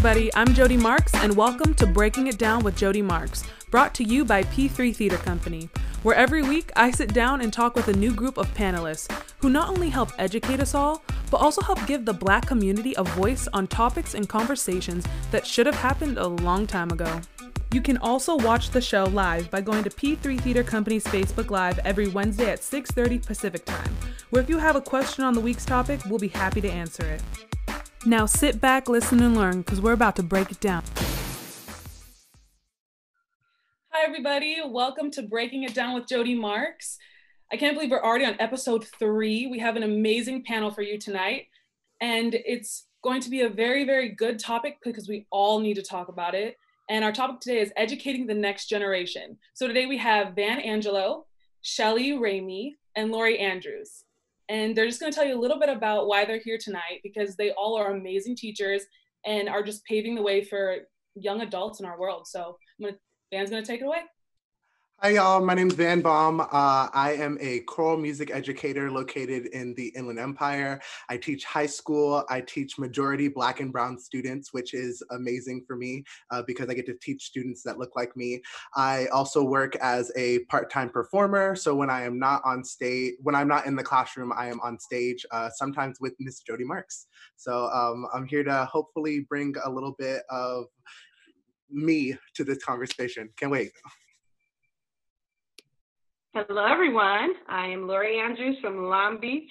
everybody, 0.00 0.34
I'm 0.34 0.54
Jody 0.54 0.78
Marks, 0.78 1.12
and 1.16 1.36
welcome 1.36 1.74
to 1.74 1.86
Breaking 1.86 2.26
It 2.26 2.38
Down 2.38 2.64
with 2.64 2.74
Jody 2.74 3.02
Marks, 3.02 3.44
brought 3.70 3.94
to 3.96 4.02
you 4.02 4.24
by 4.24 4.44
P3 4.44 4.96
Theater 4.96 5.18
Company, 5.18 5.68
where 6.02 6.16
every 6.16 6.40
week 6.40 6.72
I 6.74 6.90
sit 6.90 7.12
down 7.12 7.42
and 7.42 7.52
talk 7.52 7.74
with 7.74 7.86
a 7.88 7.92
new 7.92 8.10
group 8.10 8.38
of 8.38 8.48
panelists 8.54 9.12
who 9.40 9.50
not 9.50 9.68
only 9.68 9.90
help 9.90 10.12
educate 10.16 10.58
us 10.58 10.74
all, 10.74 11.02
but 11.30 11.42
also 11.42 11.60
help 11.60 11.86
give 11.86 12.06
the 12.06 12.14
black 12.14 12.46
community 12.46 12.94
a 12.96 13.04
voice 13.04 13.46
on 13.52 13.66
topics 13.66 14.14
and 14.14 14.26
conversations 14.26 15.04
that 15.32 15.46
should 15.46 15.66
have 15.66 15.74
happened 15.74 16.16
a 16.16 16.28
long 16.28 16.66
time 16.66 16.90
ago. 16.90 17.20
You 17.70 17.82
can 17.82 17.98
also 17.98 18.38
watch 18.38 18.70
the 18.70 18.80
show 18.80 19.04
live 19.04 19.50
by 19.50 19.60
going 19.60 19.84
to 19.84 19.90
P3 19.90 20.40
Theater 20.40 20.62
Company's 20.62 21.04
Facebook 21.04 21.50
Live 21.50 21.78
every 21.80 22.08
Wednesday 22.08 22.50
at 22.50 22.62
6:30 22.62 23.18
Pacific 23.18 23.66
Time, 23.66 23.94
where 24.30 24.42
if 24.42 24.48
you 24.48 24.56
have 24.56 24.76
a 24.76 24.80
question 24.80 25.24
on 25.24 25.34
the 25.34 25.40
week's 25.42 25.66
topic, 25.66 26.00
we'll 26.06 26.18
be 26.18 26.28
happy 26.28 26.62
to 26.62 26.70
answer 26.70 27.04
it. 27.04 27.49
Now 28.06 28.24
sit 28.24 28.62
back, 28.62 28.88
listen, 28.88 29.22
and 29.22 29.36
learn 29.36 29.58
because 29.58 29.78
we're 29.78 29.92
about 29.92 30.16
to 30.16 30.22
break 30.22 30.50
it 30.50 30.58
down. 30.58 30.82
Hi, 33.90 34.06
everybody. 34.06 34.56
Welcome 34.64 35.10
to 35.10 35.22
Breaking 35.22 35.64
It 35.64 35.74
Down 35.74 35.92
with 35.92 36.08
Jody 36.08 36.34
Marks. 36.34 36.96
I 37.52 37.58
can't 37.58 37.74
believe 37.74 37.90
we're 37.90 38.02
already 38.02 38.24
on 38.24 38.36
episode 38.40 38.86
three. 38.98 39.48
We 39.48 39.58
have 39.58 39.76
an 39.76 39.82
amazing 39.82 40.44
panel 40.44 40.70
for 40.70 40.80
you 40.80 40.98
tonight, 40.98 41.48
and 42.00 42.34
it's 42.34 42.86
going 43.04 43.20
to 43.20 43.28
be 43.28 43.42
a 43.42 43.50
very, 43.50 43.84
very 43.84 44.08
good 44.08 44.38
topic 44.38 44.78
because 44.82 45.06
we 45.06 45.26
all 45.30 45.60
need 45.60 45.74
to 45.74 45.82
talk 45.82 46.08
about 46.08 46.34
it. 46.34 46.56
And 46.88 47.04
our 47.04 47.12
topic 47.12 47.40
today 47.40 47.60
is 47.60 47.70
educating 47.76 48.26
the 48.26 48.32
next 48.32 48.70
generation. 48.70 49.36
So 49.52 49.68
today 49.68 49.84
we 49.84 49.98
have 49.98 50.34
Van 50.34 50.58
Angelo, 50.60 51.26
Shelly 51.60 52.12
Ramey, 52.12 52.76
and 52.96 53.12
Lori 53.12 53.38
Andrews 53.38 54.04
and 54.50 54.76
they're 54.76 54.86
just 54.86 55.00
going 55.00 55.12
to 55.12 55.16
tell 55.16 55.26
you 55.26 55.38
a 55.38 55.40
little 55.40 55.60
bit 55.60 55.68
about 55.68 56.08
why 56.08 56.24
they're 56.24 56.40
here 56.40 56.58
tonight 56.60 57.00
because 57.04 57.36
they 57.36 57.52
all 57.52 57.78
are 57.78 57.94
amazing 57.94 58.34
teachers 58.36 58.82
and 59.24 59.48
are 59.48 59.62
just 59.62 59.84
paving 59.84 60.16
the 60.16 60.22
way 60.22 60.44
for 60.44 60.78
young 61.14 61.40
adults 61.40 61.78
in 61.78 61.86
our 61.86 61.98
world. 61.98 62.26
So 62.26 62.56
I'm 62.78 62.86
gonna, 62.86 62.96
Van's 63.32 63.50
going 63.50 63.62
to 63.62 63.66
take 63.66 63.80
it 63.80 63.84
away. 63.84 64.00
Hi, 65.02 65.12
y'all. 65.12 65.42
My 65.42 65.54
name 65.54 65.68
is 65.68 65.76
Van 65.76 66.02
Baum. 66.02 66.42
Uh, 66.42 66.46
I 66.92 67.16
am 67.18 67.38
a 67.40 67.60
choral 67.60 67.96
music 67.96 68.30
educator 68.30 68.90
located 68.90 69.46
in 69.46 69.72
the 69.72 69.88
Inland 69.96 70.18
Empire. 70.18 70.78
I 71.08 71.16
teach 71.16 71.46
high 71.46 71.64
school. 71.64 72.22
I 72.28 72.42
teach 72.42 72.78
majority 72.78 73.28
Black 73.28 73.60
and 73.60 73.72
Brown 73.72 73.98
students, 73.98 74.52
which 74.52 74.74
is 74.74 75.02
amazing 75.10 75.64
for 75.66 75.74
me 75.74 76.04
uh, 76.30 76.42
because 76.46 76.68
I 76.68 76.74
get 76.74 76.84
to 76.84 76.98
teach 77.00 77.24
students 77.24 77.62
that 77.62 77.78
look 77.78 77.96
like 77.96 78.14
me. 78.14 78.42
I 78.76 79.06
also 79.06 79.42
work 79.42 79.74
as 79.76 80.12
a 80.16 80.40
part 80.50 80.70
time 80.70 80.90
performer. 80.90 81.56
So 81.56 81.74
when 81.74 81.88
I 81.88 82.02
am 82.02 82.18
not 82.18 82.42
on 82.44 82.62
stage, 82.62 83.14
when 83.22 83.34
I'm 83.34 83.48
not 83.48 83.64
in 83.64 83.76
the 83.76 83.82
classroom, 83.82 84.34
I 84.36 84.48
am 84.48 84.60
on 84.60 84.78
stage, 84.78 85.24
uh, 85.30 85.48
sometimes 85.48 85.98
with 85.98 86.12
Miss 86.20 86.40
Jody 86.40 86.64
Marks. 86.64 87.06
So 87.36 87.70
um, 87.72 88.06
I'm 88.12 88.26
here 88.26 88.44
to 88.44 88.66
hopefully 88.66 89.20
bring 89.20 89.54
a 89.64 89.70
little 89.70 89.94
bit 89.98 90.24
of 90.28 90.66
me 91.70 92.18
to 92.34 92.44
this 92.44 92.62
conversation. 92.62 93.30
Can't 93.38 93.50
wait. 93.50 93.70
Hello, 96.32 96.64
everyone. 96.64 97.34
I 97.48 97.66
am 97.66 97.88
Lori 97.88 98.20
Andrews 98.20 98.56
from 98.62 98.84
Long 98.84 99.18
Beach, 99.20 99.50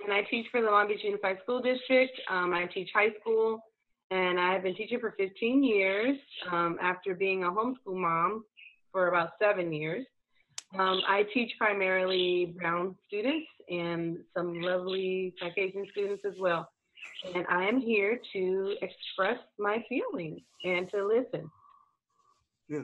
and 0.00 0.12
I 0.12 0.22
teach 0.22 0.46
for 0.52 0.62
the 0.62 0.70
Long 0.70 0.86
Beach 0.86 1.00
Unified 1.02 1.38
School 1.42 1.60
District. 1.60 2.12
Um, 2.30 2.54
I 2.54 2.66
teach 2.66 2.90
high 2.94 3.10
school, 3.20 3.58
and 4.12 4.38
I 4.38 4.52
have 4.52 4.62
been 4.62 4.76
teaching 4.76 5.00
for 5.00 5.16
15 5.18 5.64
years 5.64 6.16
um, 6.52 6.78
after 6.80 7.16
being 7.16 7.42
a 7.42 7.48
homeschool 7.48 7.96
mom 7.96 8.44
for 8.92 9.08
about 9.08 9.30
seven 9.42 9.72
years. 9.72 10.06
Um, 10.78 11.00
I 11.08 11.24
teach 11.34 11.50
primarily 11.58 12.54
brown 12.56 12.94
students 13.08 13.48
and 13.68 14.18
some 14.32 14.60
lovely 14.60 15.34
Caucasian 15.42 15.88
students 15.90 16.22
as 16.24 16.38
well. 16.38 16.68
And 17.34 17.44
I 17.50 17.64
am 17.64 17.80
here 17.80 18.20
to 18.32 18.76
express 18.80 19.38
my 19.58 19.84
feelings 19.88 20.40
and 20.62 20.88
to 20.92 21.04
listen. 21.04 21.50
Yeah. 22.68 22.82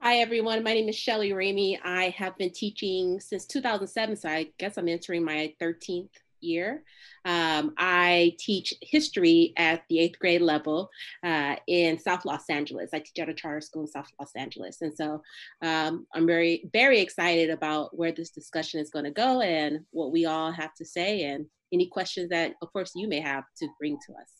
Hi, 0.00 0.16
everyone. 0.16 0.62
My 0.62 0.74
name 0.74 0.88
is 0.88 0.96
Shelly 0.96 1.30
Ramey. 1.30 1.78
I 1.82 2.10
have 2.10 2.36
been 2.36 2.50
teaching 2.50 3.20
since 3.20 3.46
2007, 3.46 4.16
so 4.16 4.28
I 4.28 4.50
guess 4.58 4.76
I'm 4.76 4.88
entering 4.88 5.24
my 5.24 5.54
13th 5.60 6.10
year. 6.40 6.84
Um, 7.24 7.72
I 7.78 8.36
teach 8.38 8.74
history 8.82 9.54
at 9.56 9.82
the 9.88 9.98
eighth 9.98 10.18
grade 10.18 10.42
level 10.42 10.90
uh, 11.24 11.56
in 11.66 11.98
South 11.98 12.24
Los 12.24 12.50
Angeles. 12.50 12.90
I 12.92 12.98
teach 12.98 13.18
at 13.18 13.30
a 13.30 13.34
charter 13.34 13.62
school 13.62 13.82
in 13.82 13.88
South 13.88 14.10
Los 14.20 14.32
Angeles. 14.36 14.82
And 14.82 14.94
so 14.94 15.22
um, 15.62 16.06
I'm 16.14 16.26
very, 16.26 16.68
very 16.72 17.00
excited 17.00 17.50
about 17.50 17.96
where 17.96 18.12
this 18.12 18.30
discussion 18.30 18.80
is 18.80 18.90
going 18.90 19.06
to 19.06 19.10
go 19.10 19.40
and 19.40 19.80
what 19.90 20.12
we 20.12 20.26
all 20.26 20.52
have 20.52 20.74
to 20.74 20.84
say 20.84 21.24
and 21.24 21.46
any 21.72 21.86
questions 21.86 22.28
that, 22.28 22.52
of 22.62 22.72
course, 22.72 22.92
you 22.94 23.08
may 23.08 23.20
have 23.20 23.44
to 23.58 23.68
bring 23.78 23.98
to 24.06 24.12
us. 24.12 24.30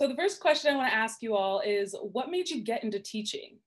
So 0.00 0.08
the 0.08 0.16
first 0.16 0.40
question 0.40 0.72
I 0.72 0.76
want 0.76 0.90
to 0.90 0.96
ask 0.96 1.22
you 1.22 1.34
all 1.34 1.60
is 1.60 1.94
what 2.00 2.30
made 2.30 2.48
you 2.48 2.62
get 2.62 2.84
into 2.84 2.98
teaching? 2.98 3.58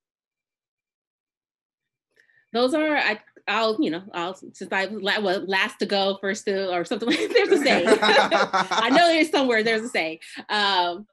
Those 2.53 2.73
are 2.73 2.97
I 2.97 3.19
I'll 3.47 3.77
you 3.81 3.89
know 3.89 4.03
I'll 4.13 4.35
since 4.35 4.67
I 4.71 4.87
was 4.87 5.01
well, 5.01 5.45
last 5.47 5.79
to 5.79 5.85
go 5.85 6.17
first 6.19 6.45
to 6.45 6.71
or 6.71 6.83
something 6.83 7.09
there's 7.33 7.49
a 7.49 7.57
saying. 7.63 7.87
I 8.01 8.89
know 8.89 9.07
there's 9.07 9.29
somewhere 9.29 9.63
there's 9.63 9.83
a 9.83 9.89
saying. 9.89 10.19
Um, 10.49 11.07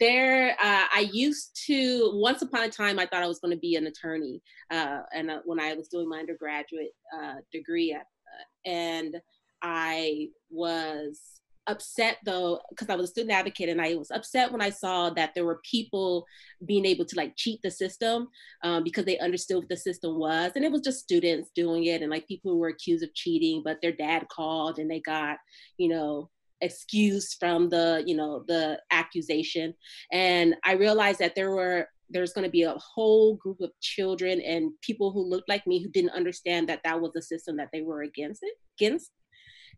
there 0.00 0.52
uh, 0.52 0.86
I 0.94 1.08
used 1.12 1.60
to 1.66 2.10
once 2.14 2.42
upon 2.42 2.64
a 2.64 2.70
time 2.70 2.98
I 2.98 3.06
thought 3.06 3.22
I 3.22 3.28
was 3.28 3.38
going 3.38 3.52
to 3.52 3.60
be 3.60 3.76
an 3.76 3.86
attorney 3.86 4.40
uh, 4.70 5.00
and 5.14 5.30
uh, 5.30 5.40
when 5.44 5.60
I 5.60 5.74
was 5.74 5.88
doing 5.88 6.08
my 6.08 6.18
undergraduate 6.18 6.92
uh, 7.16 7.34
degree 7.52 7.92
uh, 7.92 8.68
and 8.68 9.16
I 9.62 10.28
was 10.50 11.33
upset 11.66 12.18
though 12.24 12.60
because 12.70 12.88
I 12.88 12.96
was 12.96 13.10
a 13.10 13.12
student 13.12 13.32
advocate 13.32 13.68
and 13.68 13.80
I 13.80 13.94
was 13.94 14.10
upset 14.10 14.52
when 14.52 14.60
I 14.60 14.70
saw 14.70 15.10
that 15.10 15.34
there 15.34 15.44
were 15.44 15.60
people 15.68 16.26
being 16.64 16.84
able 16.84 17.04
to 17.04 17.16
like 17.16 17.36
cheat 17.36 17.60
the 17.62 17.70
system 17.70 18.28
um, 18.62 18.84
because 18.84 19.04
they 19.04 19.18
understood 19.18 19.58
what 19.58 19.68
the 19.68 19.76
system 19.76 20.18
was. 20.18 20.52
And 20.54 20.64
it 20.64 20.72
was 20.72 20.82
just 20.82 21.00
students 21.02 21.50
doing 21.54 21.84
it 21.84 22.02
and 22.02 22.10
like 22.10 22.28
people 22.28 22.52
who 22.52 22.58
were 22.58 22.68
accused 22.68 23.04
of 23.04 23.14
cheating 23.14 23.62
but 23.64 23.78
their 23.82 23.92
dad 23.92 24.28
called 24.28 24.78
and 24.78 24.90
they 24.90 25.00
got 25.00 25.38
you 25.78 25.88
know 25.88 26.30
excused 26.60 27.36
from 27.38 27.68
the 27.68 28.02
you 28.06 28.16
know 28.16 28.44
the 28.48 28.80
accusation. 28.90 29.74
And 30.12 30.54
I 30.64 30.72
realized 30.72 31.20
that 31.20 31.34
there 31.34 31.50
were 31.50 31.88
there's 32.10 32.32
going 32.32 32.44
to 32.44 32.50
be 32.50 32.62
a 32.62 32.74
whole 32.74 33.36
group 33.36 33.60
of 33.60 33.70
children 33.80 34.40
and 34.40 34.70
people 34.82 35.10
who 35.10 35.28
looked 35.28 35.48
like 35.48 35.66
me 35.66 35.82
who 35.82 35.88
didn't 35.88 36.10
understand 36.10 36.68
that 36.68 36.80
that 36.84 37.00
was 37.00 37.12
a 37.16 37.22
system 37.22 37.56
that 37.56 37.70
they 37.72 37.80
were 37.80 38.02
against 38.02 38.42
it 38.42 38.54
against 38.78 39.10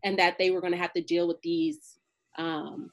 and 0.04 0.18
that 0.18 0.36
they 0.38 0.50
were 0.50 0.60
going 0.60 0.72
to 0.72 0.78
have 0.78 0.92
to 0.92 1.02
deal 1.02 1.28
with 1.28 1.40
these 1.42 1.98
um, 2.38 2.90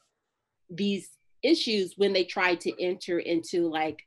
these 0.69 1.09
issues 1.43 1.93
when 1.97 2.13
they 2.13 2.23
tried 2.23 2.61
to 2.61 2.81
enter 2.81 3.19
into 3.19 3.69
like 3.69 3.99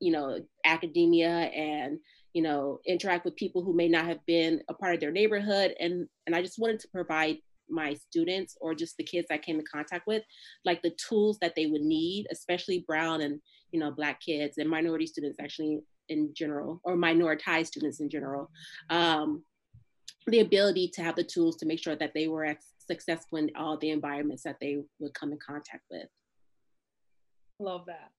you 0.00 0.12
know 0.12 0.38
academia 0.64 1.28
and 1.28 1.98
you 2.34 2.42
know 2.42 2.80
interact 2.86 3.24
with 3.24 3.36
people 3.36 3.62
who 3.62 3.74
may 3.74 3.88
not 3.88 4.06
have 4.06 4.24
been 4.26 4.62
a 4.68 4.74
part 4.74 4.94
of 4.94 5.00
their 5.00 5.12
neighborhood. 5.12 5.74
And 5.80 6.08
and 6.26 6.36
i 6.36 6.42
just 6.42 6.58
wanted 6.58 6.80
to 6.80 6.88
provide 6.88 7.38
my 7.68 7.94
students 7.94 8.56
or 8.60 8.74
just 8.74 8.96
the 8.98 9.04
kids 9.04 9.28
i 9.30 9.38
came 9.38 9.58
in 9.58 9.64
contact 9.72 10.06
with 10.06 10.22
like 10.64 10.82
the 10.82 10.94
tools 11.08 11.38
that 11.40 11.54
they 11.56 11.66
would 11.66 11.80
need 11.80 12.26
especially 12.30 12.84
brown 12.86 13.22
and 13.22 13.40
you 13.70 13.80
know 13.80 13.90
black 13.90 14.20
kids 14.20 14.58
and 14.58 14.68
minority 14.68 15.06
students 15.06 15.38
actually 15.40 15.80
in 16.08 16.32
general 16.34 16.80
or 16.84 16.96
minoritized 16.96 17.66
students 17.66 18.00
in 18.00 18.08
general. 18.08 18.50
Um, 18.90 19.42
the 20.26 20.40
ability 20.40 20.88
to 20.94 21.02
have 21.02 21.16
the 21.16 21.24
tools 21.24 21.56
to 21.56 21.66
make 21.66 21.82
sure 21.82 21.96
that 21.96 22.12
they 22.14 22.28
were 22.28 22.56
successful 22.78 23.38
in 23.38 23.50
all 23.56 23.76
the 23.78 23.90
environments 23.90 24.44
that 24.44 24.58
they 24.60 24.82
would 24.98 25.14
come 25.14 25.32
in 25.32 25.38
contact 25.38 25.84
with. 25.90 26.06
Love 27.58 27.86
that. 27.86 28.10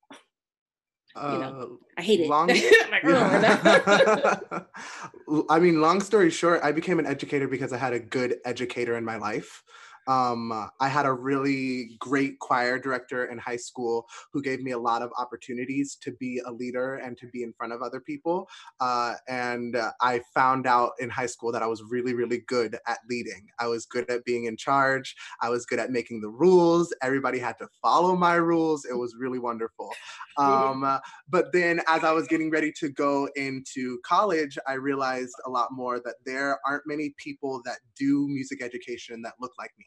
you 1.15 1.39
know, 1.39 1.61
uh, 1.61 1.67
I 1.97 2.01
hate 2.01 2.21
it. 2.21 2.29
Long, 2.29 2.49
I 5.49 5.59
mean, 5.59 5.81
long 5.81 6.01
story 6.01 6.29
short, 6.29 6.61
I 6.63 6.71
became 6.71 6.99
an 6.99 7.05
educator 7.05 7.47
because 7.47 7.73
I 7.73 7.77
had 7.77 7.93
a 7.93 7.99
good 7.99 8.37
educator 8.45 8.97
in 8.97 9.05
my 9.05 9.17
life. 9.17 9.63
Um, 10.07 10.69
I 10.79 10.87
had 10.87 11.05
a 11.05 11.13
really 11.13 11.95
great 11.99 12.39
choir 12.39 12.79
director 12.79 13.25
in 13.25 13.37
high 13.37 13.57
school 13.57 14.07
who 14.31 14.41
gave 14.41 14.61
me 14.61 14.71
a 14.71 14.77
lot 14.77 15.01
of 15.01 15.11
opportunities 15.17 15.95
to 16.01 16.11
be 16.11 16.41
a 16.45 16.51
leader 16.51 16.95
and 16.95 17.17
to 17.17 17.27
be 17.27 17.43
in 17.43 17.53
front 17.53 17.73
of 17.73 17.81
other 17.81 17.99
people. 17.99 18.47
Uh, 18.79 19.15
and 19.27 19.75
uh, 19.75 19.91
I 20.01 20.21
found 20.33 20.67
out 20.67 20.91
in 20.99 21.09
high 21.09 21.25
school 21.25 21.51
that 21.51 21.63
I 21.63 21.67
was 21.67 21.83
really, 21.83 22.13
really 22.13 22.43
good 22.47 22.77
at 22.87 22.99
leading. 23.09 23.47
I 23.59 23.67
was 23.67 23.85
good 23.85 24.09
at 24.09 24.25
being 24.25 24.45
in 24.45 24.57
charge. 24.57 25.15
I 25.41 25.49
was 25.49 25.65
good 25.65 25.79
at 25.79 25.91
making 25.91 26.21
the 26.21 26.29
rules. 26.29 26.93
Everybody 27.01 27.39
had 27.39 27.57
to 27.59 27.67
follow 27.81 28.15
my 28.15 28.35
rules. 28.35 28.85
It 28.85 28.97
was 28.97 29.15
really 29.17 29.39
wonderful. 29.39 29.89
Um, 30.35 30.99
but 31.29 31.53
then 31.53 31.81
as 31.87 32.03
I 32.03 32.11
was 32.11 32.27
getting 32.27 32.49
ready 32.49 32.71
to 32.79 32.89
go 32.89 33.29
into 33.35 33.99
college, 34.03 34.57
I 34.67 34.73
realized 34.73 35.35
a 35.45 35.49
lot 35.49 35.71
more 35.71 35.99
that 35.99 36.15
there 36.25 36.59
aren't 36.65 36.87
many 36.87 37.13
people 37.17 37.61
that 37.65 37.77
do 37.95 38.27
music 38.27 38.63
education 38.63 39.21
that 39.21 39.33
look 39.39 39.51
like 39.59 39.69
me. 39.77 39.85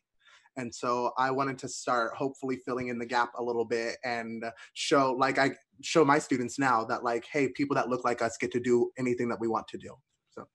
And 0.58 0.74
so 0.74 1.12
I 1.18 1.30
wanted 1.30 1.58
to 1.58 1.68
start 1.68 2.14
hopefully 2.14 2.56
filling 2.64 2.88
in 2.88 2.98
the 2.98 3.06
gap 3.06 3.32
a 3.36 3.42
little 3.42 3.64
bit 3.64 3.96
and 4.04 4.42
show, 4.72 5.12
like, 5.12 5.38
I 5.38 5.50
show 5.82 6.04
my 6.04 6.18
students 6.18 6.58
now 6.58 6.84
that, 6.84 7.04
like, 7.04 7.24
hey, 7.30 7.48
people 7.48 7.74
that 7.76 7.88
look 7.88 8.04
like 8.04 8.22
us 8.22 8.36
get 8.38 8.52
to 8.52 8.60
do 8.60 8.90
anything 8.98 9.28
that 9.28 9.38
we 9.38 9.48
want 9.48 9.68
to 9.68 9.78
do. 9.78 9.94
So. 10.30 10.48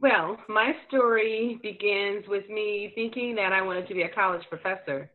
Well, 0.00 0.38
my 0.48 0.72
story 0.88 1.60
begins 1.62 2.26
with 2.26 2.48
me 2.48 2.92
thinking 2.94 3.34
that 3.36 3.52
I 3.52 3.60
wanted 3.60 3.86
to 3.88 3.94
be 3.94 4.02
a 4.02 4.08
college 4.08 4.46
professor. 4.48 5.10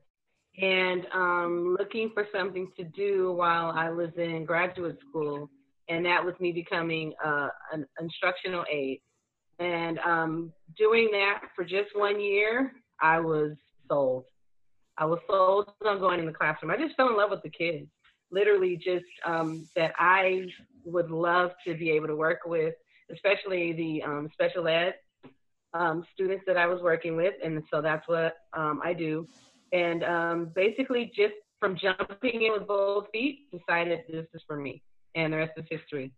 and 0.57 1.06
um, 1.13 1.75
looking 1.78 2.12
for 2.13 2.25
something 2.36 2.72
to 2.78 2.83
do 2.83 3.31
while 3.33 3.72
I 3.75 3.90
was 3.90 4.10
in 4.18 4.45
graduate 4.45 4.98
school, 5.07 5.50
and 5.88 6.06
that 6.06 6.24
was 6.24 6.33
me 6.40 6.51
becoming 6.51 7.13
uh, 7.24 7.50
an 7.72 7.86
instructional 8.01 8.66
aide. 8.72 9.00
And 9.59 10.00
um, 10.00 10.54
doing 10.77 11.09
that 11.12 11.42
for 11.56 11.63
just 11.63 11.95
one 11.95 12.19
year, 12.19 12.74
I 13.01 13.19
was 13.19 13.54
sold. 13.89 14.25
I 14.98 15.06
was 15.06 15.19
sold 15.27 15.71
on 15.86 16.00
going 16.00 16.19
in 16.19 16.25
the 16.25 16.33
classroom. 16.33 16.71
I 16.71 16.77
just 16.77 16.95
fell 16.95 17.09
in 17.09 17.18
love 17.18 17.30
with 17.30 17.44
the 17.44 17.50
kids. 17.50 17.88
Literally, 18.31 18.75
just 18.75 19.06
um, 19.25 19.68
that 19.75 19.94
I 19.98 20.48
would 20.83 21.09
love 21.09 21.51
to 21.65 21.75
be 21.75 21.92
able 21.92 22.07
to 22.07 22.15
work 22.15 22.39
with, 22.45 22.74
especially 23.12 23.74
the 23.74 24.04
um, 24.04 24.30
special 24.33 24.68
ed 24.68 24.95
um, 25.74 26.06
students 26.13 26.44
that 26.48 26.57
I 26.57 26.65
was 26.65 26.81
working 26.81 27.15
with, 27.15 27.33
and 27.44 27.62
so 27.71 27.81
that's 27.81 28.07
what 28.07 28.36
um, 28.54 28.81
I 28.83 28.94
do. 28.94 29.27
And 29.71 30.04
um, 30.04 30.51
basically, 30.56 31.12
just 31.15 31.33
from 31.59 31.77
jumping 31.77 32.42
in 32.42 32.51
with 32.54 32.68
both 32.68 33.07
feet, 33.12 33.50
decided 33.51 34.00
this 34.09 34.25
is 34.33 34.42
for 34.48 34.57
me, 34.57 34.81
and 35.15 35.33
the 35.33 35.38
rest 35.38 35.54
is 35.57 35.65
history. 35.69 36.12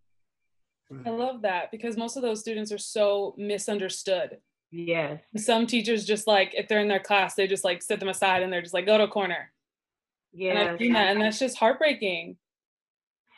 I 1.05 1.09
love 1.09 1.43
that 1.43 1.71
because 1.71 1.97
most 1.97 2.15
of 2.15 2.23
those 2.23 2.39
students 2.39 2.71
are 2.71 2.79
so 2.79 3.35
misunderstood. 3.37 4.39
Yes. 4.71 5.21
Some 5.37 5.67
teachers 5.67 6.05
just 6.05 6.27
like 6.27 6.53
if 6.55 6.67
they're 6.67 6.79
in 6.79 6.87
their 6.87 6.99
class, 6.99 7.35
they 7.35 7.47
just 7.47 7.63
like 7.63 7.81
sit 7.81 7.99
them 7.99 8.09
aside 8.09 8.43
and 8.43 8.51
they're 8.51 8.61
just 8.61 8.73
like 8.73 8.85
go 8.85 8.97
to 8.97 9.03
a 9.05 9.07
corner. 9.07 9.51
Yeah. 10.33 10.51
And 10.51 10.59
I've 10.59 10.79
seen 10.79 10.93
that, 10.93 11.11
and 11.11 11.21
that's 11.21 11.39
just 11.39 11.57
heartbreaking. 11.57 12.37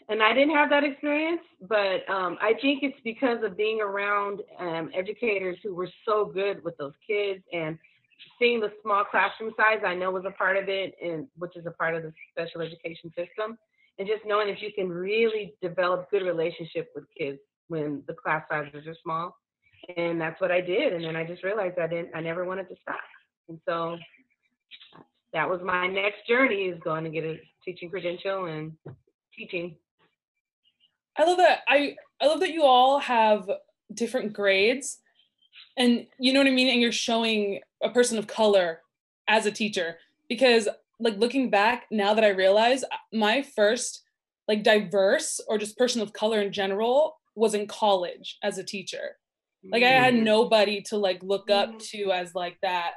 And 0.10 0.22
I 0.22 0.34
didn't 0.34 0.56
have 0.56 0.70
that 0.72 0.84
experience, 0.84 1.42
but 1.62 2.10
um, 2.10 2.38
I 2.42 2.54
think 2.62 2.84
it's 2.84 3.00
because 3.04 3.44
of 3.44 3.56
being 3.56 3.80
around 3.80 4.42
um, 4.60 4.90
educators 4.94 5.58
who 5.64 5.74
were 5.74 5.90
so 6.06 6.26
good 6.26 6.62
with 6.66 6.76
those 6.78 6.94
kids 7.08 7.42
and 7.54 7.78
seeing 8.38 8.60
the 8.60 8.74
small 8.84 9.06
classroom 9.06 9.54
size. 9.56 9.80
I 9.86 9.96
know 9.96 10.12
was 10.12 10.26
a 10.26 10.32
part 10.32 10.58
of 10.58 10.68
it, 10.68 10.96
and 11.02 11.28
which 11.38 11.56
is 11.56 11.66
a 11.66 11.72
part 11.72 11.96
of 11.96 12.04
the 12.04 12.12
special 12.32 12.62
education 12.62 13.12
system. 13.18 13.58
And 14.02 14.10
just 14.10 14.26
knowing 14.26 14.50
if 14.50 14.64
you 14.64 14.72
can 14.74 14.90
really 14.90 15.54
develop 15.62 16.10
good 16.10 16.24
relationship 16.24 16.90
with 16.96 17.04
kids 17.16 17.38
when 17.68 18.02
the 18.08 18.16
class 18.16 18.42
sizes 18.50 18.88
are 18.88 18.96
small, 19.04 19.38
and 19.96 20.20
that's 20.20 20.42
what 20.42 20.50
I 20.50 20.60
did. 20.60 20.94
And 20.94 21.06
then 21.06 21.16
I 21.16 21.24
just 21.24 21.44
realized 21.44 21.78
I 21.78 21.86
didn't, 21.86 22.10
I 22.16 22.20
never 22.20 22.44
wanted 22.44 22.68
to 22.70 22.76
stop. 22.82 23.00
And 23.48 23.60
so 23.70 24.00
that 25.34 25.48
was 25.48 25.62
my 25.64 25.86
next 25.86 26.28
journey 26.28 26.64
is 26.64 26.80
going 26.84 27.04
to 27.04 27.12
get 27.12 27.24
a 27.26 27.40
teaching 27.64 27.92
credential 27.92 28.46
and 28.46 28.72
teaching. 29.38 29.76
I 31.16 31.24
love 31.24 31.38
that. 31.38 31.60
I 31.68 31.96
I 32.20 32.26
love 32.26 32.40
that 32.40 32.54
you 32.54 32.64
all 32.64 32.98
have 32.98 33.48
different 33.94 34.34
grades, 34.34 34.98
and 35.78 36.08
you 36.18 36.34
know 36.34 36.40
what 36.40 36.48
I 36.48 36.52
mean. 36.52 36.70
And 36.70 36.82
you're 36.82 36.92
showing 36.92 37.60
a 37.84 37.92
person 37.92 38.18
of 38.18 38.26
color 38.26 38.82
as 39.28 39.46
a 39.46 39.52
teacher 39.52 39.98
because, 40.28 40.68
like, 41.02 41.18
looking 41.18 41.50
back 41.50 41.86
now 41.92 42.14
that 42.14 42.24
I 42.24 42.30
realize 42.30 42.84
my 43.12 43.42
first 43.42 44.04
like 44.48 44.64
diverse 44.64 45.40
or 45.48 45.58
just 45.58 45.78
person 45.78 46.02
of 46.02 46.14
color 46.14 46.42
in 46.42 46.52
general 46.52 47.18
was 47.36 47.54
in 47.54 47.68
college 47.68 48.38
as 48.44 48.58
a 48.58 48.64
teacher. 48.64 49.18
Like 49.72 49.84
I 49.84 49.88
had 49.92 50.14
Mm-hmm. 50.14 50.24
nobody 50.24 50.82
to 50.90 50.98
like 50.98 51.22
look 51.24 51.50
up 51.50 51.80
to 51.92 52.12
as 52.12 52.34
like 52.36 52.58
that 52.62 52.94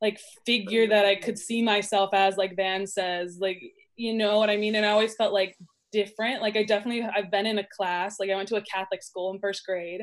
like 0.00 0.20
figure 0.44 0.86
that 0.86 1.04
I 1.06 1.16
could 1.16 1.38
see 1.38 1.62
myself 1.62 2.10
as 2.12 2.36
like 2.36 2.54
Van 2.56 2.86
says 2.86 3.38
like 3.40 3.60
you 3.96 4.12
know 4.14 4.38
what 4.38 4.50
I 4.50 4.56
mean? 4.56 4.74
And 4.74 4.84
I 4.84 4.90
always 4.90 5.14
felt 5.14 5.32
like 5.32 5.56
different. 5.92 6.42
Like 6.42 6.56
I 6.56 6.64
definitely 6.64 7.02
I've 7.02 7.30
been 7.30 7.46
in 7.46 7.58
a 7.58 7.66
class 7.76 8.20
like 8.20 8.30
I 8.30 8.36
went 8.36 8.48
to 8.48 8.56
a 8.56 8.62
Catholic 8.62 9.02
school 9.02 9.32
in 9.32 9.40
first 9.40 9.64
grade 9.66 10.02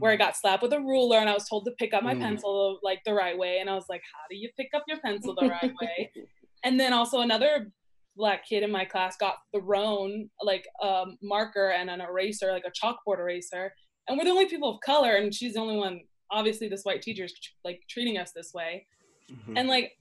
where 0.00 0.12
I 0.12 0.16
got 0.16 0.36
slapped 0.36 0.62
with 0.62 0.72
a 0.72 0.80
ruler 0.80 1.18
and 1.18 1.28
I 1.30 1.34
was 1.34 1.48
told 1.48 1.64
to 1.64 1.72
pick 1.78 1.94
up 1.94 2.02
my 2.02 2.14
Mm. 2.14 2.20
pencil 2.20 2.78
like 2.82 3.00
the 3.04 3.14
right 3.14 3.36
way. 3.38 3.58
And 3.60 3.70
I 3.70 3.74
was 3.74 3.86
like 3.88 4.02
how 4.12 4.20
do 4.30 4.36
you 4.36 4.50
pick 4.56 4.68
up 4.74 4.84
your 4.88 4.98
pencil 5.00 5.34
the 5.34 5.48
right 5.48 5.72
way 5.80 6.12
and 6.64 6.78
then 6.78 6.92
also 6.92 7.20
another 7.20 7.70
black 8.16 8.46
kid 8.48 8.62
in 8.62 8.70
my 8.70 8.84
class 8.84 9.16
got 9.16 9.36
thrown 9.54 10.28
like 10.42 10.66
a 10.82 11.04
marker 11.22 11.70
and 11.70 11.88
an 11.88 12.00
eraser 12.00 12.50
like 12.50 12.64
a 12.66 12.70
chalkboard 12.86 13.18
eraser 13.20 13.72
and 14.08 14.18
we're 14.18 14.24
the 14.24 14.30
only 14.30 14.46
people 14.46 14.74
of 14.74 14.80
color 14.80 15.16
and 15.16 15.32
she's 15.34 15.54
the 15.54 15.60
only 15.60 15.76
one 15.76 16.00
obviously 16.30 16.68
this 16.68 16.82
white 16.82 17.00
teacher 17.00 17.24
is 17.24 17.34
like 17.64 17.80
treating 17.88 18.18
us 18.18 18.32
this 18.32 18.52
way 18.52 18.86
Mhm. 19.30 19.58
and 19.58 19.68
like 19.68 19.92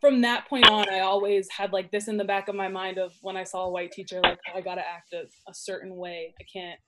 from 0.00 0.20
that 0.20 0.46
point 0.46 0.68
on 0.68 0.88
i 0.90 1.00
always 1.00 1.48
had 1.50 1.72
like 1.72 1.90
this 1.90 2.06
in 2.08 2.16
the 2.16 2.24
back 2.24 2.48
of 2.48 2.54
my 2.54 2.68
mind 2.68 2.98
of 2.98 3.12
when 3.22 3.36
i 3.36 3.42
saw 3.44 3.64
a 3.64 3.70
white 3.70 3.90
teacher 3.92 4.20
like 4.22 4.38
i 4.54 4.60
gotta 4.60 4.86
act 4.86 5.12
a, 5.14 5.22
a 5.48 5.54
certain 5.54 5.96
way 5.96 6.34
i 6.40 6.44
can't 6.52 6.78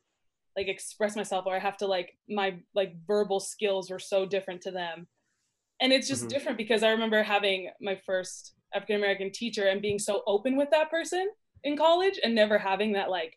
like 0.57 0.69
express 0.69 1.17
myself 1.17 1.47
or 1.47 1.55
i 1.57 1.59
have 1.59 1.77
to 1.79 1.87
like 1.87 2.17
my 2.29 2.59
like 2.75 2.93
verbal 3.07 3.41
skills 3.41 3.91
were 3.91 3.99
so 3.99 4.27
different 4.27 4.61
to 4.61 4.71
them 4.71 5.09
and 5.81 5.93
it's 5.93 6.07
just 6.09 6.25
Mhm. 6.27 6.29
different 6.29 6.59
because 6.59 6.83
i 6.83 6.91
remember 6.91 7.23
having 7.23 7.71
my 7.81 7.97
first 8.05 8.53
african 8.75 8.97
american 8.97 9.31
teacher 9.31 9.69
and 9.69 9.83
being 9.83 9.99
so 9.99 10.23
open 10.27 10.57
with 10.57 10.71
that 10.71 10.91
person 10.91 11.29
in 11.65 11.77
college 11.77 12.19
and 12.23 12.35
never 12.35 12.59
having 12.59 12.93
that 12.93 13.11
like 13.11 13.37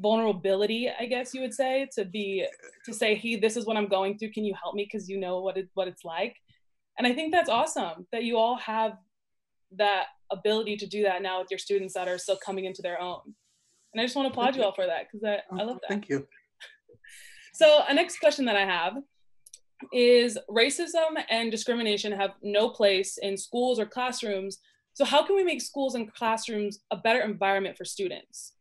vulnerability 0.00 0.90
i 0.98 1.04
guess 1.04 1.34
you 1.34 1.40
would 1.40 1.54
say 1.54 1.86
to 1.92 2.04
be 2.04 2.46
to 2.84 2.92
say 2.92 3.14
hey 3.14 3.36
this 3.36 3.56
is 3.56 3.66
what 3.66 3.76
i'm 3.76 3.88
going 3.88 4.18
through. 4.18 4.32
Can 4.32 4.44
you 4.44 4.54
help 4.60 4.74
me? 4.74 4.88
Because 4.90 5.08
you 5.08 5.18
know 5.18 5.40
what 5.40 5.56
it 5.56 5.68
what 5.74 5.88
it's 5.88 6.04
like. 6.04 6.36
And 6.98 7.06
i 7.06 7.12
think 7.12 7.32
that's 7.32 7.50
awesome 7.50 8.06
that 8.12 8.24
you 8.24 8.38
all 8.38 8.56
have 8.56 8.92
that 9.76 10.06
ability 10.32 10.76
to 10.78 10.86
do 10.86 11.02
that 11.02 11.22
now 11.22 11.40
with 11.40 11.50
your 11.50 11.58
students 11.58 11.94
that 11.94 12.08
are 12.08 12.18
still 12.18 12.38
coming 12.44 12.64
into 12.64 12.82
their 12.82 13.00
own. 13.00 13.20
And 13.92 14.00
i 14.00 14.04
just 14.04 14.16
want 14.16 14.26
to 14.26 14.30
applaud 14.30 14.54
you 14.54 14.62
you. 14.62 14.66
all 14.66 14.72
for 14.72 14.86
that 14.86 15.06
because 15.10 15.24
I, 15.24 15.54
I 15.54 15.64
love 15.64 15.76
oh, 15.76 15.80
that. 15.82 15.88
Thank 15.88 16.08
you. 16.08 16.26
so 17.52 17.82
a 17.88 17.94
next 17.94 18.18
question 18.20 18.46
that 18.46 18.56
i 18.56 18.64
have 18.64 18.94
is 19.92 20.38
racism 20.48 21.22
and 21.28 21.50
discrimination 21.50 22.12
have 22.12 22.32
no 22.42 22.68
place 22.68 23.18
in 23.18 23.36
schools 23.36 23.78
or 23.78 23.86
classrooms 23.86 24.58
so 24.92 25.04
how 25.04 25.24
can 25.24 25.36
we 25.36 25.44
make 25.44 25.60
schools 25.62 25.94
and 25.94 26.12
classrooms 26.12 26.80
a 26.90 26.96
better 26.96 27.20
environment 27.20 27.76
for 27.76 27.84
students 27.84 28.54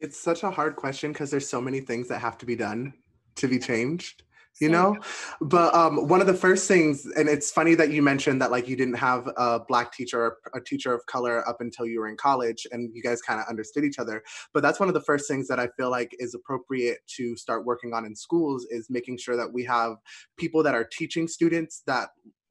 It's 0.00 0.18
such 0.18 0.42
a 0.42 0.50
hard 0.50 0.76
question 0.76 1.12
because 1.12 1.30
there's 1.30 1.48
so 1.48 1.60
many 1.60 1.80
things 1.80 2.08
that 2.08 2.20
have 2.20 2.38
to 2.38 2.46
be 2.46 2.56
done 2.56 2.94
to 3.36 3.48
be 3.48 3.58
changed. 3.58 4.22
You 4.60 4.68
know? 4.68 4.96
But 5.40 5.74
um, 5.74 6.08
one 6.08 6.20
of 6.20 6.26
the 6.26 6.34
first 6.34 6.68
things 6.68 7.06
and 7.16 7.28
it's 7.28 7.50
funny 7.50 7.74
that 7.74 7.90
you 7.90 8.02
mentioned 8.02 8.40
that 8.42 8.50
like 8.50 8.68
you 8.68 8.76
didn't 8.76 8.94
have 8.94 9.28
a 9.36 9.60
black 9.60 9.92
teacher 9.92 10.20
or 10.20 10.38
a 10.54 10.60
teacher 10.60 10.92
of 10.92 11.04
color 11.06 11.46
up 11.48 11.60
until 11.60 11.86
you 11.86 12.00
were 12.00 12.08
in 12.08 12.16
college 12.16 12.66
and 12.70 12.90
you 12.94 13.02
guys 13.02 13.22
kind 13.22 13.40
of 13.40 13.46
understood 13.48 13.84
each 13.84 13.98
other. 13.98 14.22
But 14.52 14.62
that's 14.62 14.78
one 14.78 14.88
of 14.88 14.94
the 14.94 15.00
first 15.00 15.26
things 15.28 15.48
that 15.48 15.58
i 15.58 15.68
feel 15.76 15.90
like 15.90 16.14
is 16.18 16.34
appropriate 16.34 16.98
to 17.06 17.36
start 17.36 17.64
working 17.64 17.92
on 17.92 18.04
in 18.04 18.14
schools 18.14 18.66
is 18.70 18.88
making 18.90 19.18
sure 19.18 19.36
that 19.36 19.52
we 19.52 19.64
have 19.64 19.96
people 20.36 20.62
that 20.62 20.74
are 20.74 20.84
teaching 20.84 21.28
students 21.28 21.82
that 21.86 22.10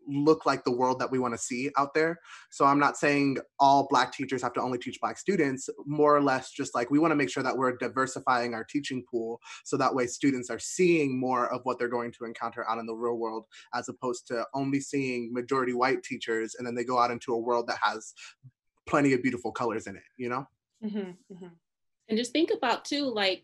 look 0.09 0.45
like 0.45 0.63
the 0.63 0.71
world 0.71 0.99
that 0.99 1.11
we 1.11 1.19
want 1.19 1.33
to 1.33 1.37
see 1.37 1.69
out 1.77 1.93
there 1.93 2.19
so 2.49 2.65
i'm 2.65 2.79
not 2.79 2.97
saying 2.97 3.37
all 3.59 3.87
black 3.89 4.11
teachers 4.11 4.41
have 4.41 4.53
to 4.53 4.61
only 4.61 4.77
teach 4.77 4.99
black 4.99 5.17
students 5.17 5.69
more 5.85 6.15
or 6.15 6.21
less 6.21 6.51
just 6.51 6.73
like 6.73 6.89
we 6.89 6.99
want 6.99 7.11
to 7.11 7.15
make 7.15 7.29
sure 7.29 7.43
that 7.43 7.55
we're 7.55 7.75
diversifying 7.77 8.53
our 8.53 8.63
teaching 8.63 9.03
pool 9.09 9.39
so 9.63 9.77
that 9.77 9.93
way 9.93 10.07
students 10.07 10.49
are 10.49 10.59
seeing 10.59 11.19
more 11.19 11.51
of 11.53 11.61
what 11.63 11.77
they're 11.77 11.87
going 11.87 12.11
to 12.11 12.25
encounter 12.25 12.67
out 12.69 12.79
in 12.79 12.85
the 12.85 12.93
real 12.93 13.17
world 13.17 13.45
as 13.73 13.89
opposed 13.89 14.27
to 14.27 14.43
only 14.53 14.79
seeing 14.79 15.31
majority 15.33 15.73
white 15.73 16.03
teachers 16.03 16.55
and 16.57 16.65
then 16.65 16.75
they 16.75 16.83
go 16.83 16.97
out 16.97 17.11
into 17.11 17.33
a 17.33 17.37
world 17.37 17.67
that 17.67 17.77
has 17.81 18.13
plenty 18.87 19.13
of 19.13 19.21
beautiful 19.21 19.51
colors 19.51 19.87
in 19.87 19.95
it 19.95 20.03
you 20.17 20.29
know 20.29 20.45
Mhm, 20.83 21.17
mhm. 21.31 21.51
and 22.07 22.17
just 22.17 22.31
think 22.31 22.51
about 22.55 22.85
too 22.85 23.03
like 23.03 23.43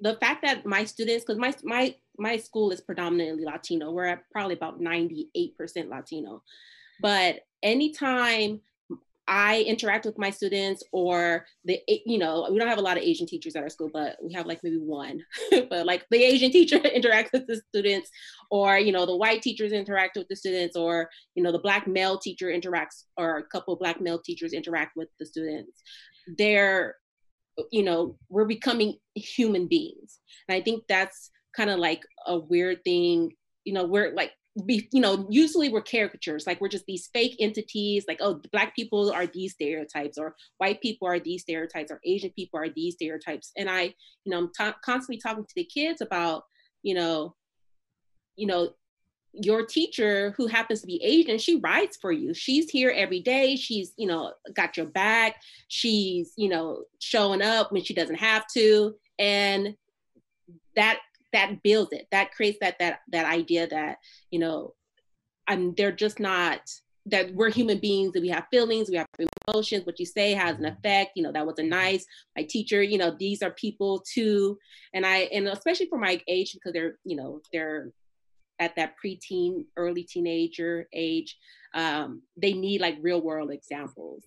the 0.00 0.16
fact 0.16 0.42
that 0.42 0.66
my 0.66 0.84
students 0.84 1.24
because 1.24 1.38
my 1.38 1.54
my 1.64 1.94
my 2.18 2.36
school 2.36 2.70
is 2.70 2.80
predominantly 2.80 3.44
latino. 3.44 3.90
We're 3.90 4.06
at 4.06 4.22
probably 4.30 4.54
about 4.54 4.80
98% 4.80 5.88
latino. 5.88 6.42
But 7.00 7.40
anytime 7.62 8.60
i 9.28 9.62
interact 9.62 10.04
with 10.04 10.16
my 10.18 10.30
students 10.30 10.84
or 10.92 11.46
the 11.64 11.80
you 11.88 12.16
know 12.16 12.46
we 12.50 12.58
don't 12.58 12.68
have 12.68 12.78
a 12.78 12.82
lot 12.82 12.96
of 12.96 13.02
asian 13.02 13.26
teachers 13.26 13.56
at 13.56 13.62
our 13.62 13.68
school 13.68 13.90
but 13.92 14.16
we 14.22 14.32
have 14.32 14.46
like 14.46 14.60
maybe 14.62 14.76
one. 14.76 15.20
But 15.68 15.84
like 15.84 16.06
the 16.10 16.22
asian 16.22 16.52
teacher 16.56 16.78
interacts 16.98 17.32
with 17.32 17.46
the 17.46 17.60
students 17.68 18.10
or 18.50 18.78
you 18.78 18.92
know 18.92 19.04
the 19.04 19.16
white 19.16 19.42
teachers 19.42 19.72
interact 19.72 20.16
with 20.16 20.28
the 20.28 20.36
students 20.36 20.76
or 20.76 21.10
you 21.34 21.42
know 21.42 21.52
the 21.52 21.58
black 21.58 21.88
male 21.88 22.18
teacher 22.18 22.46
interacts 22.46 23.04
or 23.16 23.38
a 23.38 23.42
couple 23.42 23.74
black 23.76 24.00
male 24.00 24.20
teachers 24.20 24.52
interact 24.52 24.96
with 24.96 25.08
the 25.18 25.26
students. 25.26 25.82
They're 26.38 26.94
you 27.70 27.82
know 27.82 28.16
we're 28.28 28.44
becoming 28.44 28.96
human 29.14 29.66
beings. 29.66 30.20
And 30.48 30.56
i 30.56 30.60
think 30.60 30.84
that's 30.88 31.30
kind 31.56 31.70
of 31.70 31.78
like 31.78 32.02
a 32.26 32.38
weird 32.38 32.84
thing 32.84 33.32
you 33.64 33.72
know 33.72 33.84
we're 33.84 34.14
like 34.14 34.32
be, 34.64 34.88
you 34.92 35.00
know 35.00 35.26
usually 35.28 35.68
we're 35.68 35.82
caricatures 35.82 36.46
like 36.46 36.60
we're 36.60 36.68
just 36.68 36.86
these 36.86 37.10
fake 37.12 37.36
entities 37.40 38.04
like 38.08 38.18
oh 38.20 38.40
black 38.52 38.74
people 38.74 39.10
are 39.12 39.26
these 39.26 39.52
stereotypes 39.52 40.16
or 40.16 40.34
white 40.58 40.80
people 40.80 41.06
are 41.06 41.20
these 41.20 41.42
stereotypes 41.42 41.90
or 41.90 42.00
asian 42.06 42.30
people 42.30 42.58
are 42.58 42.70
these 42.74 42.94
stereotypes. 42.94 43.52
And 43.56 43.68
i 43.68 43.82
you 44.24 44.30
know 44.30 44.38
i'm 44.38 44.52
ta- 44.56 44.76
constantly 44.84 45.20
talking 45.20 45.44
to 45.44 45.54
the 45.54 45.64
kids 45.64 46.00
about 46.00 46.44
you 46.82 46.94
know 46.94 47.34
you 48.36 48.46
know 48.46 48.70
your 49.42 49.64
teacher 49.64 50.34
who 50.36 50.46
happens 50.46 50.80
to 50.80 50.86
be 50.86 51.02
asian 51.02 51.38
she 51.38 51.56
writes 51.56 51.96
for 52.00 52.12
you 52.12 52.32
she's 52.32 52.70
here 52.70 52.92
every 52.94 53.20
day 53.20 53.56
she's 53.56 53.92
you 53.96 54.06
know 54.06 54.32
got 54.54 54.76
your 54.76 54.86
back 54.86 55.36
she's 55.68 56.32
you 56.36 56.48
know 56.48 56.84
showing 56.98 57.42
up 57.42 57.72
when 57.72 57.82
she 57.82 57.94
doesn't 57.94 58.16
have 58.16 58.46
to 58.46 58.94
and 59.18 59.76
that 60.74 60.98
that 61.32 61.62
builds 61.62 61.92
it 61.92 62.06
that 62.10 62.32
creates 62.32 62.58
that 62.60 62.78
that 62.78 63.00
that 63.10 63.26
idea 63.26 63.66
that 63.66 63.98
you 64.30 64.38
know 64.38 64.74
and 65.48 65.76
they're 65.76 65.92
just 65.92 66.18
not 66.18 66.60
that 67.06 67.32
we're 67.34 67.50
human 67.50 67.78
beings 67.78 68.12
that 68.12 68.20
we 68.20 68.28
have 68.28 68.46
feelings, 68.50 68.90
we 68.90 68.96
have 68.96 69.06
emotions. 69.46 69.86
What 69.86 70.00
you 70.00 70.06
say 70.06 70.32
has 70.32 70.58
an 70.58 70.66
effect. 70.66 71.12
You 71.14 71.22
know, 71.22 71.32
that 71.32 71.46
was 71.46 71.58
a 71.58 71.62
nice, 71.62 72.04
my 72.36 72.42
teacher, 72.42 72.82
you 72.82 72.98
know, 72.98 73.14
these 73.16 73.42
are 73.42 73.52
people 73.52 74.04
too. 74.12 74.58
And 74.92 75.06
I, 75.06 75.18
and 75.32 75.46
especially 75.46 75.86
for 75.86 75.98
my 75.98 76.20
age, 76.26 76.52
because 76.52 76.72
they're, 76.72 76.98
you 77.04 77.16
know, 77.16 77.40
they're 77.52 77.92
at 78.58 78.74
that 78.76 78.94
preteen, 79.04 79.64
early 79.76 80.02
teenager 80.02 80.86
age, 80.92 81.36
um, 81.74 82.22
they 82.36 82.52
need 82.52 82.80
like 82.80 82.96
real 83.00 83.20
world 83.20 83.50
examples. 83.50 84.24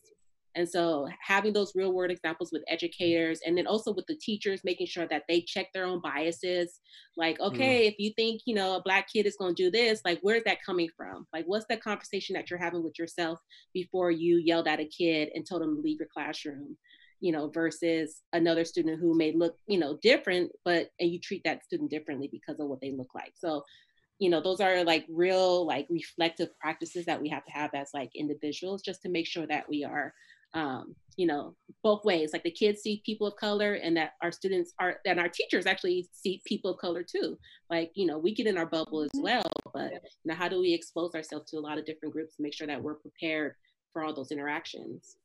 And 0.56 0.68
so 0.68 1.08
having 1.22 1.54
those 1.54 1.74
real 1.76 1.94
world 1.94 2.12
examples 2.12 2.52
with 2.52 2.64
educators 2.68 3.40
and 3.46 3.58
then 3.58 3.68
also 3.68 3.94
with 3.94 4.06
the 4.08 4.16
teachers, 4.16 4.62
making 4.64 4.88
sure 4.88 5.08
that 5.08 5.24
they 5.30 5.42
check 5.42 5.68
their 5.74 5.86
own 5.86 6.02
biases. 6.02 6.80
Like, 7.16 7.38
mm. 7.38 7.48
okay, 7.48 7.86
mm. 7.86 7.92
if 7.92 7.96
you 8.00 8.12
think, 8.16 8.42
you 8.46 8.56
know, 8.56 8.76
a 8.76 8.82
black 8.82 9.08
kid 9.14 9.26
is 9.26 9.38
going 9.38 9.56
to 9.56 9.64
do 9.64 9.72
this, 9.72 10.02
like, 10.04 10.20
where's 10.22 10.44
that 10.46 10.64
coming 10.66 10.90
from? 10.98 11.28
Like, 11.32 11.46
what's 11.46 11.66
that 11.70 11.84
conversation 11.84 12.34
that 12.34 12.50
you're 12.50 12.60
having 12.60 12.84
with 12.84 12.98
yourself 12.98 13.40
before 13.74 14.12
you 14.12 14.38
yelled 14.38 14.68
at 14.68 14.80
a 14.80 14.86
kid 14.86 15.30
and 15.34 15.48
told 15.48 15.62
them 15.62 15.76
to 15.76 15.82
leave 15.82 16.00
your 16.00 16.10
classroom? 16.12 16.76
You 17.22 17.34
know, 17.34 17.50
versus 17.50 18.22
another 18.32 18.64
student 18.64 19.00
who 19.00 19.14
may 19.16 19.34
look, 19.34 19.56
you 19.68 19.78
know, 19.78 20.00
different, 20.02 20.52
but 20.64 20.90
and 21.02 21.12
you 21.12 21.20
treat 21.20 21.44
that 21.44 21.66
student 21.66 21.92
differently 21.92 22.30
because 22.32 22.62
of 22.62 22.68
what 22.70 22.80
they 22.80 22.92
look 22.92 23.14
like. 23.14 23.34
So 23.36 23.64
you 24.20 24.30
know 24.30 24.42
those 24.42 24.60
are 24.60 24.84
like 24.84 25.06
real 25.10 25.66
like 25.66 25.88
reflective 25.90 26.50
practices 26.60 27.06
that 27.06 27.22
we 27.22 27.30
have 27.30 27.46
to 27.46 27.52
have 27.52 27.74
as 27.74 27.90
like 27.94 28.12
individuals 28.16 28.82
just 28.82 29.02
to 29.02 29.10
make 29.10 29.26
sure 29.26 29.48
that 29.48 29.68
we 29.68 29.84
are 29.84 30.14
um, 30.54 30.96
you 31.16 31.26
know 31.26 31.56
both 31.84 32.04
ways 32.04 32.32
like 32.34 32.44
the 32.44 32.52
kids 32.52 32.82
see 32.82 33.02
people 33.06 33.28
of 33.28 33.36
color 33.36 33.74
and 33.74 33.96
that 33.96 34.14
our 34.22 34.32
students 34.32 34.74
are 34.80 34.98
and 35.06 35.20
our 35.20 35.30
teachers 35.30 35.66
actually 35.66 36.08
see 36.12 36.42
people 36.46 36.72
of 36.72 36.80
color 36.80 37.04
too 37.04 37.38
like 37.70 37.92
you 37.96 38.06
know 38.06 38.18
we 38.18 38.34
get 38.34 38.48
in 38.48 38.58
our 38.58 38.66
bubble 38.66 39.02
as 39.02 39.10
mm-hmm. 39.10 39.24
well 39.24 39.52
but 39.74 39.92
you 39.92 40.00
know 40.26 40.36
how 40.36 40.48
do 40.48 40.60
we 40.60 40.74
expose 40.74 41.14
ourselves 41.16 41.50
to 41.50 41.58
a 41.58 41.60
lot 41.60 41.78
of 41.78 41.86
different 41.86 42.14
groups 42.14 42.36
to 42.36 42.44
make 42.44 42.54
sure 42.54 42.68
that 42.68 42.82
we're 42.82 42.96
prepared 42.96 43.54
for 43.94 44.04
all 44.04 44.14
those 44.14 44.32
interactions 44.32 45.18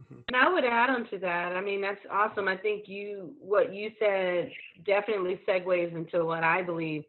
mm-hmm. 0.00 0.20
and 0.28 0.36
I 0.36 0.52
would 0.52 0.64
add 0.64 0.90
on 0.90 1.06
to 1.10 1.18
that. 1.18 1.54
I 1.54 1.60
mean, 1.60 1.80
that's 1.80 2.04
awesome. 2.10 2.48
I 2.48 2.56
think 2.56 2.88
you, 2.88 3.32
what 3.38 3.72
you 3.72 3.90
said 3.98 4.50
definitely 4.84 5.40
segues 5.46 5.94
into 5.94 6.24
what 6.24 6.42
I 6.42 6.62
believe 6.62 7.04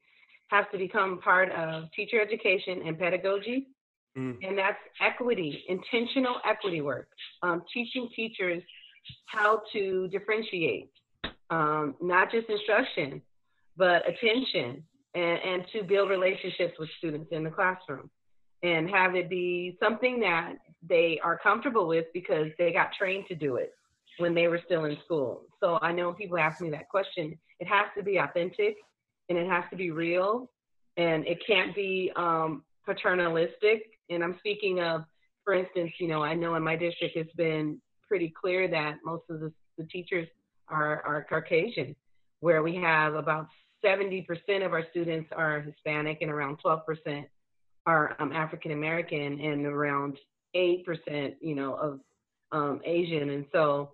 has 0.48 0.66
to 0.72 0.78
become 0.78 1.20
part 1.22 1.52
of 1.52 1.92
teacher 1.96 2.22
education 2.22 2.82
and 2.86 2.98
pedagogy. 2.98 3.68
Mm. 4.18 4.38
And 4.48 4.58
that's 4.58 4.78
equity, 5.02 5.64
intentional 5.68 6.36
equity 6.48 6.82
work, 6.82 7.10
um, 7.44 7.64
teaching 7.74 8.10
teachers 8.16 8.64
how 9.25 9.62
to 9.74 10.08
differentiate, 10.08 10.92
um, 11.50 11.96
not 12.02 12.32
just 12.32 12.50
instruction, 12.50 13.22
but 13.78 14.04
attention, 14.08 14.84
and, 15.16 15.40
and 15.44 15.66
to 15.74 15.84
build 15.84 16.10
relationships 16.10 16.74
with 16.80 16.90
students 16.98 17.28
in 17.32 17.44
the 17.44 17.50
classroom 17.50 18.10
and 18.64 18.90
have 18.90 19.16
it 19.16 19.30
be 19.30 19.78
something 19.82 20.20
that 20.20 20.54
they 20.88 21.20
are 21.24 21.38
comfortable 21.38 21.88
with 21.88 22.06
because 22.14 22.48
they 22.58 22.72
got 22.72 22.90
trained 22.98 23.25
to 23.28 23.36
do 23.36 23.56
it 23.58 23.74
when 24.18 24.34
they 24.34 24.48
were 24.48 24.62
still 24.66 24.86
in 24.86 24.98
school. 25.04 25.44
So 25.60 25.78
I 25.82 25.92
know 25.92 26.14
people 26.14 26.38
ask 26.38 26.62
me 26.62 26.70
that 26.72 26.90
question. 26.90 27.38
It 27.60 27.68
has 27.68 27.88
to 27.98 28.04
be 28.04 28.18
authentic 28.18 28.78
and 29.29 29.38
it 29.38 29.48
has 29.48 29.63
to 29.72 29.75
be 29.75 29.91
real 29.91 30.50
and 30.98 31.25
it 31.27 31.39
can't 31.46 31.75
be 31.75 32.12
um, 32.15 32.63
paternalistic. 32.86 33.84
And 34.10 34.24
I'm 34.24 34.36
speaking 34.39 34.79
of, 34.79 35.03
for 35.44 35.53
instance, 35.53 35.91
you 36.00 36.08
know, 36.08 36.24
I 36.24 36.34
know 36.34 36.55
in 36.55 36.63
my 36.63 36.75
district 36.75 37.15
it's 37.15 37.34
been 37.34 37.82
pretty 38.08 38.34
clear 38.39 38.67
that 38.70 38.98
most 39.03 39.24
of 39.29 39.39
the, 39.39 39.51
the 39.77 39.86
teachers 39.86 40.27
are, 40.67 41.01
are 41.05 41.25
Caucasian, 41.27 41.96
where 42.39 42.63
we 42.63 42.75
have 42.75 43.15
about 43.15 43.48
70% 43.84 44.25
of 44.65 44.74
our 44.74 44.84
students 44.91 45.29
are 45.36 45.62
Hispanic 45.62 46.20
and 46.22 46.32
around 46.32 46.58
12% 46.65 47.25
are 47.86 48.15
um, 48.20 48.32
African 48.32 48.72
American 48.72 49.39
and 49.39 49.65
around 49.65 50.17
8%, 50.55 51.36
you 51.41 51.55
know, 51.55 51.74
of 51.75 52.00
um, 52.51 52.82
Asian. 52.86 53.29
And 53.29 53.46
so 53.51 53.91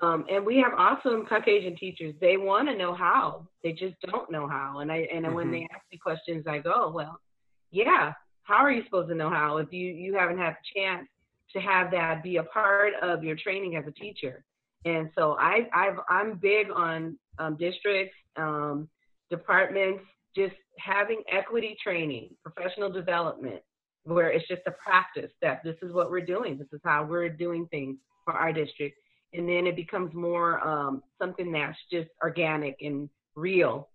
um, 0.00 0.24
and 0.30 0.44
we 0.44 0.56
have 0.56 0.72
awesome 0.78 1.26
Caucasian 1.26 1.76
teachers. 1.76 2.14
They 2.20 2.36
want 2.36 2.68
to 2.68 2.76
know 2.76 2.94
how. 2.94 3.46
They 3.62 3.72
just 3.72 3.94
don't 4.10 4.30
know 4.30 4.48
how. 4.48 4.78
And 4.78 4.90
I 4.90 5.06
and 5.12 5.26
mm-hmm. 5.26 5.34
when 5.34 5.50
they 5.50 5.68
ask 5.72 5.82
me 5.90 5.98
questions, 5.98 6.46
I 6.48 6.58
go, 6.58 6.90
well, 6.94 7.20
yeah. 7.70 8.12
How 8.44 8.56
are 8.56 8.72
you 8.72 8.82
supposed 8.84 9.08
to 9.08 9.14
know 9.14 9.30
how 9.30 9.58
if 9.58 9.72
you 9.72 9.88
you 9.88 10.14
haven't 10.14 10.38
had 10.38 10.54
a 10.54 10.78
chance 10.78 11.06
to 11.52 11.60
have 11.60 11.90
that 11.92 12.22
be 12.22 12.38
a 12.38 12.42
part 12.42 12.94
of 13.02 13.22
your 13.22 13.36
training 13.36 13.76
as 13.76 13.84
a 13.86 13.92
teacher? 13.92 14.44
And 14.84 15.10
so 15.16 15.36
I 15.38 15.68
I've, 15.74 15.98
I'm 16.08 16.38
big 16.38 16.68
on 16.74 17.18
um, 17.38 17.56
districts, 17.56 18.16
um, 18.36 18.88
departments, 19.30 20.02
just 20.34 20.54
having 20.78 21.22
equity 21.30 21.76
training, 21.82 22.30
professional 22.42 22.90
development, 22.90 23.60
where 24.04 24.30
it's 24.30 24.48
just 24.48 24.62
a 24.66 24.72
practice 24.72 25.30
that 25.40 25.62
this 25.62 25.76
is 25.82 25.92
what 25.92 26.10
we're 26.10 26.26
doing. 26.26 26.58
This 26.58 26.68
is 26.72 26.80
how 26.82 27.04
we're 27.04 27.28
doing 27.28 27.68
things 27.70 27.96
for 28.24 28.34
our 28.34 28.52
district 28.52 28.96
and 29.34 29.48
then 29.48 29.66
it 29.66 29.76
becomes 29.76 30.14
more 30.14 30.60
um, 30.66 31.02
something 31.20 31.52
that's 31.52 31.78
just 31.90 32.08
organic 32.22 32.76
and 32.80 33.08
real 33.34 33.88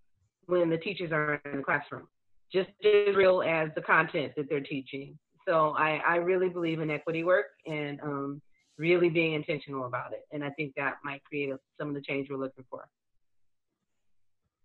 when 0.47 0.69
the 0.69 0.77
teachers 0.77 1.11
are 1.11 1.41
in 1.45 1.57
the 1.57 1.63
classroom, 1.63 2.07
just 2.51 2.69
as 2.83 3.15
real 3.15 3.43
as 3.43 3.69
the 3.75 3.81
content 3.81 4.33
that 4.35 4.49
they're 4.49 4.61
teaching. 4.61 5.17
So 5.47 5.75
I, 5.77 6.01
I 6.05 6.15
really 6.17 6.49
believe 6.49 6.79
in 6.79 6.89
equity 6.89 7.23
work 7.23 7.47
and 7.65 7.99
um, 8.01 8.41
really 8.77 9.09
being 9.09 9.33
intentional 9.33 9.85
about 9.85 10.13
it. 10.13 10.25
And 10.31 10.43
I 10.43 10.49
think 10.51 10.73
that 10.75 10.95
might 11.03 11.23
create 11.23 11.51
some 11.79 11.89
of 11.89 11.93
the 11.93 12.01
change 12.01 12.29
we're 12.29 12.37
looking 12.37 12.65
for. 12.69 12.87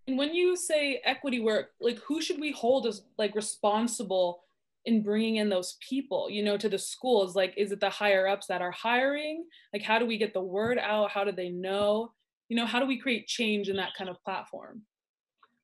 And 0.07 0.19
when 0.19 0.35
you 0.35 0.57
say 0.57 1.00
equity 1.05 1.41
work, 1.41 1.71
like 1.81 1.99
who 1.99 2.21
should 2.21 2.41
we 2.41 2.50
hold 2.50 2.87
as 2.87 3.02
like 3.19 3.35
responsible 3.35 4.43
in 4.85 5.03
bringing 5.03 5.37
in 5.37 5.49
those 5.49 5.77
people 5.89 6.29
you 6.29 6.43
know 6.43 6.57
to 6.57 6.69
the 6.69 6.79
schools 6.79 7.37
like 7.37 7.55
is 7.57 7.71
it 7.73 7.81
the 7.81 7.91
higher 7.91 8.27
ups 8.27 8.47
that 8.49 8.62
are 8.62 8.71
hiring? 8.71 9.45
Like 9.73 9.83
how 9.83 9.99
do 9.99 10.07
we 10.07 10.19
get 10.19 10.35
the 10.35 10.43
word 10.43 10.79
out? 10.79 11.11
How 11.11 11.25
do 11.25 11.33
they 11.33 11.51
know? 11.51 12.12
You 12.49 12.57
know 12.57 12.67
how 12.67 12.81
do 12.81 12.87
we 12.87 12.99
create 12.99 13.27
change 13.27 13.69
in 13.69 13.77
that 13.77 13.95
kind 13.97 14.11
of 14.11 14.23
platform? 14.23 14.83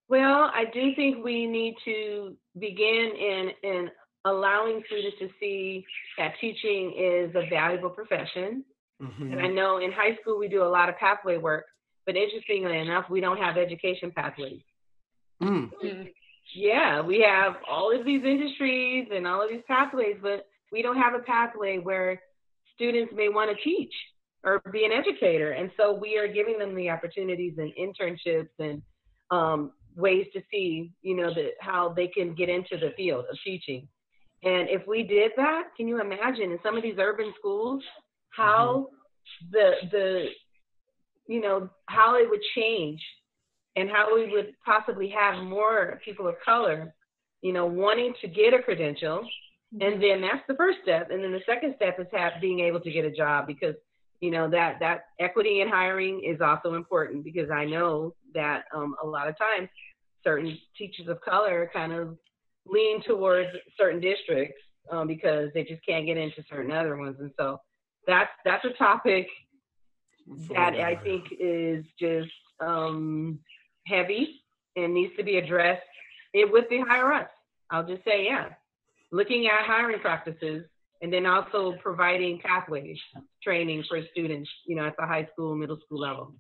Well 0.09 0.51
i 0.55 0.65
do 0.73 0.95
think 0.95 1.25
we 1.25 1.47
need 1.47 1.75
to 1.85 2.37
begin 2.59 3.13
in 3.19 3.51
in 3.63 3.91
allowing 4.25 4.83
students 4.87 5.19
to 5.21 5.29
see 5.41 5.85
that 6.19 6.35
teaching 6.41 6.93
is 6.99 7.35
a 7.35 7.49
valuable 7.49 7.91
profession. 7.91 8.65
Mm-hmm. 9.01 9.31
and 9.31 9.41
i 9.41 9.47
know 9.47 9.79
in 9.79 9.93
high 9.93 10.17
school 10.21 10.41
we 10.41 10.49
do 10.49 10.65
a 10.65 10.67
lot 10.67 10.89
of 10.89 10.97
pathway 10.97 11.37
work 11.37 11.67
but 12.09 12.17
interestingly 12.17 12.79
enough 12.79 13.05
we 13.11 13.21
don't 13.21 13.37
have 13.37 13.59
education 13.59 14.11
pathways. 14.11 14.63
Mm. 15.43 15.71
Yeah, 16.55 17.01
we 17.01 17.27
have 17.29 17.57
all 17.69 17.97
of 17.99 18.05
these 18.05 18.23
industries 18.25 19.09
and 19.15 19.27
all 19.27 19.43
of 19.43 19.51
these 19.51 19.63
pathways, 19.67 20.17
but 20.23 20.47
we 20.73 20.83
don't 20.83 20.97
have 20.97 21.15
a 21.15 21.21
pathway 21.21 21.79
where 21.79 22.21
students 22.75 23.13
may 23.15 23.29
want 23.29 23.51
to 23.51 23.63
teach 23.63 23.93
or 24.45 24.63
be 24.73 24.85
an 24.85 24.93
educator. 24.93 25.53
And 25.53 25.71
so 25.77 25.93
we 25.93 26.17
are 26.17 26.29
giving 26.29 26.59
them 26.59 26.75
the 26.75 26.91
opportunities 26.91 27.55
and 27.59 27.73
internships 27.75 28.49
and 28.59 28.83
um, 29.31 29.73
ways 29.97 30.27
to 30.33 30.41
see, 30.51 30.93
you 31.03 31.17
know, 31.17 31.33
the, 31.35 31.51
how 31.61 31.93
they 31.95 32.07
can 32.07 32.35
get 32.35 32.49
into 32.49 32.77
the 32.77 32.93
field 32.97 33.25
of 33.31 33.37
teaching. 33.45 33.89
And 34.45 34.69
if 34.69 34.87
we 34.87 35.03
did 35.03 35.33
that, 35.37 35.65
can 35.77 35.89
you 35.89 36.01
imagine 36.01 36.53
in 36.53 36.59
some 36.63 36.77
of 36.77 36.83
these 36.83 36.97
urban 36.99 37.33
schools 37.39 37.83
how 38.31 38.89
mm-hmm. 38.89 39.51
the 39.51 39.73
the 39.91 40.25
you 41.27 41.41
know 41.41 41.69
how 41.87 42.17
it 42.17 42.31
would 42.31 42.41
change 42.55 43.01
and 43.79 43.89
how 43.89 44.15
we 44.15 44.31
would 44.31 44.55
possibly 44.65 45.09
have 45.09 45.45
more 45.45 46.01
people 46.05 46.27
of 46.27 46.35
color, 46.45 46.93
you 47.43 47.53
know, 47.53 47.67
wanting 47.67 48.13
to 48.21 48.29
get 48.29 48.53
a 48.53 48.63
credential. 48.63 49.27
And 49.73 49.95
mm-hmm. 49.95 50.01
then 50.01 50.21
that's 50.23 50.43
the 50.49 50.55
first 50.55 50.79
step. 50.83 51.11
And 51.11 51.23
then 51.23 51.33
the 51.33 51.43
second 51.47 51.75
step 51.77 52.01
is 52.01 52.07
have, 52.13 52.33
being 52.41 52.61
able 52.61 52.81
to 52.81 52.91
get 52.91 53.05
a 53.05 53.11
job 53.11 53.47
because, 53.47 53.75
you 54.21 54.31
know, 54.31 54.51
that, 54.51 54.79
that 54.81 55.05
equity 55.21 55.61
in 55.61 55.69
hiring 55.69 56.23
is 56.25 56.41
also 56.41 56.75
important 56.75 57.25
because 57.25 57.51
I 57.51 57.65
know 57.65 58.15
that 58.35 58.65
um, 58.75 58.97
a 59.03 59.07
lot 59.07 59.29
of 59.29 59.39
times 59.39 59.69
certain 60.25 60.59
teachers 60.77 61.07
of 61.09 61.21
color 61.21 61.71
kind 61.73 61.93
of 61.93 62.17
lean 62.67 63.03
towards 63.03 63.51
certain 63.79 64.01
districts 64.01 64.61
um, 64.91 65.07
because 65.07 65.51
they 65.55 65.63
just 65.63 65.85
can't 65.87 66.07
get 66.07 66.17
into 66.17 66.43
certain 66.51 66.73
other 66.73 66.97
ones. 66.97 67.17
And 67.21 67.31
so 67.39 67.59
that's, 68.07 68.31
that's 68.45 68.65
a 68.65 68.77
topic 68.77 69.29
that 70.51 70.75
I 70.75 70.97
think 70.97 71.25
is 71.39 71.85
just 71.99 72.31
um, 72.61 73.39
heavy 73.89 74.43
and 74.77 74.95
needs 74.95 75.13
to 75.17 75.25
be 75.25 75.39
addressed 75.39 75.83
it 76.35 76.51
with 76.51 76.69
the 76.69 76.81
higher 76.81 77.13
ups. 77.13 77.33
I'll 77.71 77.87
just 77.87 78.05
say, 78.05 78.25
yeah, 78.25 78.49
looking 79.13 79.47
at 79.47 79.65
hiring 79.65 80.01
practices 80.01 80.65
and 81.03 81.13
then 81.13 81.27
also 81.27 81.75
providing 81.81 82.41
pathways 82.41 82.99
training 83.43 83.85
for 83.89 84.01
students, 84.13 84.51
you 84.67 84.77
know, 84.77 84.87
at 84.87 84.97
the 84.99 85.07
high 85.07 85.29
school, 85.33 85.55
middle 85.55 85.79
school 85.85 86.01
level. 86.01 86.35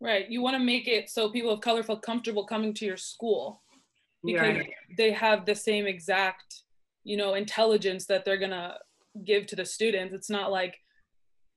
Right. 0.00 0.28
You 0.28 0.42
want 0.42 0.54
to 0.54 0.62
make 0.62 0.88
it 0.88 1.08
so 1.08 1.30
people 1.30 1.50
of 1.50 1.60
color 1.60 1.82
feel 1.82 1.98
comfortable 1.98 2.44
coming 2.44 2.74
to 2.74 2.84
your 2.84 2.96
school 2.96 3.62
because 4.24 4.58
right. 4.58 4.70
they 4.96 5.12
have 5.12 5.46
the 5.46 5.54
same 5.54 5.86
exact, 5.86 6.62
you 7.04 7.16
know, 7.16 7.34
intelligence 7.34 8.06
that 8.06 8.24
they're 8.24 8.36
going 8.38 8.50
to 8.50 8.74
give 9.24 9.46
to 9.46 9.56
the 9.56 9.64
students. 9.64 10.14
It's 10.14 10.30
not 10.30 10.50
like 10.50 10.76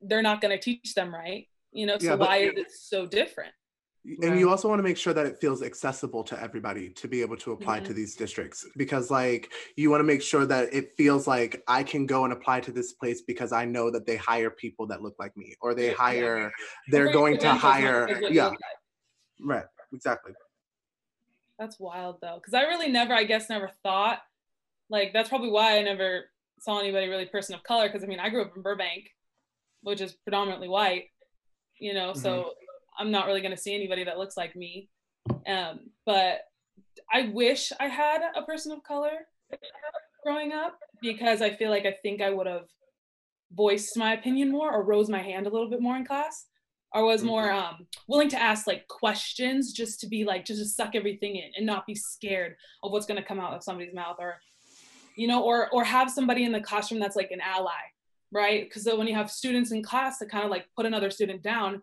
they're 0.01 0.21
not 0.21 0.41
going 0.41 0.57
to 0.57 0.63
teach 0.63 0.93
them 0.93 1.13
right, 1.13 1.47
you 1.71 1.85
know, 1.85 1.97
so 1.97 2.07
yeah, 2.07 2.15
why 2.15 2.37
is 2.37 2.53
it 2.55 2.71
so 2.71 3.05
different? 3.05 3.51
And 4.21 4.39
you 4.39 4.49
also 4.49 4.67
want 4.67 4.79
to 4.79 4.83
make 4.83 4.97
sure 4.97 5.13
that 5.13 5.25
it 5.25 5.39
feels 5.39 5.61
accessible 5.61 6.23
to 6.23 6.41
everybody 6.41 6.89
to 6.89 7.07
be 7.07 7.21
able 7.21 7.37
to 7.37 7.51
apply 7.51 7.77
mm-hmm. 7.77 7.87
to 7.87 7.93
these 7.93 8.15
districts 8.15 8.65
because 8.77 9.11
like 9.11 9.51
you 9.75 9.89
want 9.89 9.99
to 9.99 10.05
make 10.05 10.21
sure 10.21 10.45
that 10.45 10.73
it 10.73 10.93
feels 10.95 11.27
like 11.27 11.61
i 11.67 11.83
can 11.83 12.05
go 12.05 12.23
and 12.23 12.33
apply 12.33 12.59
to 12.59 12.71
this 12.71 12.93
place 12.93 13.21
because 13.21 13.51
i 13.51 13.65
know 13.65 13.91
that 13.91 14.05
they 14.05 14.17
hire 14.17 14.49
people 14.49 14.87
that 14.87 15.01
look 15.01 15.15
like 15.19 15.35
me 15.37 15.55
or 15.61 15.73
they 15.73 15.91
hire 15.93 16.39
yeah. 16.39 16.49
they're 16.89 17.11
going 17.11 17.37
to 17.37 17.51
hire 17.51 18.21
yeah 18.29 18.51
right 19.41 19.65
exactly 19.93 20.33
that's 21.57 21.79
wild 21.79 22.17
though 22.21 22.39
because 22.41 22.53
i 22.53 22.63
really 22.63 22.89
never 22.89 23.13
i 23.13 23.23
guess 23.23 23.49
never 23.49 23.69
thought 23.83 24.19
like 24.89 25.13
that's 25.13 25.29
probably 25.29 25.49
why 25.49 25.77
i 25.77 25.81
never 25.81 26.25
saw 26.59 26.79
anybody 26.79 27.07
really 27.07 27.25
person 27.25 27.55
of 27.55 27.63
color 27.63 27.87
because 27.87 28.03
i 28.03 28.07
mean 28.07 28.19
i 28.19 28.29
grew 28.29 28.41
up 28.41 28.51
in 28.55 28.61
burbank 28.61 29.09
which 29.81 30.01
is 30.01 30.13
predominantly 30.13 30.67
white 30.67 31.05
you 31.79 31.93
know 31.93 32.11
mm-hmm. 32.11 32.19
I'm 33.00 33.12
not 33.12 33.25
really 33.25 33.41
going 33.41 33.56
to 33.56 33.62
see 33.62 33.74
anybody 33.74 34.03
that 34.03 34.18
looks 34.18 34.38
like 34.38 34.56
me. 34.56 34.89
Um, 35.48 35.91
but 36.06 36.41
I 37.12 37.29
wish 37.34 37.72
I 37.79 37.88
had 37.88 38.22
a 38.36 38.44
person 38.44 38.72
of 38.72 38.84
color 38.84 39.12
growing 40.24 40.51
up 40.51 40.77
because 41.01 41.41
I 41.41 41.51
feel 41.51 41.70
like 41.70 41.86
I 41.86 41.96
think 42.03 42.22
I 42.22 42.29
would 42.29 42.48
have 42.48 42.68
voiced 43.53 43.98
my 43.98 44.13
opinion 44.13 44.51
more 44.51 44.72
or 44.72 44.84
rose 44.84 45.10
my 45.10 45.22
hand 45.22 45.48
a 45.48 45.50
little 45.50 45.70
bit 45.70 45.82
more 45.82 45.96
in 45.96 46.06
class 46.06 46.46
or 46.94 47.06
was 47.06 47.24
more 47.24 47.48
mm-hmm. 47.48 47.58
um, 47.58 47.88
willing 48.08 48.29
to 48.29 48.41
ask 48.41 48.68
like 48.68 48.88
questions 48.88 49.74
just 49.74 50.00
to 50.01 50.08
be 50.08 50.24
like 50.24 50.46
just 50.46 50.62
to 50.62 50.68
suck 50.68 50.96
everything 50.96 51.36
in 51.36 51.51
and 51.56 51.65
not 51.65 51.86
be 51.86 51.96
scared 51.96 52.56
of 52.84 52.91
what's 52.91 53.06
going 53.06 53.20
to 53.20 53.27
come 53.27 53.39
out 53.39 53.53
of 53.53 53.63
somebody's 53.63 53.94
mouth 53.94 54.18
or 54.20 54.39
you 55.15 55.27
know 55.27 55.44
or 55.44 55.70
or 55.72 55.84
have 55.84 56.10
somebody 56.10 56.44
in 56.44 56.51
the 56.51 56.60
classroom 56.60 57.00
that's 57.00 57.15
like 57.15 57.32
an 57.32 57.41
ally 57.41 57.72
right 58.32 58.65
because 58.65 58.86
when 58.86 59.08
you 59.08 59.15
have 59.15 59.29
students 59.29 59.72
in 59.72 59.84
class 59.84 60.20
that 60.20 60.29
kind 60.29 60.44
of 60.44 60.51
like 60.51 60.65
put 60.75 60.86
another 60.86 61.10
student 61.10 61.41
down 61.41 61.82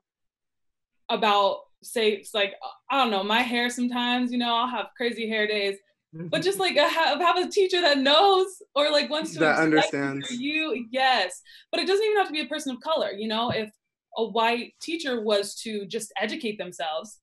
about 1.08 1.60
say 1.82 2.10
it's 2.12 2.34
like 2.34 2.54
I 2.90 3.00
don't 3.00 3.10
know 3.10 3.22
my 3.22 3.42
hair 3.42 3.70
sometimes 3.70 4.32
you 4.32 4.38
know 4.38 4.54
I'll 4.54 4.68
have 4.68 4.86
crazy 4.96 5.28
hair 5.28 5.46
days. 5.46 5.76
Mm-hmm. 6.14 6.28
But 6.28 6.42
just 6.42 6.58
like 6.58 6.76
have, 6.76 7.20
have 7.20 7.36
a 7.36 7.48
teacher 7.48 7.80
that 7.80 7.98
knows 7.98 8.46
or 8.74 8.90
like 8.90 9.10
wants 9.10 9.32
to 9.34 9.40
that 9.40 9.58
understands. 9.58 10.30
you 10.30 10.86
yes. 10.90 11.42
But 11.70 11.80
it 11.80 11.86
doesn't 11.86 12.04
even 12.04 12.16
have 12.16 12.28
to 12.28 12.32
be 12.32 12.40
a 12.40 12.46
person 12.46 12.74
of 12.74 12.80
color 12.80 13.10
you 13.10 13.28
know 13.28 13.50
if 13.50 13.70
a 14.16 14.24
white 14.24 14.72
teacher 14.80 15.20
was 15.20 15.54
to 15.62 15.86
just 15.86 16.12
educate 16.18 16.58
themselves 16.58 17.20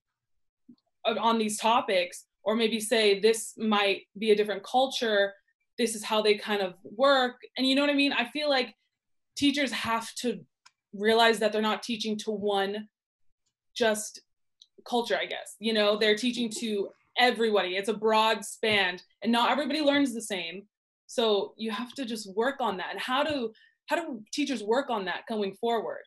on 1.05 1.37
these 1.37 1.57
topics 1.57 2.25
or 2.43 2.55
maybe 2.55 2.79
say 2.79 3.19
this 3.19 3.53
might 3.57 4.01
be 4.17 4.31
a 4.31 4.35
different 4.35 4.63
culture. 4.63 5.33
This 5.77 5.95
is 5.95 6.03
how 6.03 6.21
they 6.21 6.35
kind 6.35 6.61
of 6.61 6.75
work. 6.83 7.35
And 7.57 7.67
you 7.67 7.75
know 7.75 7.81
what 7.81 7.89
i 7.89 7.95
mean? 7.95 8.13
I 8.13 8.25
feel 8.25 8.49
like 8.49 8.75
teachers 9.35 9.71
have 9.71 10.13
to 10.15 10.39
realize 10.93 11.39
that 11.39 11.51
they're 11.51 11.61
not 11.61 11.83
teaching 11.83 12.17
to 12.19 12.31
one 12.31 12.87
just 13.75 14.21
culture, 14.87 15.17
I 15.19 15.25
guess. 15.25 15.55
You 15.59 15.73
know, 15.73 15.97
they're 15.97 16.15
teaching 16.15 16.49
to 16.59 16.89
everybody. 17.17 17.75
It's 17.75 17.89
a 17.89 17.93
broad 17.93 18.43
span 18.45 18.99
and 19.21 19.31
not 19.31 19.51
everybody 19.51 19.81
learns 19.81 20.13
the 20.13 20.21
same. 20.21 20.63
So 21.07 21.53
you 21.57 21.71
have 21.71 21.93
to 21.93 22.05
just 22.05 22.33
work 22.35 22.55
on 22.59 22.77
that. 22.77 22.87
And 22.91 22.99
how 22.99 23.23
do 23.23 23.51
how 23.87 23.97
do 23.97 24.23
teachers 24.31 24.63
work 24.63 24.89
on 24.89 25.05
that 25.05 25.23
going 25.27 25.53
forward? 25.53 26.03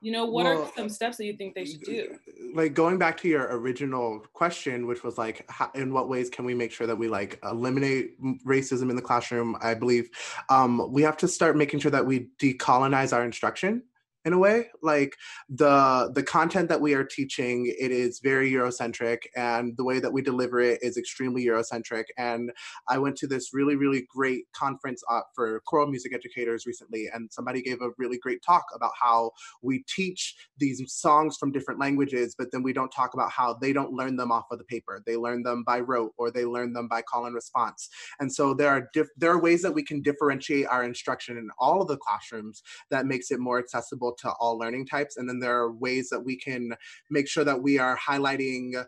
You 0.00 0.10
know, 0.10 0.24
what 0.24 0.46
well, 0.46 0.62
are 0.62 0.70
some 0.76 0.88
steps 0.88 1.16
that 1.18 1.26
you 1.26 1.36
think 1.36 1.54
they 1.54 1.64
should 1.64 1.82
do? 1.82 2.16
Like 2.54 2.74
going 2.74 2.98
back 2.98 3.16
to 3.18 3.28
your 3.28 3.56
original 3.56 4.18
question, 4.32 4.88
which 4.88 5.04
was 5.04 5.16
like, 5.16 5.48
how, 5.48 5.70
in 5.76 5.92
what 5.92 6.08
ways 6.08 6.28
can 6.28 6.44
we 6.44 6.54
make 6.54 6.72
sure 6.72 6.88
that 6.88 6.96
we 6.96 7.06
like 7.06 7.38
eliminate 7.44 8.20
racism 8.44 8.90
in 8.90 8.96
the 8.96 9.02
classroom? 9.02 9.56
I 9.60 9.74
believe 9.74 10.10
um, 10.48 10.90
we 10.90 11.02
have 11.02 11.16
to 11.18 11.28
start 11.28 11.56
making 11.56 11.78
sure 11.78 11.92
that 11.92 12.04
we 12.04 12.30
decolonize 12.40 13.12
our 13.12 13.24
instruction 13.24 13.84
in 14.24 14.32
a 14.32 14.38
way 14.38 14.68
like 14.82 15.16
the 15.48 16.10
the 16.14 16.22
content 16.22 16.68
that 16.68 16.80
we 16.80 16.94
are 16.94 17.04
teaching 17.04 17.66
it 17.78 17.90
is 17.90 18.20
very 18.20 18.50
eurocentric 18.50 19.18
and 19.36 19.76
the 19.76 19.84
way 19.84 19.98
that 19.98 20.12
we 20.12 20.22
deliver 20.22 20.60
it 20.60 20.78
is 20.82 20.96
extremely 20.96 21.44
eurocentric 21.44 22.04
and 22.18 22.50
i 22.88 22.98
went 22.98 23.16
to 23.16 23.26
this 23.26 23.52
really 23.52 23.76
really 23.76 24.06
great 24.14 24.44
conference 24.52 25.02
uh, 25.10 25.20
for 25.34 25.60
choral 25.66 25.86
music 25.88 26.14
educators 26.14 26.66
recently 26.66 27.08
and 27.12 27.30
somebody 27.32 27.62
gave 27.62 27.80
a 27.82 27.90
really 27.98 28.18
great 28.18 28.42
talk 28.44 28.64
about 28.74 28.92
how 29.00 29.30
we 29.62 29.84
teach 29.88 30.36
these 30.58 30.82
songs 30.86 31.36
from 31.36 31.52
different 31.52 31.80
languages 31.80 32.34
but 32.38 32.50
then 32.52 32.62
we 32.62 32.72
don't 32.72 32.90
talk 32.90 33.14
about 33.14 33.30
how 33.30 33.54
they 33.54 33.72
don't 33.72 33.92
learn 33.92 34.16
them 34.16 34.32
off 34.32 34.46
of 34.50 34.58
the 34.58 34.64
paper. 34.64 35.02
They 35.06 35.16
learn 35.16 35.42
them 35.42 35.64
by 35.64 35.80
rote 35.80 36.12
or 36.16 36.30
they 36.30 36.44
learn 36.44 36.72
them 36.72 36.88
by 36.88 37.02
call 37.02 37.26
and 37.26 37.34
response. 37.34 37.88
And 38.20 38.32
so 38.32 38.54
there 38.54 38.70
are 38.70 38.88
diff- 38.92 39.10
there 39.16 39.30
are 39.30 39.40
ways 39.40 39.62
that 39.62 39.74
we 39.74 39.82
can 39.82 40.02
differentiate 40.02 40.66
our 40.66 40.84
instruction 40.84 41.36
in 41.36 41.48
all 41.58 41.82
of 41.82 41.88
the 41.88 41.96
classrooms 41.96 42.62
that 42.90 43.06
makes 43.06 43.30
it 43.30 43.40
more 43.40 43.58
accessible 43.58 44.11
to 44.18 44.30
all 44.40 44.58
learning 44.58 44.86
types. 44.86 45.16
And 45.16 45.28
then 45.28 45.38
there 45.38 45.56
are 45.56 45.72
ways 45.72 46.08
that 46.10 46.20
we 46.20 46.36
can 46.36 46.74
make 47.10 47.28
sure 47.28 47.44
that 47.44 47.60
we 47.60 47.78
are 47.78 47.98
highlighting, 47.98 48.84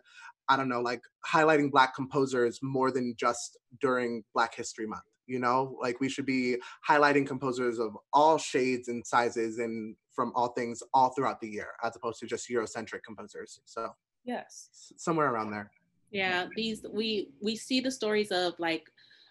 I 0.49 0.57
don't 0.57 0.69
know, 0.69 0.81
like 0.81 1.01
highlighting 1.29 1.71
Black 1.71 1.95
composers 1.95 2.59
more 2.61 2.91
than 2.91 3.15
just 3.17 3.57
during 3.81 4.23
Black 4.33 4.55
History 4.55 4.87
Month. 4.87 5.03
You 5.27 5.39
know, 5.39 5.75
like 5.81 5.99
we 5.99 6.09
should 6.09 6.27
be 6.27 6.57
highlighting 6.87 7.25
composers 7.25 7.79
of 7.79 7.97
all 8.13 8.37
shades 8.37 8.89
and 8.89 9.05
sizes 9.05 9.57
and 9.57 9.95
from 10.13 10.31
all 10.35 10.49
things 10.49 10.83
all 10.93 11.09
throughout 11.09 11.41
the 11.41 11.49
year, 11.49 11.69
as 11.83 11.95
opposed 11.95 12.19
to 12.19 12.27
just 12.27 12.47
Eurocentric 12.47 13.01
composers. 13.03 13.59
So, 13.65 13.89
yes, 14.23 14.93
somewhere 14.97 15.31
around 15.31 15.49
there. 15.49 15.71
Yeah, 16.11 16.45
these 16.55 16.85
we 16.93 17.29
we 17.41 17.55
see 17.55 17.81
the 17.81 17.91
stories 17.91 18.31
of 18.31 18.53
like 18.59 18.83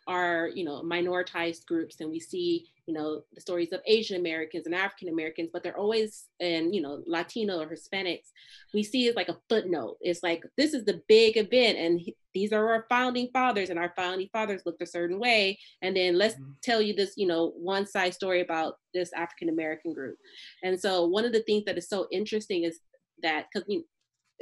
our 0.06 0.50
you 0.54 0.64
know 0.64 0.82
minoritized 0.82 1.66
groups 1.66 2.00
and 2.00 2.10
we 2.10 2.20
see 2.20 2.66
you 2.86 2.94
know 2.94 3.22
the 3.32 3.40
stories 3.40 3.72
of 3.72 3.80
asian 3.86 4.18
americans 4.20 4.66
and 4.66 4.74
african 4.74 5.08
americans 5.08 5.48
but 5.52 5.62
they're 5.62 5.78
always 5.78 6.26
and 6.40 6.74
you 6.74 6.82
know 6.82 7.02
latino 7.06 7.60
or 7.60 7.66
hispanics. 7.66 8.30
We 8.72 8.82
see 8.82 9.06
it 9.06 9.16
like 9.16 9.28
a 9.28 9.38
footnote. 9.48 9.96
It's 10.00 10.22
like 10.22 10.44
this 10.56 10.74
is 10.74 10.84
the 10.84 11.00
big 11.08 11.36
event 11.36 11.78
and 11.78 12.00
these 12.34 12.52
are 12.52 12.68
our 12.68 12.86
founding 12.88 13.28
fathers 13.32 13.70
and 13.70 13.78
our 13.78 13.92
founding 13.96 14.28
fathers 14.32 14.62
looked 14.66 14.82
a 14.82 14.86
certain 14.86 15.18
way. 15.18 15.58
And 15.82 15.96
then 15.96 16.18
let's 16.18 16.34
mm-hmm. 16.34 16.52
tell 16.62 16.82
you 16.82 16.94
this 16.94 17.14
you 17.16 17.26
know 17.26 17.52
one 17.56 17.86
side 17.86 18.14
story 18.14 18.40
about 18.40 18.78
this 18.92 19.12
african 19.12 19.48
american 19.48 19.92
group. 19.92 20.16
And 20.62 20.78
so 20.80 21.06
one 21.06 21.24
of 21.24 21.32
the 21.32 21.42
things 21.42 21.64
that 21.66 21.78
is 21.78 21.88
so 21.88 22.06
interesting 22.10 22.64
is 22.64 22.80
that 23.22 23.46
because 23.52 23.68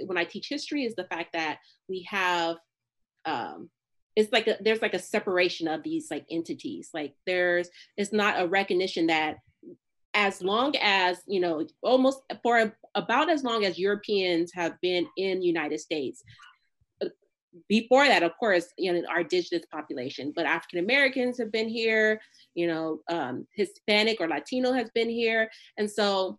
when 0.07 0.17
i 0.17 0.25
teach 0.25 0.49
history 0.49 0.85
is 0.85 0.95
the 0.95 1.05
fact 1.05 1.35
that 1.35 1.59
we 1.89 2.07
have 2.09 2.57
um, 3.25 3.69
it's 4.17 4.33
like 4.33 4.47
a, 4.47 4.57
there's 4.61 4.83
like 4.83 4.95
a 4.95 4.99
separation 4.99 5.69
of 5.69 5.83
these 5.83 6.11
like 6.11 6.27
entities. 6.31 6.91
Like 6.93 7.15
there's 7.27 7.69
it's 7.97 8.13
not 8.13 8.41
a 8.41 8.47
recognition 8.47 9.07
that 9.07 9.39
as 10.15 10.43
long 10.43 10.75
as 10.81 11.23
you 11.27 11.41
know 11.41 11.67
almost 11.83 12.23
for 12.43 12.73
about 12.95 13.31
as 13.31 13.45
long 13.45 13.65
as 13.65 13.79
europeans 13.79 14.53
have 14.53 14.79
been 14.81 15.07
in 15.17 15.43
united 15.43 15.81
states 15.81 16.23
uh, 17.03 17.09
before 17.69 18.07
that 18.07 18.23
of 18.23 18.33
course 18.39 18.67
you 18.77 18.93
know 18.93 19.03
our 19.09 19.21
indigenous 19.23 19.65
population 19.73 20.33
but 20.35 20.47
african 20.47 20.79
americans 20.79 21.39
have 21.39 21.51
been 21.51 21.69
here 21.69 22.21
you 22.55 22.67
know 22.67 23.01
um, 23.09 23.47
hispanic 23.55 24.21
or 24.21 24.29
latino 24.29 24.73
has 24.73 24.91
been 24.91 25.09
here. 25.09 25.51
And 25.79 25.91
so 25.91 26.39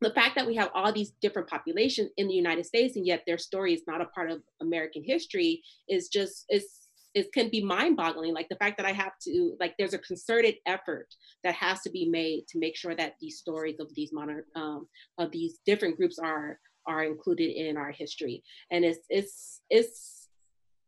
the 0.00 0.10
fact 0.10 0.36
that 0.36 0.46
we 0.46 0.54
have 0.54 0.70
all 0.74 0.92
these 0.92 1.12
different 1.20 1.48
populations 1.48 2.10
in 2.18 2.28
the 2.28 2.34
united 2.34 2.66
states 2.66 2.96
and 2.96 3.06
yet 3.06 3.22
their 3.26 3.38
story 3.38 3.74
is 3.74 3.82
not 3.86 4.00
a 4.00 4.06
part 4.06 4.30
of 4.30 4.42
american 4.60 5.02
history 5.02 5.62
is 5.88 6.08
just 6.08 6.44
is 6.50 6.87
it 7.14 7.32
can 7.32 7.50
be 7.50 7.62
mind 7.62 7.96
boggling. 7.96 8.34
Like 8.34 8.48
the 8.48 8.56
fact 8.56 8.76
that 8.76 8.86
I 8.86 8.92
have 8.92 9.12
to, 9.22 9.56
like, 9.58 9.74
there's 9.78 9.94
a 9.94 9.98
concerted 9.98 10.56
effort 10.66 11.08
that 11.42 11.54
has 11.54 11.80
to 11.82 11.90
be 11.90 12.06
made 12.08 12.46
to 12.48 12.58
make 12.58 12.76
sure 12.76 12.94
that 12.94 13.14
these 13.20 13.38
stories 13.38 13.80
of 13.80 13.94
these 13.94 14.12
modern, 14.12 14.44
um, 14.54 14.86
of 15.18 15.30
these 15.30 15.58
different 15.64 15.96
groups 15.96 16.18
are, 16.18 16.60
are 16.86 17.04
included 17.04 17.50
in 17.50 17.76
our 17.76 17.90
history. 17.90 18.42
And 18.70 18.84
it's, 18.84 19.00
it's, 19.08 19.60
it's, 19.70 20.28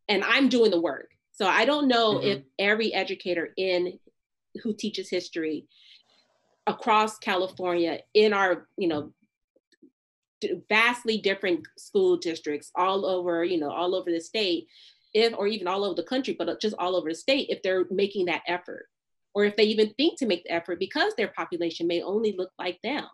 and 0.07 0.23
I'm 0.23 0.49
doing 0.49 0.71
the 0.71 0.81
work. 0.81 1.09
So 1.31 1.47
I 1.47 1.65
don't 1.65 1.87
know 1.87 2.15
mm-hmm. 2.15 2.27
if 2.27 2.43
every 2.59 2.93
educator 2.93 3.49
in 3.57 3.99
who 4.63 4.73
teaches 4.73 5.09
history 5.09 5.65
across 6.67 7.17
California 7.17 7.99
in 8.13 8.33
our, 8.33 8.67
you 8.77 8.87
know, 8.87 9.13
vastly 10.69 11.17
different 11.17 11.65
school 11.77 12.17
districts 12.17 12.71
all 12.75 13.05
over, 13.05 13.43
you 13.43 13.59
know, 13.59 13.71
all 13.71 13.95
over 13.95 14.11
the 14.11 14.19
state 14.19 14.67
if 15.13 15.33
or 15.37 15.47
even 15.47 15.67
all 15.67 15.83
over 15.83 15.95
the 15.95 16.03
country 16.03 16.35
but 16.37 16.61
just 16.61 16.75
all 16.79 16.95
over 16.95 17.09
the 17.09 17.15
state 17.15 17.47
if 17.49 17.61
they're 17.61 17.85
making 17.89 18.25
that 18.25 18.43
effort 18.47 18.87
or 19.33 19.45
if 19.45 19.55
they 19.55 19.63
even 19.63 19.93
think 19.95 20.17
to 20.17 20.25
make 20.25 20.43
the 20.43 20.51
effort 20.51 20.79
because 20.79 21.13
their 21.15 21.29
population 21.29 21.87
may 21.87 22.01
only 22.01 22.35
look 22.37 22.51
like 22.59 22.79
them 22.83 23.05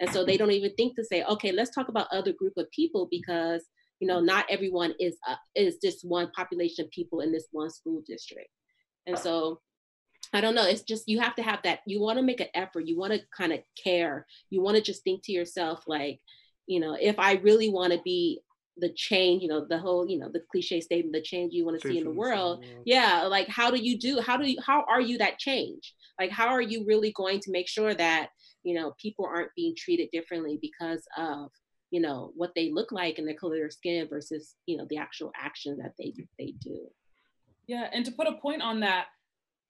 and 0.00 0.10
so 0.10 0.24
they 0.24 0.36
don't 0.36 0.50
even 0.50 0.72
think 0.74 0.94
to 0.96 1.04
say 1.04 1.22
okay 1.24 1.52
let's 1.52 1.74
talk 1.74 1.88
about 1.88 2.08
other 2.12 2.32
group 2.32 2.54
of 2.56 2.70
people 2.70 3.08
because 3.10 3.64
you 4.00 4.08
know 4.08 4.20
not 4.20 4.44
everyone 4.50 4.94
is 4.98 5.16
uh, 5.28 5.36
is 5.54 5.76
just 5.82 6.06
one 6.06 6.30
population 6.32 6.84
of 6.84 6.90
people 6.90 7.20
in 7.20 7.32
this 7.32 7.48
one 7.52 7.70
school 7.70 8.02
district 8.06 8.50
and 9.06 9.18
so 9.18 9.60
I 10.32 10.40
don't 10.40 10.54
know. 10.54 10.66
It's 10.66 10.82
just 10.82 11.08
you 11.08 11.20
have 11.20 11.36
to 11.36 11.42
have 11.42 11.60
that. 11.62 11.80
You 11.86 12.00
want 12.00 12.18
to 12.18 12.24
make 12.24 12.40
an 12.40 12.48
effort. 12.54 12.88
You 12.88 12.98
want 12.98 13.12
to 13.12 13.20
kind 13.36 13.52
of 13.52 13.60
care. 13.82 14.26
You 14.50 14.62
want 14.62 14.76
to 14.76 14.82
just 14.82 15.04
think 15.04 15.22
to 15.24 15.32
yourself, 15.32 15.84
like, 15.86 16.20
you 16.66 16.80
know, 16.80 16.96
if 17.00 17.18
I 17.18 17.34
really 17.34 17.68
want 17.68 17.92
to 17.92 18.00
be 18.04 18.40
the 18.78 18.92
change 18.94 19.42
you 19.42 19.48
know 19.48 19.64
the 19.68 19.78
whole 19.78 20.08
you 20.08 20.18
know 20.18 20.28
the 20.32 20.42
cliche 20.50 20.80
statement 20.80 21.12
the 21.12 21.22
change 21.22 21.52
you 21.52 21.64
want 21.64 21.80
to 21.80 21.88
see 21.88 21.98
in 21.98 22.04
the 22.04 22.10
world. 22.10 22.62
the 22.62 22.68
world 22.68 22.82
yeah 22.84 23.22
like 23.22 23.48
how 23.48 23.70
do 23.70 23.76
you 23.80 23.98
do 23.98 24.20
how 24.20 24.36
do 24.36 24.50
you 24.50 24.58
how 24.64 24.84
are 24.88 25.00
you 25.00 25.18
that 25.18 25.38
change? 25.38 25.94
Like 26.18 26.30
how 26.30 26.48
are 26.48 26.62
you 26.62 26.84
really 26.86 27.12
going 27.12 27.40
to 27.40 27.50
make 27.50 27.68
sure 27.68 27.94
that 27.94 28.30
you 28.62 28.74
know 28.74 28.94
people 29.00 29.26
aren't 29.26 29.54
being 29.56 29.74
treated 29.76 30.08
differently 30.12 30.58
because 30.60 31.06
of 31.16 31.50
you 31.90 32.00
know 32.00 32.32
what 32.34 32.52
they 32.56 32.72
look 32.72 32.90
like 32.90 33.18
and 33.18 33.28
the 33.28 33.34
color 33.34 33.54
of 33.54 33.60
their 33.60 33.70
skin 33.70 34.08
versus 34.08 34.54
you 34.66 34.76
know 34.76 34.86
the 34.90 34.96
actual 34.96 35.30
action 35.36 35.78
that 35.78 35.92
they 35.98 36.12
they 36.38 36.54
do? 36.60 36.88
Yeah 37.66 37.88
and 37.92 38.04
to 38.04 38.12
put 38.12 38.26
a 38.26 38.34
point 38.34 38.62
on 38.62 38.80
that 38.80 39.06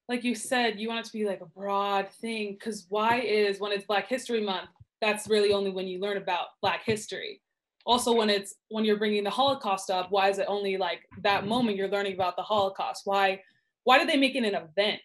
like 0.09 0.25
you 0.25 0.35
said 0.35 0.79
you 0.79 0.89
want 0.89 1.01
it 1.01 1.07
to 1.07 1.13
be 1.13 1.27
like 1.27 1.41
a 1.41 1.47
broad 1.47 2.11
thing 2.21 2.57
because 2.59 2.87
why 2.89 3.21
is 3.21 3.61
when 3.61 3.73
it's 3.73 3.87
black 3.87 4.09
history 4.09 4.43
month 4.43 4.69
that's 5.01 5.29
really 5.29 5.53
only 5.53 5.71
when 5.71 5.87
you 5.87 6.01
learn 6.01 6.17
about 6.17 6.49
black 6.61 6.83
history 6.85 7.41
also 7.87 8.15
when 8.15 8.31
it's 8.31 8.55
when 8.69 8.85
you're 8.85 8.97
bringing 8.97 9.25
the 9.25 9.31
holocaust 9.31 9.91
up 9.91 10.11
why 10.11 10.29
is 10.29 10.39
it 10.39 10.47
only 10.49 10.77
like 10.77 11.01
that 11.23 11.47
moment 11.47 11.77
you're 11.77 11.89
learning 11.89 12.15
about 12.15 12.37
the 12.37 12.43
holocaust? 12.43 13.03
Why 13.05 13.41
why 13.85 13.99
did 13.99 14.09
they 14.09 14.17
make 14.17 14.35
it 14.35 14.45
an 14.45 14.55
event 14.55 15.03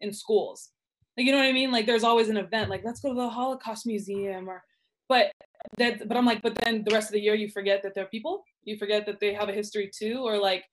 in 0.00 0.12
schools? 0.12 0.70
Like 1.16 1.26
you 1.26 1.32
know 1.32 1.38
what 1.38 1.46
i 1.46 1.52
mean? 1.52 1.72
Like 1.72 1.86
there's 1.86 2.04
always 2.04 2.28
an 2.28 2.36
event 2.36 2.70
like 2.70 2.82
let's 2.84 3.00
go 3.00 3.10
to 3.10 3.14
the 3.14 3.28
holocaust 3.28 3.86
museum 3.86 4.48
or 4.48 4.62
but 5.08 5.32
that 5.78 6.06
but 6.06 6.16
i'm 6.16 6.26
like 6.26 6.42
but 6.42 6.56
then 6.62 6.84
the 6.84 6.92
rest 6.92 7.08
of 7.08 7.14
the 7.14 7.20
year 7.20 7.34
you 7.34 7.48
forget 7.48 7.82
that 7.82 7.94
they're 7.94 8.06
people? 8.06 8.44
You 8.64 8.76
forget 8.76 9.06
that 9.06 9.20
they 9.20 9.32
have 9.32 9.48
a 9.48 9.52
history 9.52 9.90
too? 9.92 10.20
Or 10.22 10.38
like 10.38 10.64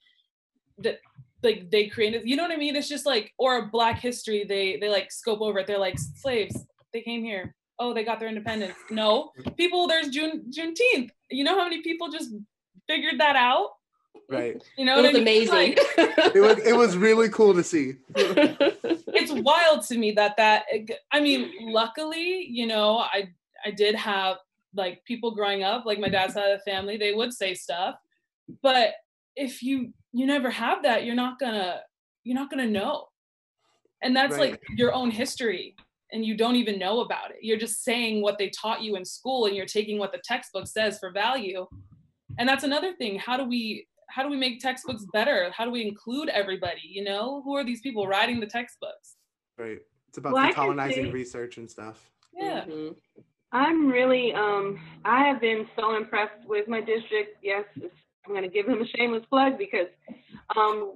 that 0.80 1.00
like 1.42 1.70
they 1.72 1.88
created 1.88 2.24
you 2.26 2.36
know 2.36 2.44
what 2.44 2.52
i 2.52 2.58
mean? 2.58 2.76
It's 2.76 2.90
just 2.90 3.06
like 3.06 3.34
or 3.38 3.68
black 3.68 4.00
history 4.00 4.44
they 4.44 4.78
they 4.78 4.90
like 4.90 5.12
scope 5.12 5.42
over 5.42 5.60
it. 5.60 5.68
They're 5.68 5.78
like 5.80 5.98
slaves 5.98 6.66
they 6.92 7.02
came 7.02 7.24
here 7.24 7.56
oh 7.80 7.94
they 7.94 8.04
got 8.04 8.20
their 8.20 8.30
independence. 8.30 8.76
No. 8.90 9.32
People 9.58 9.88
there's 9.88 10.10
june 10.10 10.46
juneteenth. 10.50 11.10
You 11.30 11.44
know 11.44 11.58
how 11.58 11.64
many 11.64 11.82
people 11.82 12.10
just 12.10 12.32
figured 12.88 13.20
that 13.20 13.36
out? 13.36 13.70
Right. 14.30 14.62
You 14.78 14.86
know 14.86 14.98
it 15.00 15.02
was 15.04 15.10
I 15.10 15.14
mean? 15.14 15.22
amazing. 15.22 15.54
Like, 15.56 15.80
it 16.36 16.42
was 16.42 16.58
it 16.66 16.76
was 16.76 16.98
really 16.98 17.30
cool 17.30 17.54
to 17.54 17.64
see. 17.64 17.96
It's 19.18 19.32
wild 19.32 19.82
to 19.88 19.98
me 19.98 20.12
that 20.12 20.36
that 20.38 20.66
i 21.12 21.22
mean 21.22 21.72
luckily 21.72 22.46
you 22.50 22.68
know 22.68 22.98
i 22.98 23.30
i 23.66 23.72
did 23.72 23.96
have 23.96 24.38
like 24.76 25.04
people 25.06 25.32
growing 25.34 25.64
up 25.64 25.86
like 25.86 26.00
my 26.00 26.10
dad's 26.10 26.34
side 26.34 26.52
of 26.52 26.60
the 26.60 26.70
family 26.70 26.98
they 26.98 27.14
would 27.14 27.32
say 27.34 27.54
stuff. 27.54 27.96
But 28.62 28.94
if 29.38 29.64
you 29.64 29.94
you 30.12 30.26
never 30.26 30.50
have 30.50 30.84
that 30.84 31.06
you're 31.06 31.16
not 31.16 31.40
gonna 31.40 31.82
you're 32.26 32.36
not 32.36 32.50
gonna 32.50 32.68
know. 32.68 33.08
And 34.02 34.14
that's 34.16 34.34
Right. 34.38 34.52
like 34.52 34.62
your 34.76 34.94
own 34.94 35.12
history 35.12 35.76
and 36.16 36.26
you 36.26 36.36
don't 36.36 36.56
even 36.56 36.80
know 36.80 37.02
about 37.02 37.30
it. 37.32 37.38
You're 37.42 37.58
just 37.58 37.84
saying 37.84 38.22
what 38.22 38.38
they 38.38 38.50
taught 38.50 38.82
you 38.82 38.96
in 38.96 39.04
school 39.04 39.46
and 39.48 39.56
you're 39.56 39.66
taking 39.66 40.00
what 40.00 40.14
the 40.14 40.22
textbook 40.24 40.66
says 40.66 40.98
for 40.98 41.12
value. 41.12 41.68
And 42.40 42.48
that's 42.48 42.64
another 42.64 42.94
thing. 42.94 43.20
How 43.20 43.36
do 43.38 43.44
we 43.44 43.86
how 44.08 44.24
do 44.24 44.30
we 44.30 44.38
make 44.38 44.60
textbooks 44.62 45.06
better? 45.12 45.52
How 45.52 45.66
do 45.66 45.72
we 45.72 45.86
include 45.86 46.30
everybody 46.30 46.82
you 46.86 47.04
know? 47.04 47.42
Who 47.44 47.56
are 47.58 47.66
these 47.66 47.82
people 47.82 48.08
writing 48.08 48.40
the 48.40 48.46
textbooks? 48.48 49.18
Right. 49.58 49.80
It's 50.10 50.18
about 50.18 50.34
Well, 50.34 50.46
I 50.46 50.54
decolonizing 50.54 50.94
say- 51.08 51.12
research 51.12 51.58
and 51.58 51.70
stuff. 51.70 52.10
Yeah. 52.34 52.64
Mhm. 52.66 52.96
I'm 53.52 53.88
really, 53.88 54.34
um, 54.34 54.80
I 55.06 55.24
have 55.28 55.40
been 55.40 55.68
so 55.78 55.96
impressed 55.96 56.46
with 56.46 56.68
my 56.68 56.82
district. 56.82 57.38
Yes, 57.42 57.64
I'm 57.76 58.32
going 58.36 58.44
to 58.44 58.50
give 58.50 58.66
them 58.66 58.82
a 58.82 58.88
shameless 58.98 59.24
plug 59.30 59.58
because 59.58 59.88
um, 60.58 60.96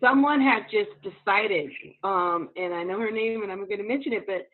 someone 0.00 0.40
had 0.40 0.64
just 0.70 0.90
decided, 1.02 1.70
um, 2.04 2.50
and 2.56 2.74
I 2.74 2.82
know 2.82 2.98
her 3.00 3.10
name 3.10 3.42
and 3.42 3.50
I'm 3.50 3.66
going 3.66 3.78
to 3.78 3.88
mention 3.88 4.12
it, 4.12 4.26
but 4.26 4.48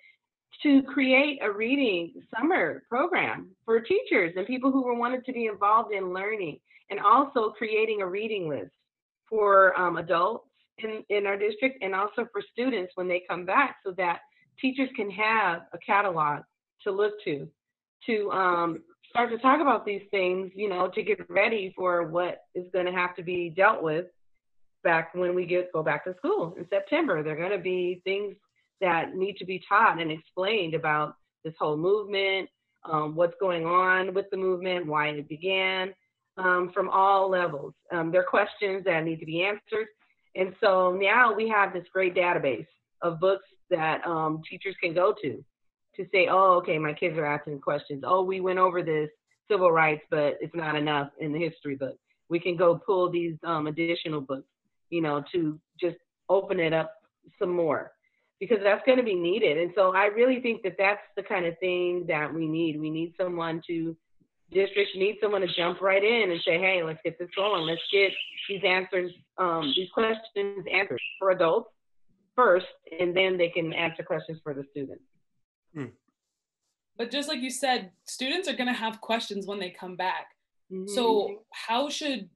to 0.63 0.83
create 0.83 1.41
a 1.43 1.51
reading 1.51 2.13
summer 2.37 2.83
program 2.89 3.49
for 3.65 3.81
teachers 3.81 4.35
and 4.37 4.47
people 4.47 4.71
who 4.71 4.83
were 4.83 4.95
wanted 4.95 5.25
to 5.27 5.33
be 5.33 5.47
involved 5.47 5.93
in 5.93 6.13
learning, 6.13 6.59
and 6.91 7.01
also 7.01 7.51
creating 7.57 8.03
a 8.03 8.07
reading 8.07 8.49
list 8.49 8.71
for 9.29 9.79
um, 9.81 9.97
adults 9.97 10.47
in, 10.79 11.03
in 11.09 11.27
our 11.27 11.39
district 11.39 11.83
and 11.83 11.95
also 11.95 12.27
for 12.33 12.43
students 12.53 12.93
when 12.97 13.09
they 13.09 13.23
come 13.29 13.47
back 13.47 13.77
so 13.85 13.93
that 13.97 14.21
teachers 14.61 14.91
can 14.95 15.11
have 15.11 15.63
a 15.73 15.79
catalog 15.79 16.43
to 16.83 16.91
look 16.93 17.15
to 17.25 17.49
to 18.07 18.31
um, 18.33 18.83
start 19.09 19.31
to 19.31 19.39
talk 19.39 19.61
about 19.61 19.87
these 19.87 20.03
things, 20.11 20.51
you 20.55 20.69
know, 20.69 20.91
to 20.93 21.03
get 21.03 21.19
ready 21.31 21.73
for 21.77 22.03
what 22.05 22.43
is 22.55 22.67
going 22.73 22.87
to 22.87 22.93
have 22.93 23.15
to 23.15 23.23
be 23.23 23.49
dealt 23.49 23.83
with 23.83 24.07
back 24.83 25.15
when 25.15 25.35
we 25.35 25.47
get 25.47 25.73
go 25.73 25.83
back 25.83 26.05
to 26.05 26.15
school 26.17 26.55
in 26.59 26.67
September. 26.69 27.23
There 27.23 27.35
are 27.35 27.37
going 27.37 27.51
to 27.51 27.59
be 27.59 28.01
things 28.05 28.37
that 28.81 29.15
need 29.15 29.37
to 29.37 29.45
be 29.45 29.63
taught 29.69 30.01
and 30.01 30.11
explained 30.11 30.75
about 30.75 31.15
this 31.45 31.55
whole 31.59 31.77
movement, 31.77 32.49
um, 32.91 33.15
what's 33.15 33.35
going 33.41 33.65
on 33.65 34.13
with 34.15 34.27
the 34.31 34.37
movement, 34.37 34.87
why 34.87 35.09
it 35.09 35.29
began, 35.29 35.95
um, 36.37 36.71
from 36.75 36.89
all 36.89 37.31
levels. 37.31 37.75
Um, 37.93 38.11
there 38.11 38.23
are 38.23 38.25
questions 38.25 38.85
that 38.85 39.05
need 39.05 39.21
to 39.21 39.27
be 39.27 39.43
answered. 39.43 39.87
And 40.35 40.55
so 40.61 40.93
now 40.93 41.35
we 41.35 41.49
have 41.49 41.73
this 41.73 41.85
great 41.93 42.15
database 42.15 42.67
of 43.03 43.21
books 43.21 43.45
that 43.71 44.05
um, 44.07 44.43
teachers 44.49 44.75
can 44.83 44.95
go 44.95 45.15
to 45.23 45.45
to 45.97 46.07
say, 46.11 46.27
oh, 46.31 46.55
okay, 46.55 46.79
my 46.79 46.93
kids 46.93 47.19
are 47.19 47.27
asking 47.27 47.61
questions. 47.61 48.03
Oh, 48.07 48.23
we 48.23 48.41
went 48.41 48.59
over 48.59 48.83
this 48.83 49.11
civil 49.51 49.71
rights, 49.71 50.03
but 50.11 50.39
it's 50.41 50.55
not 50.55 50.75
enough 50.75 51.11
in 51.21 51.33
the 51.33 51.39
history 51.39 51.77
book. 51.77 51.97
We 52.31 52.41
can 52.41 52.57
go 52.57 52.81
pull 52.87 53.11
these 53.11 53.37
um, 53.45 53.67
additional 53.67 54.23
books, 54.23 54.49
you 54.93 55.01
know, 55.01 55.17
to 55.33 55.59
just 55.81 55.97
open 56.29 56.61
it 56.61 56.73
up 56.73 56.91
some 57.39 57.51
more 57.51 57.93
because 58.39 58.59
that's 58.63 58.85
going 58.87 58.99
to 58.99 59.05
be 59.05 59.15
needed. 59.15 59.57
And 59.59 59.73
so 59.75 59.95
I 59.95 60.07
really 60.07 60.41
think 60.41 60.63
that 60.63 60.77
that's 60.79 61.07
the 61.17 61.23
kind 61.23 61.47
of 61.47 61.55
thing 61.59 62.05
that 62.09 62.33
we 62.33 62.47
need. 62.47 62.79
We 62.79 62.91
need 62.91 63.15
someone 63.21 63.63
to, 63.69 63.97
districts 64.53 64.93
need 64.97 65.17
someone 65.23 65.41
to 65.41 65.53
jump 65.57 65.81
right 65.81 66.03
in 66.03 66.31
and 66.31 66.41
say, 66.45 66.59
hey, 66.59 66.83
let's 66.85 67.01
get 67.05 67.19
this 67.19 67.31
going. 67.37 67.63
Let's 67.63 67.81
get 67.93 68.13
these 68.49 68.63
answers, 68.65 69.11
um, 69.39 69.73
these 69.77 69.89
questions 69.95 70.65
answered 70.73 71.01
for 71.19 71.31
adults 71.31 71.71
first, 72.37 72.67
and 73.01 73.17
then 73.17 73.39
they 73.39 73.49
can 73.49 73.73
answer 73.73 74.03
questions 74.03 74.39
for 74.43 74.53
the 74.55 74.65
students. 74.73 75.05
but 76.99 77.11
just 77.11 77.29
like 77.29 77.41
you 77.41 77.51
said 77.51 77.91
students 78.05 78.47
are 78.49 78.57
going 78.61 78.67
to 78.67 78.81
have 78.87 79.01
questions 79.01 79.47
when 79.47 79.59
they 79.59 79.71
come 79.71 79.97
back 79.97 80.27
Mm-hmm. 80.73 80.95
so 80.95 81.43
how 81.53 81.91
should 81.91 82.31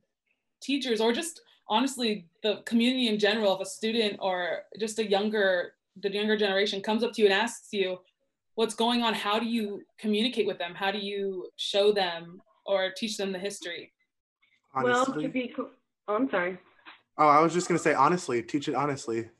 teachers 0.61 1.01
or 1.01 1.13
just 1.13 1.41
honestly 1.69 2.27
the 2.43 2.63
community 2.65 3.09
in 3.09 3.19
general 3.19 3.55
if 3.55 3.61
a 3.61 3.67
student 3.69 4.19
or 4.21 4.63
just 4.79 4.99
a 4.99 5.09
younger 5.09 5.73
the 6.03 6.13
younger 6.13 6.37
generation 6.37 6.81
comes 6.81 7.03
up 7.03 7.13
to 7.15 7.23
you 7.23 7.27
and 7.27 7.35
asks 7.35 7.69
you 7.73 7.99
what's 8.57 8.75
going 8.75 9.03
on? 9.03 9.15
How 9.15 9.39
do 9.39 9.47
you 9.47 9.83
communicate 9.99 10.47
with 10.47 10.59
them? 10.59 10.75
How 10.75 10.91
do 10.91 10.99
you 10.99 11.49
show 11.57 11.93
them 11.93 12.41
or 12.65 12.91
teach 12.97 13.17
them 13.17 13.31
the 13.31 13.39
history? 13.39 13.93
Well, 14.75 15.05
honestly. 15.09 15.23
to 15.23 15.29
be, 15.29 15.49
co- 15.49 15.71
oh, 16.09 16.17
I'm 16.17 16.29
sorry. 16.29 16.59
oh 17.19 17.29
i 17.29 17.41
was 17.41 17.55
just 17.55 17.67
gonna 17.69 17.79
say 17.79 17.95
honestly 17.95 18.43
teach 18.43 18.69
it 18.69 18.75
honestly. 18.75 19.31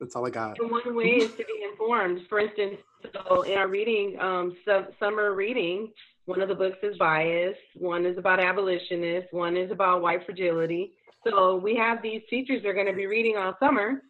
That's 0.00 0.16
all 0.16 0.26
i 0.26 0.30
got. 0.30 0.58
And 0.58 0.70
one 0.70 0.94
way 0.94 1.04
is 1.16 1.30
to 1.32 1.44
be 1.44 1.64
informed. 1.70 2.22
For 2.28 2.40
instance, 2.40 2.76
so 3.12 3.42
in 3.42 3.58
our 3.58 3.68
reading, 3.68 4.18
um, 4.18 4.56
su- 4.64 4.86
summer 4.98 5.34
reading, 5.34 5.92
one 6.26 6.40
of 6.40 6.48
the 6.48 6.54
books 6.54 6.78
is 6.82 6.96
bias, 6.98 7.56
one 7.74 8.06
is 8.06 8.18
about 8.18 8.40
abolitionists, 8.40 9.32
one 9.32 9.56
is 9.56 9.70
about 9.70 10.02
white 10.02 10.24
fragility. 10.24 10.92
So 11.26 11.56
we 11.56 11.76
have 11.76 12.02
these 12.02 12.22
teachers 12.30 12.62
that 12.62 12.68
are 12.68 12.74
going 12.74 12.86
to 12.86 12.92
be 12.92 13.06
reading 13.06 13.36
all 13.36 13.54
summer, 13.60 14.02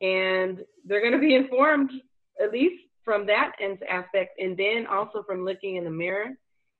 and 0.00 0.58
they're 0.84 1.00
going 1.00 1.12
to 1.12 1.18
be 1.18 1.34
informed 1.42 1.90
at 2.42 2.52
least 2.52 2.82
from 3.04 3.26
that 3.26 3.52
aspect, 3.90 4.38
and 4.38 4.56
then 4.56 4.86
also 4.90 5.22
from 5.26 5.44
looking 5.44 5.76
in 5.76 5.84
the 5.84 5.90
mirror 5.90 6.28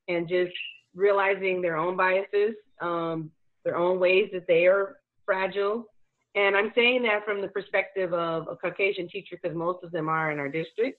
and 0.08 0.28
just 0.28 0.52
realizing 0.94 1.60
their 1.60 1.76
own 1.76 1.96
biases, 1.96 2.54
um, 2.80 3.30
their 3.64 3.76
own 3.76 4.00
ways 4.00 4.30
that 4.32 4.46
they 4.46 4.66
are 4.66 4.96
fragile, 5.26 5.86
and 6.34 6.56
I'm 6.56 6.72
saying 6.74 7.04
that 7.04 7.24
from 7.24 7.40
the 7.40 7.48
perspective 7.48 8.12
of 8.12 8.48
a 8.48 8.56
Caucasian 8.56 9.08
teacher 9.08 9.38
because 9.40 9.56
most 9.56 9.84
of 9.84 9.92
them 9.92 10.08
are 10.08 10.32
in 10.32 10.38
our 10.38 10.48
district. 10.48 10.98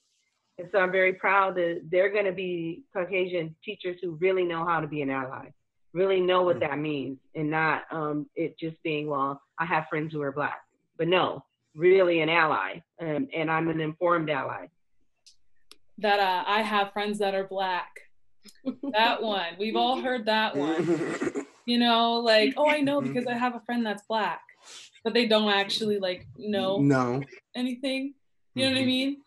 And 0.58 0.70
so 0.72 0.80
I'm 0.80 0.92
very 0.92 1.14
proud 1.14 1.56
that 1.56 1.82
they're 1.92 2.10
going 2.12 2.26
to 2.26 2.32
be 2.32 2.84
Caucasian 2.94 3.56
teachers 3.64 3.98
who 4.02 4.12
really 4.22 4.44
know 4.44 4.66
how 4.66 4.80
to 4.80 4.88
be 4.88 5.02
an 5.02 5.10
ally, 5.10 5.48
really 5.94 6.22
know 6.22 6.44
what 6.44 6.60
that 6.62 6.80
means, 6.80 7.18
and 7.36 7.52
not 7.52 7.84
um, 7.92 8.28
it 8.36 8.58
just 8.58 8.82
being, 8.84 9.08
well, 9.08 9.42
I 9.60 9.66
have 9.66 9.86
friends 9.90 10.14
who 10.14 10.22
are 10.22 10.32
black. 10.32 10.62
But 10.98 11.10
no, 11.10 11.44
really 11.76 12.22
an 12.22 12.30
ally. 12.30 12.82
Um, 13.02 13.28
and 13.36 13.52
I'm 13.52 13.68
an 13.68 13.82
informed 13.82 14.30
ally. 14.30 14.68
that 16.00 16.20
uh, 16.20 16.44
i 16.48 16.62
have 16.62 16.92
friends 16.94 17.20
that 17.20 17.34
are 17.34 17.46
black 17.48 17.90
that 18.92 19.22
one 19.24 19.54
we've 19.58 19.76
all 19.78 20.00
heard 20.02 20.26
that 20.26 20.56
one 20.56 20.84
you 21.66 21.78
know 21.80 22.16
like 22.20 22.54
oh 22.58 22.70
i 22.70 22.80
know 22.82 23.00
because 23.02 23.26
i 23.28 23.34
have 23.34 23.56
a 23.56 23.62
friend 23.66 23.86
that's 23.86 24.04
black 24.10 24.42
but 25.04 25.14
they 25.14 25.26
don't 25.26 25.50
actually 25.52 25.98
like 26.00 26.28
know 26.38 26.80
no 26.80 27.24
anything 27.56 28.14
you 28.56 28.66
know 28.66 28.72
what 28.72 28.78
i 28.78 28.84
Mhm. 28.84 28.86
mean 28.88 29.18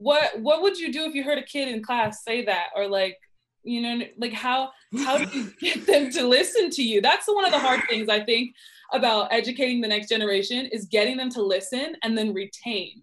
what 0.00 0.40
what 0.40 0.62
would 0.62 0.78
you 0.78 0.92
do 0.92 1.04
if 1.04 1.14
you 1.14 1.22
heard 1.22 1.38
a 1.38 1.42
kid 1.42 1.68
in 1.68 1.82
class 1.82 2.24
say 2.24 2.44
that 2.44 2.68
or 2.74 2.88
like 2.88 3.16
you 3.62 3.80
know 3.82 4.04
like 4.18 4.32
how 4.32 4.70
how 5.04 5.18
do 5.18 5.38
you 5.38 5.52
get 5.60 5.86
them 5.90 6.10
to 6.10 6.26
listen 6.26 6.70
to 6.70 6.82
you 6.82 7.00
that's 7.02 7.26
one 7.28 7.44
of 7.44 7.52
the 7.52 7.58
hard 7.58 7.80
things 7.88 8.08
i 8.08 8.18
think 8.18 8.54
about 8.92 9.28
educating 9.30 9.80
the 9.80 9.86
next 9.88 10.08
generation 10.08 10.66
is 10.66 10.86
getting 10.86 11.16
them 11.16 11.28
to 11.30 11.42
listen 11.42 11.94
and 12.02 12.16
then 12.18 12.32
retain 12.34 13.02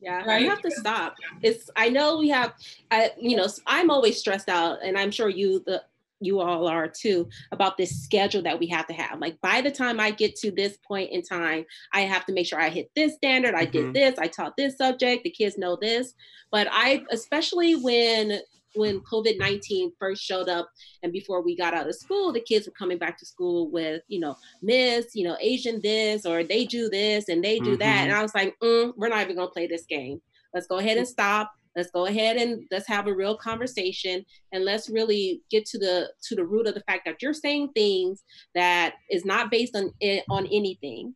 Yeah, 0.00 0.24
Right? 0.24 0.42
you 0.42 0.48
have 0.50 0.62
to 0.62 0.70
stop. 0.70 1.14
It's 1.42 1.68
I 1.76 1.88
know 1.96 2.18
we 2.18 2.28
have 2.30 2.54
I 2.90 3.12
you 3.28 3.36
know, 3.36 3.46
I'm 3.66 3.90
always 3.90 4.16
stressed 4.18 4.48
out 4.48 4.78
and 4.82 4.96
I'm 5.00 5.10
sure 5.18 5.28
you 5.28 5.62
the 5.66 5.82
you 6.20 6.40
all 6.40 6.66
are 6.66 6.88
too 6.88 7.28
about 7.52 7.76
this 7.76 8.02
schedule 8.02 8.42
that 8.42 8.58
we 8.58 8.66
have 8.66 8.86
to 8.86 8.92
have. 8.92 9.20
Like 9.20 9.40
by 9.40 9.60
the 9.60 9.70
time 9.70 10.00
I 10.00 10.10
get 10.10 10.36
to 10.36 10.50
this 10.50 10.76
point 10.86 11.10
in 11.10 11.22
time, 11.22 11.64
I 11.92 12.02
have 12.02 12.26
to 12.26 12.32
make 12.32 12.46
sure 12.46 12.60
I 12.60 12.68
hit 12.68 12.90
this 12.94 13.14
standard, 13.14 13.54
I 13.54 13.64
did 13.64 13.86
Mhm. 13.86 13.94
this, 13.94 14.18
I 14.18 14.26
taught 14.26 14.56
this 14.56 14.76
subject, 14.76 15.24
the 15.24 15.30
kids 15.30 15.58
know 15.58 15.76
this. 15.80 16.14
But 16.50 16.68
I 16.70 17.04
especially 17.10 17.76
when 17.76 18.40
when 18.74 19.00
COVID 19.00 19.38
nineteen 19.38 19.92
first 19.98 20.22
showed 20.22 20.48
up, 20.48 20.68
and 21.02 21.12
before 21.12 21.42
we 21.42 21.56
got 21.56 21.74
out 21.74 21.88
of 21.88 21.94
school, 21.94 22.32
the 22.32 22.40
kids 22.40 22.66
were 22.66 22.72
coming 22.72 22.98
back 22.98 23.18
to 23.18 23.26
school 23.26 23.70
with 23.70 24.02
you 24.08 24.20
know 24.20 24.36
Miss, 24.62 25.14
you 25.14 25.24
know 25.24 25.36
Asian 25.40 25.80
this 25.82 26.26
or 26.26 26.44
they 26.44 26.64
do 26.64 26.88
this 26.88 27.28
and 27.28 27.42
they 27.42 27.58
do 27.58 27.70
mm-hmm. 27.70 27.78
that, 27.78 28.04
and 28.04 28.12
I 28.12 28.22
was 28.22 28.34
like, 28.34 28.54
mm, 28.62 28.92
we're 28.96 29.08
not 29.08 29.22
even 29.22 29.36
gonna 29.36 29.50
play 29.50 29.66
this 29.66 29.86
game. 29.86 30.20
Let's 30.54 30.66
go 30.66 30.78
ahead 30.78 30.98
and 30.98 31.06
stop. 31.06 31.52
Let's 31.78 31.90
go 31.90 32.06
ahead 32.06 32.36
and 32.36 32.64
let's 32.70 32.88
have 32.88 33.06
a 33.06 33.14
real 33.14 33.36
conversation 33.36 34.24
and 34.52 34.64
let's 34.64 34.90
really 34.90 35.42
get 35.50 35.64
to 35.66 35.78
the 35.78 36.12
to 36.24 36.34
the 36.34 36.44
root 36.44 36.66
of 36.66 36.74
the 36.74 36.82
fact 36.82 37.06
that 37.06 37.22
you're 37.22 37.32
saying 37.32 37.70
things 37.74 38.24
that 38.54 38.96
is 39.10 39.24
not 39.24 39.50
based 39.50 39.74
on 39.74 39.92
eh, 40.02 40.20
on 40.28 40.46
anything. 40.46 41.14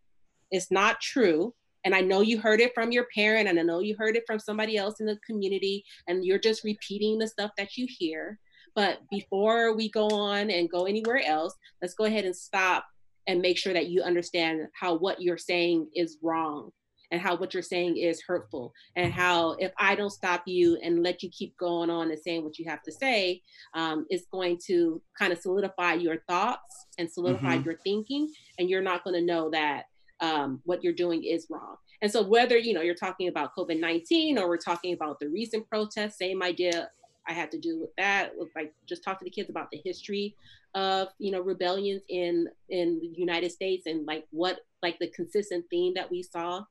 It's 0.50 0.70
not 0.70 1.00
true 1.00 1.52
and 1.84 1.94
I 1.94 2.00
know 2.00 2.20
you 2.20 2.38
heard 2.38 2.60
it 2.60 2.74
from 2.74 2.92
your 2.92 3.06
parent, 3.14 3.48
and 3.48 3.58
I 3.58 3.62
know 3.62 3.80
you 3.80 3.96
heard 3.98 4.16
it 4.16 4.24
from 4.26 4.38
somebody 4.38 4.76
else 4.76 5.00
in 5.00 5.06
the 5.06 5.18
community, 5.26 5.84
and 6.06 6.24
you're 6.24 6.38
just 6.38 6.62
repeating 6.62 7.18
the 7.18 7.26
stuff 7.26 7.50
that 7.58 7.76
you 7.76 7.86
hear. 7.88 8.38
But 8.74 9.00
before 9.10 9.74
we 9.74 9.90
go 9.90 10.06
on 10.08 10.50
and 10.50 10.70
go 10.70 10.84
anywhere 10.84 11.22
else, 11.26 11.54
let's 11.80 11.94
go 11.94 12.04
ahead 12.04 12.24
and 12.24 12.34
stop 12.34 12.86
and 13.26 13.42
make 13.42 13.58
sure 13.58 13.72
that 13.72 13.88
you 13.88 14.02
understand 14.02 14.68
how 14.78 14.94
what 14.94 15.20
you're 15.20 15.38
saying 15.38 15.88
is 15.94 16.18
wrong 16.22 16.70
and 17.12 17.20
how 17.20 17.36
what 17.36 17.54
you're 17.54 17.62
saying 17.62 17.96
is 17.96 18.20
hurtful 18.22 18.72
and 18.96 19.12
how 19.12 19.52
if 19.60 19.70
i 19.78 19.94
don't 19.94 20.10
stop 20.10 20.42
you 20.46 20.76
and 20.82 21.04
let 21.04 21.22
you 21.22 21.30
keep 21.30 21.56
going 21.58 21.90
on 21.90 22.10
and 22.10 22.18
saying 22.18 22.42
what 22.42 22.58
you 22.58 22.64
have 22.68 22.82
to 22.82 22.90
say 22.90 23.40
um, 23.74 24.06
it's 24.10 24.26
going 24.32 24.58
to 24.66 25.00
kind 25.16 25.32
of 25.32 25.38
solidify 25.38 25.92
your 25.92 26.16
thoughts 26.28 26.86
and 26.98 27.10
solidify 27.10 27.56
mm-hmm. 27.56 27.64
your 27.68 27.78
thinking 27.84 28.28
and 28.58 28.68
you're 28.68 28.82
not 28.82 29.04
going 29.04 29.14
to 29.14 29.24
know 29.24 29.48
that 29.50 29.84
um, 30.22 30.60
what 30.64 30.82
you're 30.82 30.92
doing 30.92 31.24
is 31.24 31.48
wrong. 31.50 31.76
And 32.00 32.10
so 32.10 32.22
whether 32.22 32.56
you 32.56 32.72
know 32.72 32.80
you're 32.80 32.94
talking 32.94 33.28
about 33.28 33.54
COVID-19 33.56 34.38
or 34.38 34.48
we're 34.48 34.56
talking 34.56 34.94
about 34.94 35.20
the 35.20 35.28
recent 35.28 35.68
protests, 35.68 36.18
same 36.18 36.42
idea 36.42 36.90
I 37.28 37.32
had 37.32 37.50
to 37.52 37.58
do 37.58 37.80
with 37.80 37.90
that. 37.98 38.32
Like 38.56 38.72
just 38.88 39.04
talk 39.04 39.18
to 39.18 39.24
the 39.24 39.30
kids 39.30 39.50
about 39.50 39.70
the 39.70 39.80
history 39.84 40.36
of 40.74 41.08
you 41.18 41.30
know 41.30 41.40
rebellions 41.40 42.02
in 42.08 42.48
in 42.70 42.98
the 43.00 43.20
United 43.20 43.52
States 43.52 43.86
and 43.86 44.06
like 44.06 44.24
what 44.30 44.60
like 44.82 44.98
the 44.98 45.08
consistent 45.08 45.64
theme 45.70 45.92
that 45.94 46.10
we 46.10 46.22
saw 46.22 46.64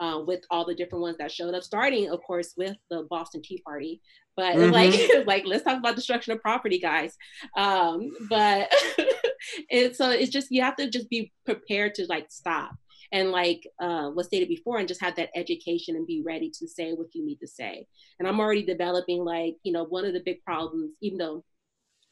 uh, 0.00 0.20
with 0.26 0.40
all 0.50 0.64
the 0.64 0.74
different 0.74 1.02
ones 1.02 1.16
that 1.18 1.32
showed 1.32 1.54
up, 1.54 1.62
starting 1.62 2.10
of 2.10 2.22
course 2.22 2.54
with 2.56 2.76
the 2.90 3.06
Boston 3.10 3.42
Tea 3.42 3.62
Party. 3.64 4.00
But 4.36 4.56
mm-hmm. 4.56 4.72
like 4.72 4.94
like 5.26 5.46
let's 5.46 5.64
talk 5.64 5.78
about 5.78 5.96
destruction 5.96 6.32
of 6.32 6.40
property, 6.40 6.78
guys. 6.78 7.16
Um, 7.56 8.10
but 8.28 8.72
it's 9.68 9.98
so 9.98 10.10
it's 10.10 10.30
just 10.30 10.48
you 10.50 10.62
have 10.62 10.76
to 10.76 10.90
just 10.90 11.08
be 11.08 11.32
prepared 11.44 11.94
to 11.94 12.06
like 12.08 12.26
stop 12.30 12.72
and 13.12 13.30
like 13.30 13.66
uh, 13.80 14.10
was 14.14 14.26
stated 14.26 14.48
before 14.48 14.78
and 14.78 14.88
just 14.88 15.00
have 15.00 15.16
that 15.16 15.30
education 15.34 15.96
and 15.96 16.06
be 16.06 16.22
ready 16.24 16.50
to 16.50 16.68
say 16.68 16.92
what 16.92 17.14
you 17.14 17.24
need 17.24 17.38
to 17.40 17.46
say 17.46 17.86
and 18.18 18.28
i'm 18.28 18.40
already 18.40 18.62
developing 18.62 19.24
like 19.24 19.54
you 19.62 19.72
know 19.72 19.84
one 19.84 20.04
of 20.04 20.12
the 20.12 20.22
big 20.24 20.42
problems 20.44 20.90
even 21.00 21.18
though 21.18 21.42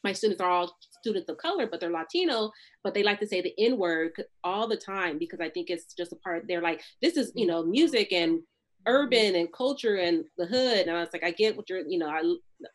my 0.05 0.13
students 0.13 0.41
are 0.41 0.51
all 0.51 0.77
students 1.01 1.29
of 1.29 1.37
color 1.39 1.67
but 1.67 1.81
they're 1.81 1.91
latino 1.91 2.51
but 2.85 2.95
they 2.95 3.03
like 3.03 3.21
to 3.21 3.27
say 3.27 3.41
the 3.41 3.55
n 3.59 3.79
word 3.79 4.13
all 4.45 4.69
the 4.69 4.77
time 4.77 5.19
because 5.19 5.41
i 5.41 5.49
think 5.49 5.71
it's 5.71 5.95
just 5.95 6.13
a 6.13 6.17
part 6.17 6.45
they're 6.47 6.63
like 6.63 6.83
this 7.03 7.17
is 7.17 7.33
you 7.35 7.47
know 7.47 7.63
music 7.65 8.13
and 8.13 8.41
urban 8.87 9.35
and 9.35 9.53
culture 9.53 9.97
and 9.97 10.25
the 10.39 10.47
hood. 10.47 10.87
And 10.87 10.97
i 10.97 11.01
was 11.01 11.09
like 11.13 11.25
i 11.25 11.31
get 11.31 11.57
what 11.57 11.69
you're 11.69 11.87
you 11.87 11.99
know 11.99 12.09
i 12.09 12.23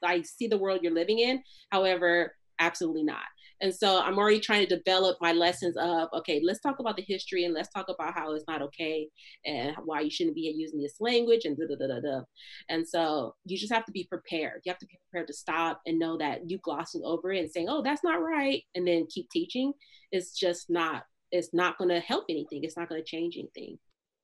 i 0.03 0.21
see 0.21 0.47
the 0.47 0.57
world 0.57 0.81
you're 0.83 0.93
living 0.93 1.19
in. 1.19 1.41
However 1.69 2.35
absolutely 2.59 3.03
not 3.03 3.23
and 3.61 3.73
so 3.73 4.01
I'm 4.01 4.17
already 4.17 4.39
trying 4.39 4.67
to 4.67 4.75
develop 4.75 5.17
my 5.21 5.33
lessons 5.33 5.77
of, 5.77 6.09
okay, 6.13 6.41
let's 6.43 6.59
talk 6.59 6.79
about 6.79 6.97
the 6.97 7.05
history 7.07 7.45
and 7.45 7.53
let's 7.53 7.69
talk 7.69 7.89
about 7.89 8.13
how 8.15 8.33
it's 8.33 8.45
not 8.47 8.61
okay 8.63 9.07
and 9.45 9.75
why 9.85 10.01
you 10.01 10.09
shouldn't 10.09 10.35
be 10.35 10.53
using 10.55 10.81
this 10.81 10.95
language 10.99 11.45
and 11.45 11.55
da 11.57 11.67
da 11.67 11.75
da 11.75 11.93
da 11.93 11.99
da. 12.01 12.23
And 12.69 12.87
so 12.87 13.35
you 13.45 13.57
just 13.57 13.71
have 13.71 13.85
to 13.85 13.91
be 13.91 14.07
prepared. 14.09 14.61
You 14.65 14.71
have 14.71 14.79
to 14.79 14.87
be 14.87 14.99
prepared 15.09 15.27
to 15.27 15.33
stop 15.33 15.81
and 15.85 15.99
know 15.99 16.17
that 16.17 16.49
you 16.49 16.57
glossing 16.57 17.03
over 17.05 17.31
it 17.31 17.39
and 17.39 17.51
saying, 17.51 17.67
oh, 17.69 17.83
that's 17.83 18.03
not 18.03 18.21
right, 18.21 18.63
and 18.73 18.87
then 18.87 19.05
keep 19.09 19.29
teaching 19.29 19.73
is 20.11 20.33
just 20.33 20.69
not, 20.69 21.03
it's 21.31 21.53
not 21.53 21.77
going 21.77 21.89
to 21.89 21.99
help 21.99 22.25
anything. 22.29 22.63
It's 22.63 22.77
not 22.77 22.89
going 22.89 23.01
to 23.01 23.07
change 23.07 23.37
anything 23.37 23.77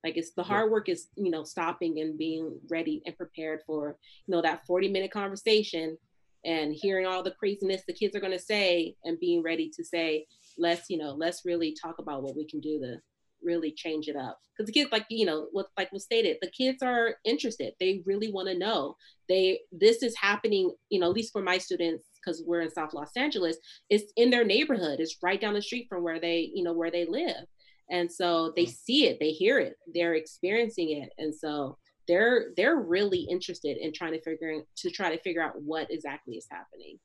like 0.03 0.15
it's 0.15 0.31
the 0.31 0.43
hard 0.43 0.71
work 0.71 0.89
is 0.89 1.07
you 1.15 1.31
know 1.31 1.43
stopping 1.43 1.99
and 1.99 2.17
being 2.17 2.57
ready 2.69 3.01
and 3.05 3.17
prepared 3.17 3.61
for 3.65 3.97
you 4.25 4.31
know 4.35 4.41
that 4.41 4.65
40 4.65 4.89
minute 4.89 5.11
conversation 5.11 5.97
and 6.45 6.73
hearing 6.73 7.05
all 7.05 7.23
the 7.23 7.31
craziness 7.31 7.81
the 7.87 7.93
kids 7.93 8.15
are 8.15 8.19
going 8.19 8.31
to 8.31 8.39
say 8.39 8.95
and 9.03 9.19
being 9.19 9.43
ready 9.43 9.69
to 9.75 9.83
say 9.83 10.25
let's 10.57 10.89
you 10.89 10.97
know 10.97 11.11
let's 11.11 11.43
really 11.45 11.75
talk 11.81 11.99
about 11.99 12.23
what 12.23 12.35
we 12.35 12.47
can 12.47 12.59
do 12.59 12.79
to 12.79 12.97
really 13.43 13.71
change 13.71 14.07
it 14.07 14.15
up. 14.15 14.39
Because 14.55 14.67
the 14.67 14.73
kids 14.73 14.91
like 14.91 15.05
you 15.09 15.25
know 15.25 15.47
what 15.51 15.67
like 15.77 15.91
was 15.91 16.03
stated 16.03 16.37
the 16.41 16.51
kids 16.51 16.81
are 16.81 17.15
interested. 17.25 17.73
They 17.79 18.01
really 18.05 18.31
want 18.31 18.47
to 18.49 18.57
know. 18.57 18.95
They 19.29 19.61
this 19.71 20.03
is 20.03 20.15
happening 20.15 20.73
you 20.89 20.99
know 20.99 21.07
at 21.07 21.13
least 21.13 21.33
for 21.33 21.41
my 21.41 21.57
students 21.57 22.05
because 22.15 22.43
we're 22.45 22.61
in 22.61 22.71
south 22.71 22.93
los 22.93 23.15
angeles 23.15 23.57
it's 23.89 24.11
in 24.15 24.29
their 24.29 24.45
neighborhood. 24.45 24.99
It's 24.99 25.17
right 25.21 25.39
down 25.39 25.53
the 25.53 25.61
street 25.61 25.87
from 25.89 26.03
where 26.03 26.19
they 26.19 26.49
you 26.53 26.63
know 26.63 26.73
where 26.73 26.91
they 26.91 27.05
live. 27.05 27.45
And 27.89 28.11
so 28.11 28.51
they 28.55 28.65
mm. 28.65 28.75
see 28.75 29.07
it. 29.07 29.17
They 29.19 29.31
hear 29.31 29.59
it. 29.59 29.75
They're 29.93 30.15
experiencing 30.15 30.91
it. 30.91 31.09
And 31.17 31.33
so 31.33 31.77
they're 32.07 32.47
they're 32.55 32.77
really 32.77 33.21
interested 33.21 33.77
in 33.77 33.93
trying 33.93 34.13
to 34.13 34.21
figure 34.21 34.61
to 34.77 34.89
try 34.89 35.15
to 35.15 35.21
figure 35.21 35.41
out 35.41 35.61
what 35.61 35.91
exactly 35.91 36.35
is 36.35 36.47
happening. 36.49 36.99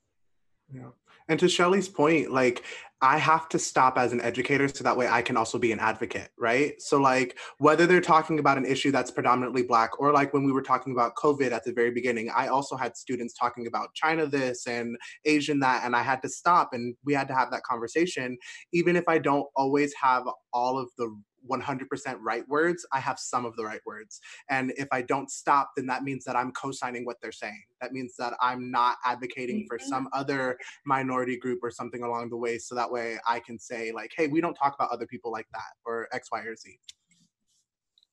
Yeah. 0.72 0.90
And 1.28 1.38
to 1.38 1.48
shelly's 1.48 1.88
point 1.88 2.32
like 2.32 2.64
i 3.00 3.16
have 3.16 3.48
to 3.50 3.58
stop 3.58 3.96
as 3.96 4.12
an 4.12 4.20
educator 4.20 4.68
so 4.68 4.82
that 4.84 4.96
way 4.96 5.06
i 5.06 5.22
can 5.22 5.36
also 5.36 5.58
be 5.58 5.70
an 5.70 5.78
advocate 5.78 6.30
right? 6.38 6.80
So 6.80 7.00
like 7.00 7.38
whether 7.58 7.86
they're 7.86 8.00
talking 8.00 8.38
about 8.38 8.58
an 8.58 8.66
issue 8.66 8.90
that's 8.90 9.10
predominantly 9.10 9.62
black 9.62 10.00
or 10.00 10.12
like 10.12 10.32
when 10.32 10.44
we 10.44 10.52
were 10.52 10.62
talking 10.62 10.92
about 10.92 11.14
covid 11.14 11.52
at 11.52 11.64
the 11.64 11.72
very 11.72 11.90
beginning 11.90 12.30
i 12.34 12.48
also 12.48 12.76
had 12.76 12.96
students 12.96 13.34
talking 13.34 13.66
about 13.66 13.94
china 13.94 14.26
this 14.26 14.66
and 14.66 14.96
asian 15.24 15.60
that 15.60 15.84
and 15.84 15.94
i 15.94 16.02
had 16.02 16.20
to 16.22 16.28
stop 16.28 16.70
and 16.72 16.94
we 17.04 17.14
had 17.14 17.28
to 17.28 17.34
have 17.34 17.50
that 17.50 17.62
conversation. 17.62 18.36
Even 18.72 18.96
if 18.96 19.04
i 19.08 19.18
don't 19.18 19.46
always 19.54 19.92
have 20.00 20.24
all 20.52 20.78
of 20.78 20.90
the 20.98 21.14
100% 21.50 22.16
right 22.20 22.48
words, 22.48 22.87
I 22.92 23.00
have 23.00 23.18
some 23.18 23.44
of 23.44 23.57
the 23.57 23.64
right 23.64 23.81
words. 23.87 24.20
And 24.50 24.72
if 24.76 24.88
I 24.92 25.02
don't 25.02 25.31
stop, 25.31 25.70
then 25.76 25.87
that 25.87 26.02
means 26.02 26.24
that 26.24 26.37
I'm 26.37 26.52
co 26.52 26.70
signing 26.70 27.05
what 27.05 27.16
they're 27.20 27.33
saying. 27.33 27.62
That 27.81 27.92
means 27.92 28.14
that 28.18 28.35
I'm 28.40 28.70
not 28.70 28.96
advocating 29.05 29.61
mm-hmm. 29.61 29.66
for 29.66 29.78
some 29.78 30.09
other 30.12 30.59
minority 30.85 31.37
group 31.37 31.61
or 31.62 31.70
something 31.70 32.02
along 32.02 32.31
the 32.31 32.37
way. 32.37 32.59
So 32.59 32.74
that 32.74 32.90
way 32.90 33.18
I 33.26 33.40
can 33.40 33.59
say, 33.59 33.92
like, 33.92 34.12
hey, 34.16 34.28
we 34.28 34.40
don't 34.40 34.55
talk 34.55 34.74
about 34.74 34.90
other 34.90 35.07
people 35.07 35.33
like 35.33 35.46
that 35.52 35.72
or 35.85 36.09
X, 36.12 36.28
Y, 36.33 36.40
or 36.40 36.57
Z. 36.57 36.78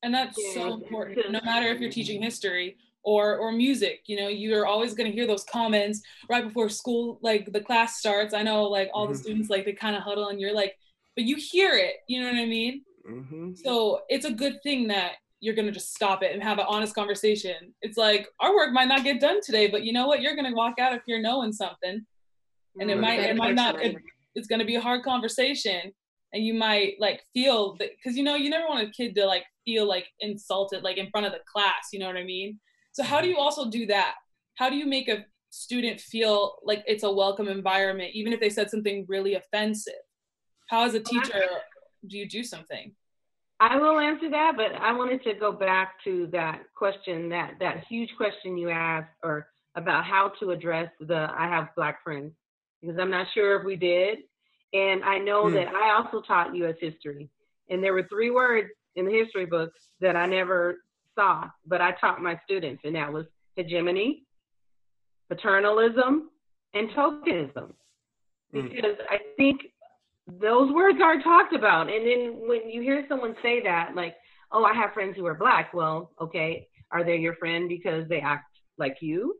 And 0.01 0.13
that's 0.13 0.37
yeah. 0.37 0.53
so 0.53 0.73
important. 0.73 1.31
No 1.31 1.41
matter 1.43 1.67
if 1.67 1.79
you're 1.79 1.91
teaching 1.91 2.21
history 2.21 2.77
or 3.03 3.37
or 3.37 3.51
music 3.51 4.01
you 4.07 4.17
know 4.17 4.27
you're 4.27 4.65
always 4.65 4.93
going 4.93 5.09
to 5.09 5.15
hear 5.15 5.25
those 5.25 5.43
comments 5.45 6.01
right 6.29 6.45
before 6.45 6.69
school 6.69 7.17
like 7.21 7.51
the 7.53 7.61
class 7.61 7.97
starts 7.97 8.33
i 8.33 8.43
know 8.43 8.63
like 8.63 8.89
all 8.93 9.05
mm-hmm. 9.05 9.13
the 9.13 9.19
students 9.19 9.49
like 9.49 9.65
they 9.65 9.73
kind 9.73 9.95
of 9.95 10.01
huddle 10.01 10.27
and 10.29 10.39
you're 10.39 10.53
like 10.53 10.75
but 11.15 11.23
you 11.23 11.37
hear 11.37 11.75
it 11.75 11.95
you 12.07 12.19
know 12.19 12.27
what 12.27 12.35
i 12.35 12.45
mean 12.45 12.83
Mm-hmm. 13.09 13.53
So 13.55 14.01
it's 14.09 14.25
a 14.25 14.31
good 14.31 14.61
thing 14.63 14.87
that 14.87 15.13
you're 15.41 15.55
gonna 15.55 15.71
just 15.71 15.93
stop 15.93 16.21
it 16.23 16.33
and 16.33 16.43
have 16.43 16.59
an 16.59 16.65
honest 16.67 16.93
conversation. 16.93 17.73
It's 17.81 17.97
like 17.97 18.27
our 18.39 18.53
work 18.53 18.73
might 18.73 18.87
not 18.87 19.03
get 19.03 19.21
done 19.21 19.39
today, 19.41 19.67
but 19.67 19.83
you 19.83 19.93
know 19.93 20.07
what? 20.07 20.21
You're 20.21 20.35
gonna 20.35 20.53
walk 20.53 20.79
out 20.79 20.93
if 20.93 21.01
you're 21.07 21.21
knowing 21.21 21.53
something, 21.53 22.05
and 22.79 22.89
it 22.89 22.93
mm-hmm. 22.93 23.01
might 23.01 23.19
it 23.19 23.35
might 23.35 23.55
not. 23.55 23.81
It, 23.81 23.95
it's 24.35 24.47
gonna 24.47 24.65
be 24.65 24.75
a 24.75 24.81
hard 24.81 25.03
conversation, 25.03 25.91
and 26.33 26.45
you 26.45 26.53
might 26.53 26.95
like 26.99 27.21
feel 27.33 27.75
that 27.77 27.89
because 27.95 28.17
you 28.17 28.23
know 28.23 28.35
you 28.35 28.49
never 28.49 28.67
want 28.67 28.87
a 28.87 28.91
kid 28.91 29.15
to 29.15 29.25
like 29.25 29.45
feel 29.65 29.87
like 29.87 30.07
insulted 30.19 30.83
like 30.83 30.97
in 30.97 31.09
front 31.09 31.25
of 31.25 31.31
the 31.31 31.39
class. 31.51 31.89
You 31.93 31.99
know 31.99 32.07
what 32.07 32.17
I 32.17 32.23
mean? 32.23 32.59
So 32.91 33.03
how 33.03 33.21
do 33.21 33.29
you 33.29 33.37
also 33.37 33.69
do 33.69 33.85
that? 33.87 34.15
How 34.55 34.69
do 34.69 34.75
you 34.75 34.85
make 34.85 35.07
a 35.07 35.25
student 35.51 36.01
feel 36.01 36.57
like 36.63 36.83
it's 36.85 37.03
a 37.03 37.11
welcome 37.11 37.47
environment, 37.47 38.11
even 38.13 38.33
if 38.33 38.39
they 38.39 38.49
said 38.49 38.69
something 38.69 39.05
really 39.07 39.35
offensive? 39.35 39.93
How, 40.69 40.85
as 40.85 40.93
a 40.93 40.99
teacher, 40.99 41.43
do 42.07 42.17
you 42.17 42.27
do 42.27 42.43
something? 42.43 42.91
I 43.59 43.77
will 43.77 43.99
answer 43.99 44.29
that, 44.29 44.53
but 44.55 44.73
I 44.79 44.93
wanted 44.93 45.23
to 45.23 45.33
go 45.33 45.51
back 45.51 45.95
to 46.05 46.27
that 46.31 46.61
question, 46.75 47.29
that 47.29 47.55
that 47.59 47.83
huge 47.89 48.09
question 48.15 48.57
you 48.57 48.69
asked, 48.69 49.11
or 49.21 49.47
about 49.75 50.05
how 50.05 50.31
to 50.39 50.51
address 50.51 50.89
the 50.99 51.27
I 51.37 51.47
have 51.49 51.75
black 51.75 52.03
friends, 52.03 52.31
because 52.81 52.97
I'm 52.99 53.11
not 53.11 53.27
sure 53.33 53.59
if 53.59 53.65
we 53.65 53.75
did, 53.75 54.19
and 54.73 55.03
I 55.03 55.17
know 55.19 55.45
mm. 55.45 55.53
that 55.53 55.73
I 55.73 55.91
also 55.97 56.21
taught 56.25 56.55
U.S. 56.55 56.75
history, 56.79 57.29
and 57.69 57.83
there 57.83 57.93
were 57.93 58.07
three 58.09 58.31
words 58.31 58.69
in 58.95 59.05
the 59.05 59.11
history 59.11 59.45
books 59.45 59.79
that 59.99 60.15
I 60.15 60.25
never 60.25 60.77
saw, 61.15 61.49
but 61.67 61.81
I 61.81 61.91
taught 61.99 62.21
my 62.21 62.39
students, 62.45 62.81
and 62.85 62.95
that 62.95 63.11
was 63.11 63.25
hegemony, 63.55 64.23
paternalism, 65.29 66.29
and 66.73 66.89
tokenism, 66.91 67.73
mm. 68.55 68.69
because 68.69 68.95
I 69.09 69.17
think 69.35 69.61
those 70.37 70.71
words 70.71 70.99
are 71.01 71.21
talked 71.21 71.53
about. 71.53 71.91
And 71.91 72.05
then 72.05 72.47
when 72.47 72.69
you 72.69 72.81
hear 72.81 73.05
someone 73.07 73.35
say 73.41 73.63
that, 73.63 73.95
like, 73.95 74.15
oh, 74.51 74.63
I 74.63 74.73
have 74.73 74.93
friends 74.93 75.15
who 75.17 75.25
are 75.25 75.33
black, 75.33 75.73
well, 75.73 76.11
okay, 76.21 76.67
are 76.91 77.03
they 77.03 77.17
your 77.17 77.35
friend 77.35 77.69
because 77.69 78.07
they 78.09 78.19
act 78.19 78.45
like 78.77 78.97
you? 79.01 79.35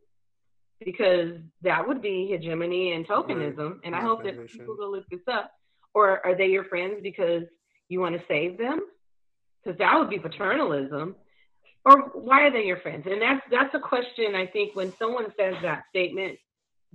Because 0.83 1.33
that 1.61 1.87
would 1.87 2.01
be 2.01 2.27
hegemony 2.29 2.93
and 2.93 3.07
tokenism. 3.07 3.79
And 3.83 3.95
I 3.95 4.01
hope 4.01 4.23
that 4.23 4.47
people 4.47 4.75
will 4.77 4.91
look 4.91 5.07
this 5.09 5.19
up. 5.27 5.51
Or 5.93 6.25
are 6.25 6.35
they 6.35 6.47
your 6.47 6.63
friends 6.65 6.99
because 7.01 7.43
you 7.89 7.99
want 7.99 8.15
to 8.15 8.21
save 8.27 8.57
them? 8.57 8.79
Because 9.63 9.77
that 9.79 9.97
would 9.97 10.09
be 10.09 10.19
paternalism. 10.19 11.15
Or 11.83 12.11
why 12.13 12.43
are 12.43 12.51
they 12.51 12.63
your 12.63 12.77
friends? 12.77 13.07
And 13.09 13.21
that's 13.21 13.41
that's 13.49 13.73
a 13.73 13.79
question 13.79 14.35
I 14.35 14.45
think 14.45 14.75
when 14.75 14.93
someone 14.97 15.33
says 15.37 15.55
that 15.63 15.83
statement, 15.89 16.37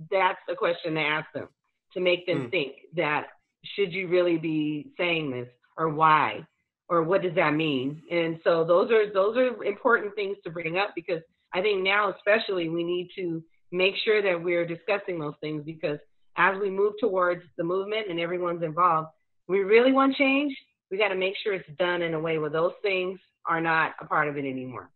that's 0.09 0.39
a 0.49 0.55
question 0.55 0.95
to 0.95 1.01
ask 1.01 1.27
them 1.33 1.49
to 1.93 1.99
make 1.99 2.25
them 2.25 2.47
mm. 2.47 2.51
think 2.51 2.73
that 2.95 3.27
should 3.75 3.93
you 3.93 4.07
really 4.07 4.37
be 4.37 4.91
saying 4.97 5.31
this 5.31 5.47
or 5.77 5.89
why 5.89 6.45
or 6.87 7.03
what 7.03 7.21
does 7.21 7.35
that 7.35 7.53
mean? 7.53 8.01
And 8.11 8.39
so 8.43 8.63
those 8.63 8.91
are 8.91 9.11
those 9.11 9.37
are 9.37 9.63
important 9.63 10.15
things 10.15 10.37
to 10.43 10.51
bring 10.51 10.77
up 10.77 10.89
because 10.95 11.21
I 11.53 11.61
think 11.61 11.83
now 11.83 12.13
especially 12.13 12.69
we 12.69 12.83
need 12.83 13.09
to 13.15 13.43
make 13.71 13.95
sure 14.03 14.21
that 14.21 14.41
we're 14.41 14.65
discussing 14.65 15.19
those 15.19 15.33
things 15.41 15.63
because 15.65 15.99
as 16.37 16.55
we 16.59 16.69
move 16.69 16.93
towards 16.99 17.43
the 17.57 17.63
movement 17.63 18.07
and 18.09 18.19
everyone's 18.19 18.63
involved, 18.63 19.09
we 19.47 19.59
really 19.59 19.91
want 19.91 20.15
change. 20.15 20.55
We 20.91 20.97
got 20.97 21.09
to 21.09 21.15
make 21.15 21.35
sure 21.43 21.53
it's 21.53 21.69
done 21.79 22.01
in 22.01 22.13
a 22.13 22.19
way 22.19 22.37
where 22.37 22.49
those 22.49 22.73
things 22.81 23.19
are 23.47 23.61
not 23.61 23.93
a 24.01 24.05
part 24.05 24.27
of 24.27 24.37
it 24.37 24.45
anymore. 24.45 24.89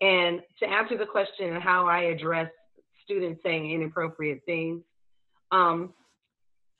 And 0.00 0.40
to 0.58 0.66
answer 0.66 0.98
the 0.98 1.06
question 1.06 1.60
how 1.60 1.86
I 1.86 2.02
address 2.02 2.50
students 3.04 3.40
saying 3.42 3.70
inappropriate 3.70 4.40
things, 4.44 4.82
um, 5.50 5.92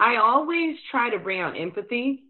I 0.02 0.16
always 0.16 0.76
try 0.90 1.10
to 1.10 1.18
bring 1.20 1.40
out 1.40 1.56
empathy 1.56 2.24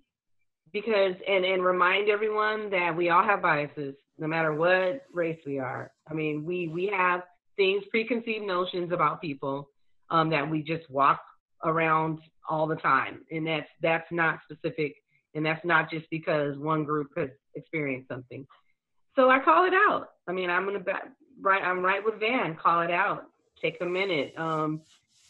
because 0.75 1.15
and 1.27 1.43
and 1.43 1.65
remind 1.65 2.11
everyone 2.11 2.69
that 2.69 2.95
we 2.95 3.09
all 3.09 3.25
have 3.25 3.41
biases 3.41 3.95
no 4.19 4.27
matter 4.27 4.53
what 4.53 5.07
race 5.11 5.39
we 5.47 5.59
are. 5.59 5.91
I 6.09 6.13
mean 6.13 6.45
we 6.45 6.69
we 6.69 6.93
have 6.95 7.23
things 7.57 7.83
preconceived 7.91 8.45
notions 8.45 8.93
about 8.93 9.23
people 9.23 9.71
um, 10.11 10.29
that 10.29 10.49
we 10.49 10.63
just 10.63 10.89
walk 10.91 11.21
around 11.65 12.19
all 12.47 12.67
the 12.67 12.77
time. 12.77 13.23
And 13.31 13.47
that's 13.47 13.69
that's 13.81 14.13
not 14.13 14.41
specific 14.45 14.95
and 15.35 15.45
that's 15.45 15.65
not 15.65 15.91
just 15.91 16.05
because 16.11 16.59
one 16.59 16.85
group 16.85 17.09
has 17.17 17.31
experienced 17.55 18.09
something. 18.09 18.47
So 19.17 19.31
i 19.31 19.39
call 19.39 19.65
it 19.65 19.73
out. 19.73 20.09
I 20.29 20.33
mean 20.33 20.51
i'm 20.51 20.67
gonna 20.67 20.85
right 21.41 21.63
i'm 21.63 21.81
right 21.81 22.05
with 22.05 22.21
van 22.21 22.55
call 22.55 22.83
it 22.83 22.91
out. 22.91 23.29
Take 23.63 23.79
a 23.81 23.87
minute. 23.87 24.35
Um, 24.37 24.83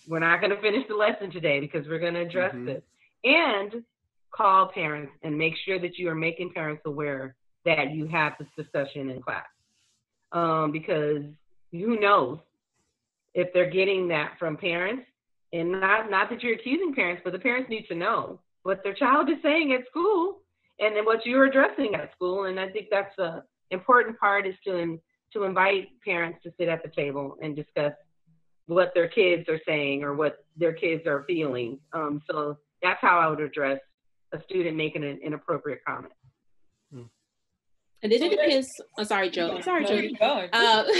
we're 0.08 0.18
not 0.18 0.40
going 0.40 0.50
to 0.50 0.60
finish 0.60 0.86
the 0.88 0.94
lesson 0.94 1.30
today 1.30 1.60
because 1.60 1.86
we're 1.86 1.98
going 1.98 2.14
to 2.14 2.20
address 2.20 2.54
mm-hmm. 2.54 2.66
this 2.66 2.82
and 3.24 3.82
call 4.34 4.68
parents 4.72 5.12
and 5.22 5.36
make 5.36 5.54
sure 5.64 5.78
that 5.78 5.98
you 5.98 6.08
are 6.08 6.14
making 6.14 6.52
parents 6.52 6.82
aware 6.86 7.34
that 7.64 7.92
you 7.92 8.06
have 8.06 8.32
this 8.38 8.48
discussion 8.56 9.10
in 9.10 9.22
class. 9.22 9.44
Um, 10.32 10.72
because 10.72 11.22
who 11.70 12.00
knows 12.00 12.38
if 13.34 13.52
they're 13.52 13.70
getting 13.70 14.08
that 14.08 14.32
from 14.38 14.56
parents 14.56 15.04
and 15.52 15.70
not 15.70 16.10
not 16.10 16.30
that 16.30 16.42
you're 16.42 16.54
accusing 16.54 16.94
parents, 16.94 17.22
but 17.24 17.32
the 17.32 17.38
parents 17.38 17.68
need 17.68 17.86
to 17.88 17.94
know 17.94 18.40
what 18.62 18.82
their 18.82 18.94
child 18.94 19.28
is 19.28 19.36
saying 19.42 19.72
at 19.72 19.86
school 19.88 20.38
and 20.80 20.96
then 20.96 21.04
what 21.04 21.24
you're 21.26 21.44
addressing 21.44 21.94
at 21.94 22.12
school. 22.12 22.44
And 22.44 22.58
I 22.58 22.68
think 22.70 22.88
that's 22.90 23.14
the 23.16 23.42
important 23.70 24.18
part 24.18 24.46
is 24.46 24.54
to 24.64 24.98
to 25.34 25.44
invite 25.44 25.88
parents 26.04 26.38
to 26.42 26.52
sit 26.58 26.68
at 26.68 26.82
the 26.82 26.90
table 26.90 27.36
and 27.42 27.56
discuss 27.56 27.92
what 28.66 28.92
their 28.94 29.08
kids 29.08 29.48
are 29.48 29.60
saying 29.66 30.02
or 30.02 30.14
what 30.14 30.44
their 30.56 30.72
kids 30.72 31.06
are 31.06 31.24
feeling. 31.26 31.78
Um, 31.92 32.22
so 32.30 32.58
that's 32.82 33.00
how 33.00 33.18
I 33.18 33.28
would 33.28 33.40
address 33.40 33.80
a 34.32 34.42
student 34.42 34.76
making 34.76 35.04
an 35.04 35.18
inappropriate 35.22 35.80
comment. 35.86 36.12
And 38.02 38.10
then 38.10 38.22
it 38.22 38.30
depends. 38.30 38.68
I'm 38.80 38.86
oh, 38.98 39.04
sorry, 39.04 39.30
Joe. 39.30 39.60
Sorry, 39.60 39.84
Joe. 40.18 40.48
Uh, 40.52 40.84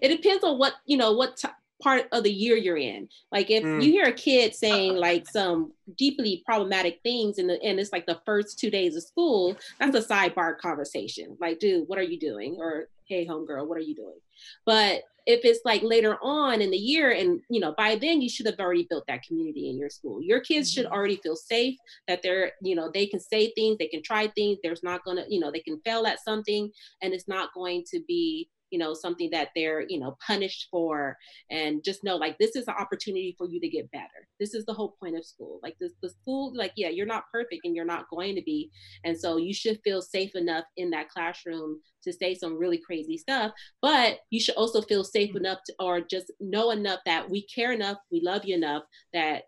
it 0.00 0.08
depends 0.08 0.44
on 0.44 0.58
what 0.58 0.74
you 0.86 0.96
know 0.96 1.12
what 1.12 1.36
t- 1.36 1.48
part 1.82 2.06
of 2.12 2.22
the 2.22 2.32
year 2.32 2.56
you're 2.56 2.76
in. 2.76 3.08
Like 3.32 3.50
if 3.50 3.64
mm. 3.64 3.82
you 3.82 3.90
hear 3.90 4.04
a 4.04 4.12
kid 4.12 4.54
saying 4.54 4.96
like 4.96 5.28
some 5.28 5.72
deeply 5.96 6.42
problematic 6.46 7.00
things 7.02 7.38
and 7.38 7.50
the, 7.50 7.60
and 7.62 7.80
it's 7.80 7.92
like 7.92 8.06
the 8.06 8.20
first 8.24 8.58
two 8.58 8.70
days 8.70 8.94
of 8.96 9.02
school, 9.02 9.56
that's 9.80 9.96
a 9.96 10.02
sidebar 10.02 10.56
conversation. 10.58 11.36
Like, 11.40 11.58
dude, 11.58 11.88
what 11.88 11.98
are 11.98 12.02
you 12.02 12.18
doing? 12.18 12.56
Or 12.60 12.88
hey, 13.06 13.26
homegirl, 13.26 13.66
what 13.66 13.78
are 13.78 13.82
you 13.82 13.96
doing? 13.96 14.20
But 14.64 15.02
if 15.30 15.44
it's 15.44 15.60
like 15.64 15.82
later 15.82 16.18
on 16.22 16.60
in 16.60 16.70
the 16.70 16.76
year 16.76 17.12
and 17.12 17.40
you 17.48 17.60
know 17.60 17.72
by 17.76 17.94
then 17.94 18.20
you 18.20 18.28
should 18.28 18.46
have 18.46 18.58
already 18.58 18.86
built 18.90 19.04
that 19.06 19.22
community 19.22 19.70
in 19.70 19.78
your 19.78 19.88
school 19.88 20.20
your 20.22 20.40
kids 20.40 20.70
should 20.70 20.84
mm-hmm. 20.84 20.94
already 20.94 21.16
feel 21.22 21.36
safe 21.36 21.76
that 22.08 22.20
they're 22.22 22.52
you 22.62 22.74
know 22.74 22.90
they 22.92 23.06
can 23.06 23.20
say 23.20 23.52
things 23.52 23.76
they 23.78 23.86
can 23.86 24.02
try 24.02 24.26
things 24.28 24.58
there's 24.62 24.82
not 24.82 25.04
gonna 25.04 25.24
you 25.28 25.40
know 25.40 25.50
they 25.50 25.60
can 25.60 25.80
fail 25.84 26.06
at 26.06 26.22
something 26.22 26.70
and 27.02 27.14
it's 27.14 27.28
not 27.28 27.54
going 27.54 27.84
to 27.90 28.00
be 28.06 28.48
you 28.70 28.78
know 28.78 28.94
something 28.94 29.30
that 29.30 29.48
they're 29.54 29.84
you 29.88 29.98
know 29.98 30.16
punished 30.26 30.68
for 30.70 31.16
and 31.50 31.84
just 31.84 32.04
know 32.04 32.16
like 32.16 32.38
this 32.38 32.56
is 32.56 32.66
an 32.68 32.74
opportunity 32.78 33.34
for 33.36 33.48
you 33.48 33.60
to 33.60 33.68
get 33.68 33.90
better. 33.90 34.28
This 34.38 34.54
is 34.54 34.64
the 34.64 34.74
whole 34.74 34.96
point 35.00 35.16
of 35.16 35.24
school. 35.24 35.60
Like 35.62 35.76
this 35.80 35.92
the 36.02 36.10
school 36.10 36.52
like 36.54 36.72
yeah 36.76 36.88
you're 36.88 37.06
not 37.06 37.24
perfect 37.32 37.62
and 37.64 37.74
you're 37.74 37.84
not 37.84 38.10
going 38.10 38.34
to 38.36 38.42
be. 38.42 38.70
And 39.04 39.18
so 39.18 39.36
you 39.36 39.54
should 39.54 39.80
feel 39.84 40.02
safe 40.02 40.34
enough 40.34 40.64
in 40.76 40.90
that 40.90 41.08
classroom 41.08 41.80
to 42.04 42.12
say 42.12 42.34
some 42.34 42.58
really 42.58 42.78
crazy 42.78 43.16
stuff 43.16 43.52
but 43.82 44.18
you 44.30 44.40
should 44.40 44.54
also 44.54 44.80
feel 44.82 45.04
safe 45.04 45.30
mm-hmm. 45.30 45.38
enough 45.38 45.58
to, 45.66 45.74
or 45.78 46.00
just 46.00 46.32
know 46.40 46.70
enough 46.70 47.00
that 47.06 47.28
we 47.28 47.46
care 47.46 47.72
enough 47.72 47.98
we 48.10 48.20
love 48.22 48.44
you 48.44 48.54
enough 48.54 48.82
that 49.12 49.44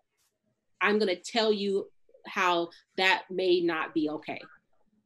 i'm 0.81 0.99
going 0.99 1.13
to 1.13 1.21
tell 1.21 1.51
you 1.51 1.89
how 2.27 2.69
that 2.97 3.23
may 3.29 3.61
not 3.61 3.93
be 3.93 4.09
okay 4.09 4.39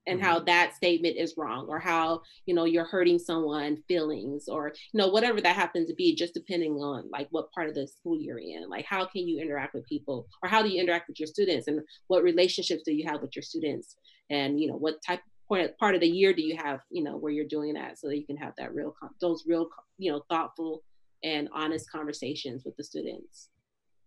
and 0.08 0.22
how 0.22 0.38
mm-hmm. 0.38 0.46
that 0.46 0.76
statement 0.76 1.18
is 1.18 1.36
wrong 1.38 1.68
or 1.68 1.80
how 1.80 2.22
you 2.46 2.56
know 2.56 2.66
you're 2.66 2.86
hurting 2.86 3.20
someone 3.20 3.78
feelings 3.88 4.48
or 4.48 4.74
you 4.94 4.98
know 4.98 5.10
whatever 5.10 5.42
that 5.42 5.56
happens 5.56 5.88
to 5.88 5.94
be 5.94 6.16
just 6.16 6.34
depending 6.34 6.74
on 6.74 7.08
like 7.12 7.28
what 7.32 7.52
part 7.52 7.70
of 7.70 7.76
the 7.76 7.88
school 7.88 8.20
you're 8.20 8.40
in. 8.40 8.70
Like 8.70 8.86
how 8.86 9.06
can 9.06 9.28
you 9.28 9.40
interact 9.40 9.74
with 9.74 9.86
people 9.86 10.28
or 10.42 10.50
how 10.50 10.64
do 10.64 10.70
you 10.70 10.82
interact 10.82 11.08
with 11.08 11.20
your 11.20 11.28
students 11.28 11.68
and 11.68 11.82
what 12.08 12.24
relationships 12.24 12.84
do 12.86 12.94
you 12.94 13.06
have 13.08 13.22
with 13.22 13.36
your 13.36 13.44
students? 13.44 13.96
And 14.30 14.60
you 14.60 14.68
know 14.68 14.78
what 14.78 15.02
type 15.06 15.22
point 15.48 15.78
part 15.78 15.96
of 15.96 16.02
the 16.02 16.08
year 16.08 16.34
do 16.34 16.42
you 16.42 16.58
have 16.58 16.82
you 16.90 17.04
know 17.04 17.18
where 17.18 17.32
you're 17.32 17.46
doing 17.46 17.74
that 17.74 17.98
so 17.98 18.08
that 18.08 18.18
you 18.18 18.26
can 18.26 18.38
have 18.38 18.54
that 18.58 18.74
real 18.74 18.94
those 19.22 19.46
real 19.48 19.70
you 19.98 20.12
know 20.12 20.22
thoughtful 20.30 20.84
and 21.24 21.50
honest 21.54 21.90
conversations 21.92 22.64
with 22.64 22.76
the 22.78 22.84
students. 22.84 23.50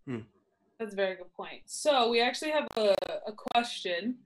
Hmm. 0.07 0.21
that's 0.79 0.93
a 0.93 0.97
very 0.97 1.17
good 1.17 1.33
point. 1.35 1.63
So 1.67 2.09
we 2.11 2.21
actually 2.21 2.53
have 2.53 2.67
a, 2.77 2.95
a 3.27 3.33
question 3.53 4.17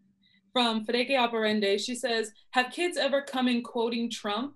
from 0.55 0.87
Fedeke 0.87 1.11
Operende. 1.11 1.79
She 1.79 1.95
says, 1.95 2.33
Have 2.53 2.71
kids 2.71 2.97
ever 2.97 3.21
come 3.21 3.49
in 3.49 3.63
quoting 3.63 4.09
Trump? 4.09 4.55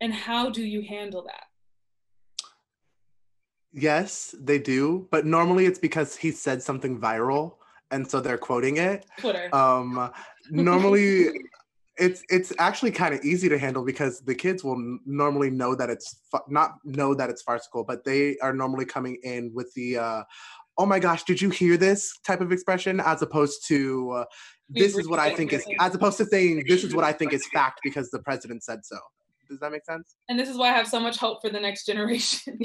And 0.00 0.14
how 0.14 0.48
do 0.48 0.62
you 0.62 0.80
handle 0.80 1.24
that? 1.24 1.44
Yes, 3.72 4.34
they 4.40 4.58
do. 4.58 5.08
But 5.10 5.26
normally 5.26 5.66
it's 5.66 5.78
because 5.78 6.16
he 6.16 6.30
said 6.30 6.62
something 6.62 6.98
viral. 6.98 7.56
And 7.90 8.08
so 8.08 8.20
they're 8.20 8.38
quoting 8.38 8.78
it. 8.78 9.04
Twitter. 9.18 9.54
Um, 9.54 10.10
normally 10.50 11.28
it's 11.98 12.22
it's 12.30 12.52
actually 12.58 12.92
kind 12.92 13.12
of 13.12 13.22
easy 13.24 13.48
to 13.48 13.58
handle 13.58 13.84
because 13.84 14.20
the 14.20 14.34
kids 14.34 14.62
will 14.62 14.76
n- 14.76 15.00
normally 15.04 15.50
know 15.50 15.74
that 15.74 15.90
it's 15.90 16.20
fu- 16.30 16.38
not 16.48 16.76
know 16.84 17.14
that 17.14 17.28
it's 17.28 17.42
farcical, 17.42 17.82
but 17.82 18.04
they 18.04 18.38
are 18.38 18.54
normally 18.54 18.86
coming 18.86 19.18
in 19.24 19.52
with 19.52 19.74
the 19.74 19.98
uh, 19.98 20.22
oh 20.78 20.86
my 20.86 20.98
gosh, 20.98 21.24
did 21.24 21.42
you 21.42 21.50
hear 21.50 21.76
this 21.76 22.16
type 22.24 22.40
of 22.40 22.52
expression 22.52 23.00
as 23.00 23.20
opposed 23.20 23.66
to 23.68 24.10
uh, 24.12 24.24
this 24.70 24.96
is 24.96 25.08
what 25.08 25.18
I 25.18 25.34
think 25.34 25.52
is, 25.52 25.64
as 25.78 25.94
opposed 25.94 26.16
to 26.18 26.24
saying 26.24 26.64
this 26.66 26.84
is 26.84 26.94
what 26.94 27.04
I 27.04 27.12
think 27.12 27.32
is 27.32 27.46
fact 27.52 27.80
because 27.82 28.10
the 28.10 28.20
president 28.20 28.62
said 28.62 28.84
so. 28.84 28.96
Does 29.48 29.58
that 29.60 29.72
make 29.72 29.84
sense? 29.84 30.14
And 30.28 30.38
this 30.38 30.48
is 30.48 30.56
why 30.56 30.68
I 30.68 30.72
have 30.72 30.86
so 30.86 31.00
much 31.00 31.18
hope 31.18 31.40
for 31.42 31.50
the 31.50 31.58
next 31.58 31.84
generation. 31.84 32.56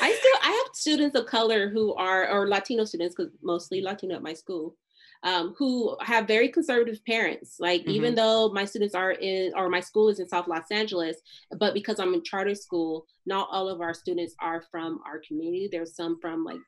I 0.00 0.12
still 0.12 0.38
I 0.42 0.64
have 0.64 0.74
students 0.74 1.18
of 1.18 1.26
color 1.26 1.68
who 1.70 1.94
are 1.94 2.28
or 2.28 2.48
Latino 2.48 2.84
students 2.84 3.14
because 3.16 3.32
mostly 3.42 3.80
Latino 3.80 4.14
at 4.14 4.22
my 4.22 4.34
school 4.34 4.76
um, 5.24 5.54
who 5.56 5.96
have 6.00 6.28
very 6.28 6.48
conservative 6.48 7.04
parents. 7.06 7.56
Like 7.58 7.80
mm-hmm. 7.80 7.90
even 7.90 8.14
though 8.14 8.50
my 8.50 8.66
students 8.66 8.94
are 8.94 9.12
in 9.12 9.52
or 9.56 9.68
my 9.68 9.80
school 9.80 10.10
is 10.10 10.20
in 10.20 10.28
South 10.28 10.46
Los 10.46 10.70
Angeles, 10.70 11.16
but 11.58 11.74
because 11.74 11.98
I'm 11.98 12.14
in 12.14 12.22
charter 12.22 12.54
school, 12.54 13.06
not 13.26 13.48
all 13.50 13.68
of 13.68 13.80
our 13.80 13.94
students 13.94 14.34
are 14.40 14.62
from 14.70 15.00
our 15.06 15.20
community. 15.26 15.68
There's 15.72 15.96
some 15.96 16.20
from 16.20 16.44
like 16.44 16.60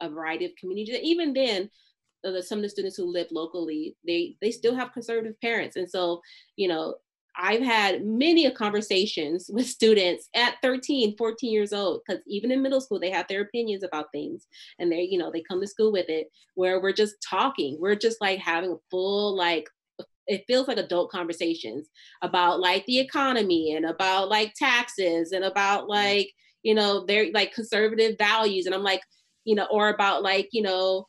a 0.00 0.10
variety 0.10 0.44
of 0.44 0.52
communities. 0.60 0.98
even 1.02 1.32
then, 1.32 1.62
the, 1.62 1.70
some 2.42 2.58
of 2.58 2.62
the 2.62 2.68
students 2.68 2.96
who 2.96 3.04
live 3.04 3.28
locally, 3.30 3.96
they 4.06 4.36
they 4.40 4.50
still 4.50 4.74
have 4.74 4.92
conservative 4.92 5.40
parents, 5.40 5.76
and 5.76 5.88
so 5.88 6.20
you 6.56 6.68
know 6.68 6.94
I've 7.36 7.62
had 7.62 8.04
many 8.04 8.50
conversations 8.52 9.50
with 9.52 9.66
students 9.66 10.28
at 10.34 10.56
13, 10.62 11.16
14 11.16 11.52
years 11.52 11.72
old, 11.72 12.02
because 12.06 12.22
even 12.26 12.50
in 12.50 12.62
middle 12.62 12.80
school, 12.80 13.00
they 13.00 13.10
have 13.10 13.28
their 13.28 13.42
opinions 13.42 13.82
about 13.82 14.12
things 14.12 14.46
and 14.78 14.90
they, 14.90 15.02
you 15.02 15.18
know, 15.18 15.30
they 15.32 15.42
come 15.42 15.60
to 15.60 15.66
school 15.66 15.92
with 15.92 16.08
it 16.08 16.28
where 16.54 16.80
we're 16.80 16.92
just 16.92 17.16
talking. 17.28 17.76
We're 17.80 17.96
just 17.96 18.20
like 18.20 18.38
having 18.38 18.72
a 18.72 18.76
full, 18.90 19.36
like, 19.36 19.68
it 20.26 20.44
feels 20.46 20.68
like 20.68 20.78
adult 20.78 21.10
conversations 21.10 21.88
about 22.22 22.58
like 22.58 22.86
the 22.86 22.98
economy 22.98 23.74
and 23.74 23.84
about 23.84 24.30
like 24.30 24.54
taxes 24.54 25.32
and 25.32 25.44
about 25.44 25.82
mm-hmm. 25.82 25.90
like, 25.90 26.30
you 26.62 26.74
know, 26.74 27.04
their 27.04 27.26
like 27.34 27.52
conservative 27.52 28.16
values. 28.18 28.66
And 28.66 28.74
I'm 28.74 28.82
like, 28.82 29.02
you 29.44 29.54
know, 29.54 29.66
or 29.70 29.90
about 29.90 30.22
like, 30.22 30.48
you 30.52 30.62
know, 30.62 31.06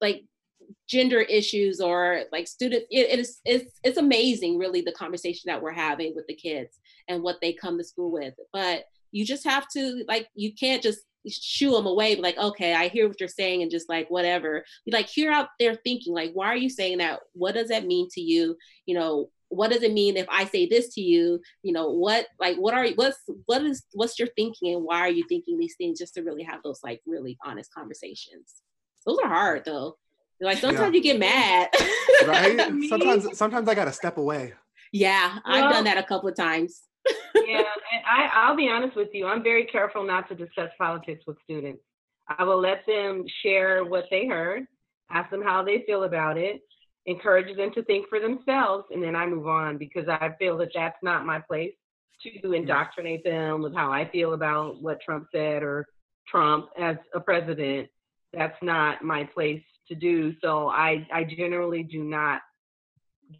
like 0.00 0.24
gender 0.88 1.20
issues 1.20 1.80
or 1.80 2.22
like 2.32 2.46
students 2.46 2.86
it, 2.90 3.08
it 3.08 3.18
is 3.18 3.40
it's 3.44 3.78
it's 3.82 3.98
amazing 3.98 4.58
really 4.58 4.80
the 4.80 4.92
conversation 4.92 5.42
that 5.46 5.60
we're 5.60 5.72
having 5.72 6.14
with 6.14 6.26
the 6.26 6.34
kids 6.34 6.78
and 7.08 7.22
what 7.22 7.36
they 7.40 7.52
come 7.52 7.76
to 7.78 7.84
school 7.84 8.10
with 8.10 8.34
but 8.52 8.84
you 9.10 9.24
just 9.24 9.44
have 9.44 9.66
to 9.68 10.04
like 10.06 10.28
you 10.34 10.52
can't 10.54 10.82
just 10.82 11.00
shoo 11.28 11.72
them 11.72 11.86
away 11.86 12.16
like 12.16 12.38
okay 12.38 12.72
i 12.72 12.88
hear 12.88 13.06
what 13.08 13.18
you're 13.20 13.28
saying 13.28 13.62
and 13.62 13.70
just 13.70 13.88
like 13.88 14.08
whatever 14.10 14.64
you 14.84 14.92
like 14.92 15.08
hear 15.08 15.30
out 15.30 15.48
their 15.58 15.74
thinking 15.74 16.14
like 16.14 16.30
why 16.34 16.46
are 16.46 16.56
you 16.56 16.70
saying 16.70 16.98
that 16.98 17.20
what 17.32 17.54
does 17.54 17.68
that 17.68 17.86
mean 17.86 18.08
to 18.10 18.20
you 18.20 18.56
you 18.86 18.94
know 18.94 19.28
what 19.50 19.72
does 19.72 19.82
it 19.82 19.92
mean 19.92 20.16
if 20.16 20.26
I 20.30 20.44
say 20.44 20.66
this 20.66 20.94
to 20.94 21.00
you? 21.00 21.40
You 21.62 21.72
know, 21.72 21.90
what 21.90 22.26
like 22.38 22.56
what 22.56 22.72
are 22.72 22.86
what's 22.90 23.18
what 23.46 23.62
is 23.62 23.82
what's 23.92 24.16
your 24.16 24.28
thinking 24.36 24.74
and 24.74 24.84
why 24.84 25.00
are 25.00 25.10
you 25.10 25.24
thinking 25.28 25.58
these 25.58 25.74
things? 25.76 25.98
Just 25.98 26.14
to 26.14 26.22
really 26.22 26.44
have 26.44 26.62
those 26.62 26.78
like 26.84 27.00
really 27.04 27.36
honest 27.44 27.74
conversations. 27.74 28.62
Those 29.06 29.18
are 29.22 29.28
hard 29.28 29.64
though. 29.64 29.96
Like 30.40 30.58
sometimes 30.58 30.94
yeah. 30.94 30.96
you 30.96 31.02
get 31.02 31.18
mad. 31.18 31.68
right? 32.26 32.72
Sometimes 32.88 33.36
sometimes 33.36 33.68
I 33.68 33.74
gotta 33.74 33.92
step 33.92 34.16
away. 34.16 34.54
Yeah, 34.92 35.38
well, 35.46 35.64
I've 35.64 35.72
done 35.72 35.84
that 35.84 35.98
a 35.98 36.02
couple 36.02 36.28
of 36.28 36.34
times. 36.34 36.82
yeah, 37.34 37.58
and 37.58 38.02
I, 38.10 38.30
I'll 38.34 38.56
be 38.56 38.68
honest 38.68 38.96
with 38.96 39.08
you. 39.12 39.26
I'm 39.26 39.42
very 39.42 39.64
careful 39.66 40.04
not 40.04 40.28
to 40.28 40.34
discuss 40.34 40.70
politics 40.78 41.24
with 41.26 41.36
students. 41.44 41.82
I 42.26 42.44
will 42.44 42.60
let 42.60 42.84
them 42.86 43.24
share 43.42 43.84
what 43.84 44.04
they 44.10 44.26
heard, 44.26 44.66
ask 45.10 45.30
them 45.30 45.42
how 45.42 45.62
they 45.62 45.84
feel 45.86 46.04
about 46.04 46.36
it, 46.38 46.62
encourage 47.06 47.56
them 47.56 47.72
to 47.74 47.84
think 47.84 48.08
for 48.08 48.20
themselves, 48.20 48.84
and 48.90 49.02
then 49.02 49.14
I 49.14 49.26
move 49.26 49.46
on 49.46 49.78
because 49.78 50.08
I 50.08 50.34
feel 50.38 50.56
that 50.58 50.70
that's 50.74 50.98
not 51.02 51.26
my 51.26 51.40
place 51.40 51.72
to 52.22 52.52
indoctrinate 52.52 53.24
them 53.24 53.62
with 53.62 53.74
how 53.74 53.92
I 53.92 54.08
feel 54.10 54.34
about 54.34 54.82
what 54.82 55.00
Trump 55.00 55.28
said 55.32 55.62
or 55.62 55.86
Trump 56.28 56.66
as 56.78 56.96
a 57.14 57.20
president. 57.20 57.88
That's 58.32 58.56
not 58.62 59.02
my 59.02 59.24
place 59.24 59.62
to 59.88 59.94
do. 59.94 60.34
So 60.42 60.68
I, 60.68 61.06
I 61.12 61.24
generally 61.24 61.82
do 61.82 62.02
not 62.02 62.40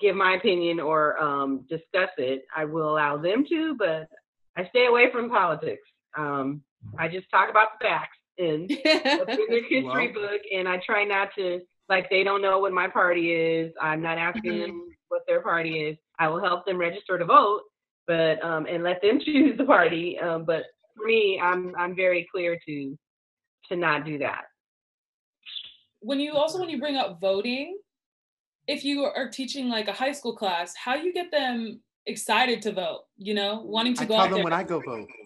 give 0.01 0.14
my 0.14 0.34
opinion 0.34 0.80
or 0.80 1.20
um, 1.22 1.64
discuss 1.68 2.11
it. 2.18 2.45
I 2.55 2.64
will 2.64 2.91
allow 2.93 3.16
them 3.16 3.45
to, 3.49 3.74
but 3.78 4.09
I 4.57 4.68
stay 4.68 4.86
away 4.86 5.11
from 5.12 5.30
politics. 5.30 5.82
Um, 6.16 6.62
I 6.99 7.09
just 7.09 7.30
talk 7.30 7.51
about 7.51 7.78
the 7.78 7.86
facts 7.86 8.16
in, 8.38 8.62
in 8.62 8.68
the 8.68 9.61
history 9.68 10.12
well, 10.14 10.28
book, 10.28 10.41
and 10.55 10.66
I 10.66 10.80
try 10.84 11.05
not 11.05 11.28
to 11.36 11.61
like 11.91 12.09
they 12.09 12.22
don't 12.22 12.41
know 12.41 12.59
what 12.61 12.72
my 12.72 12.88
party 12.88 13.32
is. 13.32 13.72
I'm 13.80 14.01
not 14.01 14.16
asking 14.16 14.53
mm-hmm. 14.53 14.61
them 14.61 14.88
what 15.09 15.22
their 15.26 15.43
party 15.43 15.80
is. 15.80 15.99
I 16.18 16.28
will 16.28 16.41
help 16.41 16.64
them 16.64 16.78
register 16.78 17.18
to 17.18 17.24
vote, 17.24 17.62
but 18.07 18.43
um, 18.43 18.66
and 18.66 18.82
let 18.82 19.03
them 19.03 19.20
choose 19.24 19.59
the 19.59 19.64
party. 19.64 20.18
Um, 20.18 20.45
but 20.45 20.62
for 20.97 21.07
me, 21.07 21.38
I'm 21.43 21.74
I'm 21.76 21.95
very 21.95 22.26
clear 22.32 22.59
to 22.66 22.99
to 23.68 23.76
not 23.76 24.07
do 24.07 24.18
that. 24.18 24.45
When 26.01 26.20
you 26.20 26.34
also 26.34 26.59
when 26.59 26.68
you 26.68 26.78
bring 26.78 26.96
up 26.96 27.20
voting, 27.20 27.78
if 28.66 28.84
you 28.84 29.05
are 29.05 29.28
teaching 29.28 29.68
like 29.68 29.88
a 29.88 29.92
high 29.92 30.12
school 30.12 30.36
class, 30.36 30.74
how 30.76 30.96
do 30.96 31.03
you 31.05 31.12
get 31.12 31.30
them 31.30 31.80
excited 32.07 32.62
to 32.62 32.72
vote? 32.72 33.03
You 33.16 33.34
know, 33.34 33.62
wanting 33.64 33.94
to 33.94 34.03
I 34.03 34.07
go. 34.07 34.16
Tell 34.16 34.24
them 34.24 34.34
there. 34.34 34.44
when 34.44 34.53
I 34.53 34.62
go 34.62 34.80
vote. 34.80 35.09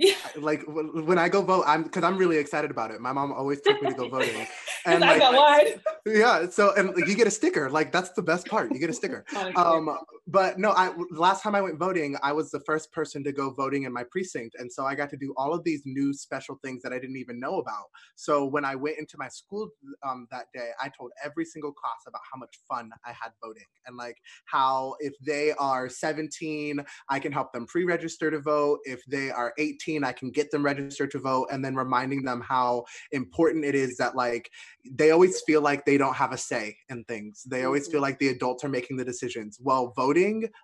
Yeah. 0.00 0.14
Like 0.36 0.62
when 0.68 1.18
I 1.18 1.28
go 1.28 1.42
vote, 1.42 1.64
I'm 1.66 1.82
because 1.82 2.04
I'm 2.04 2.16
really 2.16 2.36
excited 2.36 2.70
about 2.70 2.92
it. 2.92 3.00
My 3.00 3.10
mom 3.10 3.32
always 3.32 3.60
took 3.60 3.82
me 3.82 3.90
to 3.90 3.96
go 3.96 4.08
voting. 4.16 4.46
And 4.86 5.00
like, 5.00 5.16
I 5.16 5.18
got 5.18 5.34
lied. 5.34 5.80
Yeah. 6.06 6.48
So 6.50 6.72
and 6.76 6.94
like, 6.94 7.08
you 7.08 7.16
get 7.16 7.26
a 7.26 7.32
sticker. 7.32 7.68
Like 7.68 7.90
that's 7.90 8.12
the 8.12 8.22
best 8.22 8.46
part. 8.46 8.70
You 8.70 8.78
get 8.78 8.90
a 8.90 8.92
sticker. 8.92 9.24
um, 9.56 9.98
but 10.28 10.58
no, 10.58 10.70
I 10.70 10.92
last 11.10 11.42
time 11.42 11.54
I 11.54 11.60
went 11.60 11.78
voting, 11.78 12.16
I 12.22 12.32
was 12.32 12.50
the 12.50 12.60
first 12.60 12.92
person 12.92 13.24
to 13.24 13.32
go 13.32 13.50
voting 13.50 13.84
in 13.84 13.92
my 13.92 14.04
precinct, 14.04 14.56
and 14.58 14.70
so 14.70 14.84
I 14.84 14.94
got 14.94 15.10
to 15.10 15.16
do 15.16 15.34
all 15.36 15.54
of 15.54 15.64
these 15.64 15.82
new 15.84 16.12
special 16.12 16.58
things 16.62 16.82
that 16.82 16.92
I 16.92 16.98
didn't 16.98 17.16
even 17.16 17.40
know 17.40 17.58
about. 17.58 17.86
So 18.14 18.44
when 18.44 18.64
I 18.64 18.74
went 18.74 18.98
into 18.98 19.16
my 19.18 19.28
school 19.28 19.68
um, 20.06 20.28
that 20.30 20.46
day, 20.54 20.70
I 20.80 20.90
told 20.90 21.10
every 21.24 21.44
single 21.44 21.72
class 21.72 22.04
about 22.06 22.20
how 22.30 22.38
much 22.38 22.60
fun 22.68 22.90
I 23.04 23.12
had 23.12 23.32
voting 23.42 23.64
and 23.86 23.96
like 23.96 24.16
how 24.44 24.94
if 25.00 25.14
they 25.24 25.52
are 25.52 25.88
17, 25.88 26.84
I 27.08 27.18
can 27.18 27.32
help 27.32 27.52
them 27.52 27.66
pre-register 27.66 28.30
to 28.30 28.38
vote. 28.38 28.80
If 28.84 29.02
they 29.06 29.30
are 29.30 29.54
18, 29.58 30.04
I 30.04 30.12
can 30.12 30.30
get 30.30 30.50
them 30.50 30.64
registered 30.64 31.10
to 31.12 31.18
vote, 31.18 31.48
and 31.50 31.64
then 31.64 31.74
reminding 31.74 32.22
them 32.22 32.42
how 32.46 32.84
important 33.12 33.64
it 33.64 33.74
is 33.74 33.96
that 33.96 34.14
like 34.14 34.50
they 34.90 35.10
always 35.10 35.40
feel 35.42 35.62
like 35.62 35.84
they 35.84 35.98
don't 35.98 36.14
have 36.14 36.32
a 36.32 36.38
say 36.38 36.76
in 36.88 37.04
things. 37.04 37.42
They 37.44 37.64
always 37.64 37.86
feel 37.86 37.96
mm-hmm. 37.96 38.02
like 38.02 38.18
the 38.18 38.28
adults 38.28 38.64
are 38.64 38.68
making 38.68 38.98
the 38.98 39.04
decisions. 39.04 39.58
Well, 39.60 39.92
voting, 39.96 40.17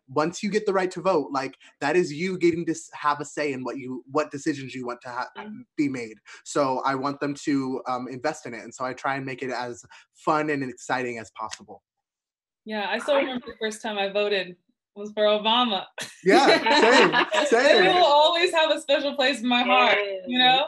once 0.08 0.42
you 0.42 0.50
get 0.50 0.66
the 0.66 0.72
right 0.72 0.90
to 0.90 1.00
vote, 1.00 1.28
like 1.32 1.56
that 1.80 1.96
is 1.96 2.12
you 2.12 2.38
getting 2.38 2.64
to 2.66 2.74
have 2.92 3.20
a 3.20 3.24
say 3.24 3.52
in 3.52 3.64
what 3.64 3.78
you 3.78 4.04
what 4.10 4.30
decisions 4.30 4.74
you 4.74 4.86
want 4.86 5.00
to 5.02 5.08
ha- 5.08 5.28
mm-hmm. 5.36 5.62
be 5.76 5.88
made. 5.88 6.18
So 6.44 6.82
I 6.84 6.94
want 6.94 7.20
them 7.20 7.34
to 7.44 7.82
um, 7.88 8.06
invest 8.08 8.46
in 8.46 8.54
it, 8.54 8.62
and 8.62 8.74
so 8.74 8.84
I 8.84 8.92
try 8.92 9.16
and 9.16 9.26
make 9.26 9.42
it 9.42 9.50
as 9.50 9.84
fun 10.14 10.50
and 10.50 10.62
exciting 10.62 11.18
as 11.18 11.30
possible. 11.32 11.82
Yeah, 12.64 12.86
I 12.88 12.98
still 12.98 13.16
remember 13.16 13.46
the 13.46 13.56
first 13.60 13.82
time 13.82 13.98
I 13.98 14.08
voted 14.08 14.56
was 14.96 15.12
for 15.12 15.24
Obama. 15.24 15.84
Yeah, 16.24 16.46
same, 17.44 17.46
same. 17.46 17.84
it 17.84 17.94
will 17.94 18.04
always 18.04 18.52
have 18.52 18.70
a 18.70 18.80
special 18.80 19.14
place 19.14 19.40
in 19.40 19.48
my 19.48 19.62
heart, 19.62 19.98
you 20.26 20.38
know? 20.38 20.66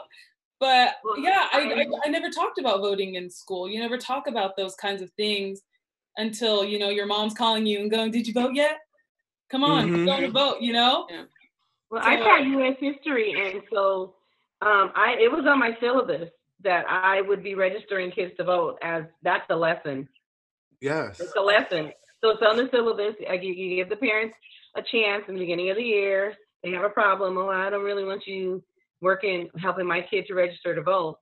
But 0.59 0.95
yeah, 1.19 1.47
I, 1.53 1.59
I, 1.59 1.85
I 2.05 2.09
never 2.09 2.29
talked 2.29 2.59
about 2.59 2.79
voting 2.79 3.15
in 3.15 3.29
school. 3.29 3.69
You 3.69 3.79
never 3.79 3.97
talk 3.97 4.27
about 4.27 4.57
those 4.57 4.75
kinds 4.75 5.01
of 5.01 5.11
things 5.11 5.61
until 6.17 6.63
you 6.63 6.79
know 6.79 6.89
your 6.89 7.05
mom's 7.05 7.33
calling 7.33 7.65
you 7.65 7.79
and 7.79 7.91
going, 7.91 8.11
"Did 8.11 8.27
you 8.27 8.33
vote 8.33 8.53
yet? 8.53 8.79
Come 9.49 9.63
on, 9.63 9.89
mm-hmm. 9.89 10.05
go 10.05 10.19
to 10.19 10.31
vote." 10.31 10.61
You 10.61 10.73
know. 10.73 11.07
Yeah. 11.09 11.23
Well, 11.89 12.03
so, 12.03 12.09
I 12.09 12.15
taught 12.17 12.45
U.S. 12.45 12.75
history, 12.79 13.33
and 13.37 13.61
so 13.71 14.15
um, 14.61 14.91
I 14.95 15.15
it 15.19 15.31
was 15.31 15.45
on 15.47 15.59
my 15.59 15.77
syllabus 15.79 16.29
that 16.63 16.85
I 16.89 17.21
would 17.21 17.43
be 17.43 17.55
registering 17.55 18.11
kids 18.11 18.33
to 18.37 18.43
vote 18.43 18.77
as 18.81 19.03
that's 19.23 19.45
a 19.49 19.55
lesson. 19.55 20.07
Yes. 20.81 21.19
It's 21.19 21.35
a 21.35 21.41
lesson. 21.41 21.91
So 22.21 22.31
it's 22.31 22.41
on 22.41 22.57
the 22.57 22.69
syllabus. 22.71 23.15
I, 23.29 23.33
you, 23.33 23.53
you 23.53 23.75
give 23.75 23.89
the 23.89 23.95
parents 23.95 24.35
a 24.75 24.81
chance 24.81 25.23
in 25.27 25.35
the 25.35 25.39
beginning 25.39 25.69
of 25.69 25.77
the 25.77 25.83
year. 25.83 26.33
They 26.63 26.71
have 26.71 26.83
a 26.83 26.89
problem. 26.89 27.37
Oh, 27.37 27.49
I 27.49 27.69
don't 27.69 27.83
really 27.83 28.03
want 28.03 28.25
you 28.25 28.63
working, 29.01 29.49
helping 29.59 29.85
my 29.85 30.01
kid 30.01 30.25
to 30.27 30.33
register 30.33 30.73
to 30.73 30.81
vote. 30.81 31.17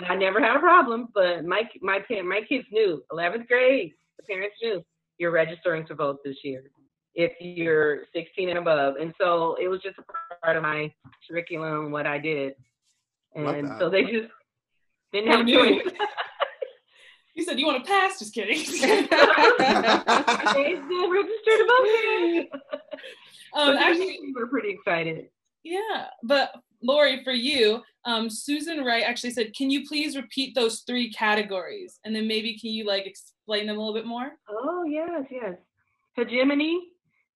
I 0.00 0.14
never 0.14 0.40
had 0.40 0.56
a 0.56 0.60
problem, 0.60 1.08
but 1.12 1.44
my 1.44 1.62
my 1.82 2.02
my 2.22 2.40
kids 2.48 2.66
knew. 2.70 3.02
11th 3.12 3.48
grade, 3.48 3.92
the 4.18 4.24
parents 4.24 4.56
do. 4.60 4.82
you're 5.18 5.30
registering 5.30 5.86
to 5.86 5.94
vote 5.94 6.18
this 6.24 6.36
year 6.44 6.64
if 7.14 7.32
you're 7.40 8.04
16 8.14 8.48
and 8.48 8.58
above. 8.58 8.94
And 9.00 9.12
so 9.20 9.56
it 9.60 9.68
was 9.68 9.80
just 9.82 9.98
a 9.98 10.04
part 10.44 10.56
of 10.56 10.62
my 10.62 10.92
curriculum, 11.28 11.90
what 11.90 12.06
I 12.06 12.18
did. 12.18 12.54
And 13.34 13.72
so 13.78 13.90
they 13.90 14.02
just 14.04 14.28
didn't 15.12 15.30
have 15.30 15.46
a 15.46 15.52
choice. 15.52 15.82
you 17.34 17.44
said 17.44 17.58
you 17.58 17.66
want 17.66 17.84
to 17.84 17.90
pass? 17.90 18.18
Just 18.18 18.34
kidding. 18.34 18.58
they 18.80 20.74
registered 21.10 21.58
to 21.58 21.66
vote. 21.68 22.46
Um, 23.54 23.76
actually, 23.76 24.18
we 24.22 24.32
were 24.36 24.46
pretty 24.46 24.70
excited. 24.70 25.28
Yeah, 25.64 26.06
but 26.22 26.52
Lori, 26.82 27.24
for 27.24 27.32
you, 27.32 27.82
um, 28.08 28.30
Susan 28.30 28.84
Wright 28.84 29.04
actually 29.06 29.32
said, 29.32 29.54
"Can 29.54 29.70
you 29.70 29.86
please 29.86 30.16
repeat 30.16 30.54
those 30.54 30.80
three 30.80 31.12
categories, 31.12 32.00
and 32.04 32.16
then 32.16 32.26
maybe 32.26 32.58
can 32.58 32.70
you 32.70 32.86
like 32.86 33.06
explain 33.06 33.66
them 33.66 33.76
a 33.76 33.78
little 33.78 33.94
bit 33.94 34.06
more?" 34.06 34.30
Oh 34.48 34.84
yes, 34.84 35.24
yes. 35.30 35.54
Hegemony. 36.16 36.88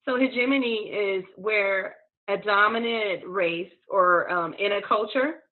So 0.06 0.16
hegemony 0.16 0.88
is 0.90 1.24
where 1.36 1.96
a 2.26 2.38
dominant 2.38 3.22
race 3.26 3.72
or 3.88 4.30
um, 4.30 4.54
in 4.54 4.72
a 4.72 4.82
culture 4.82 5.42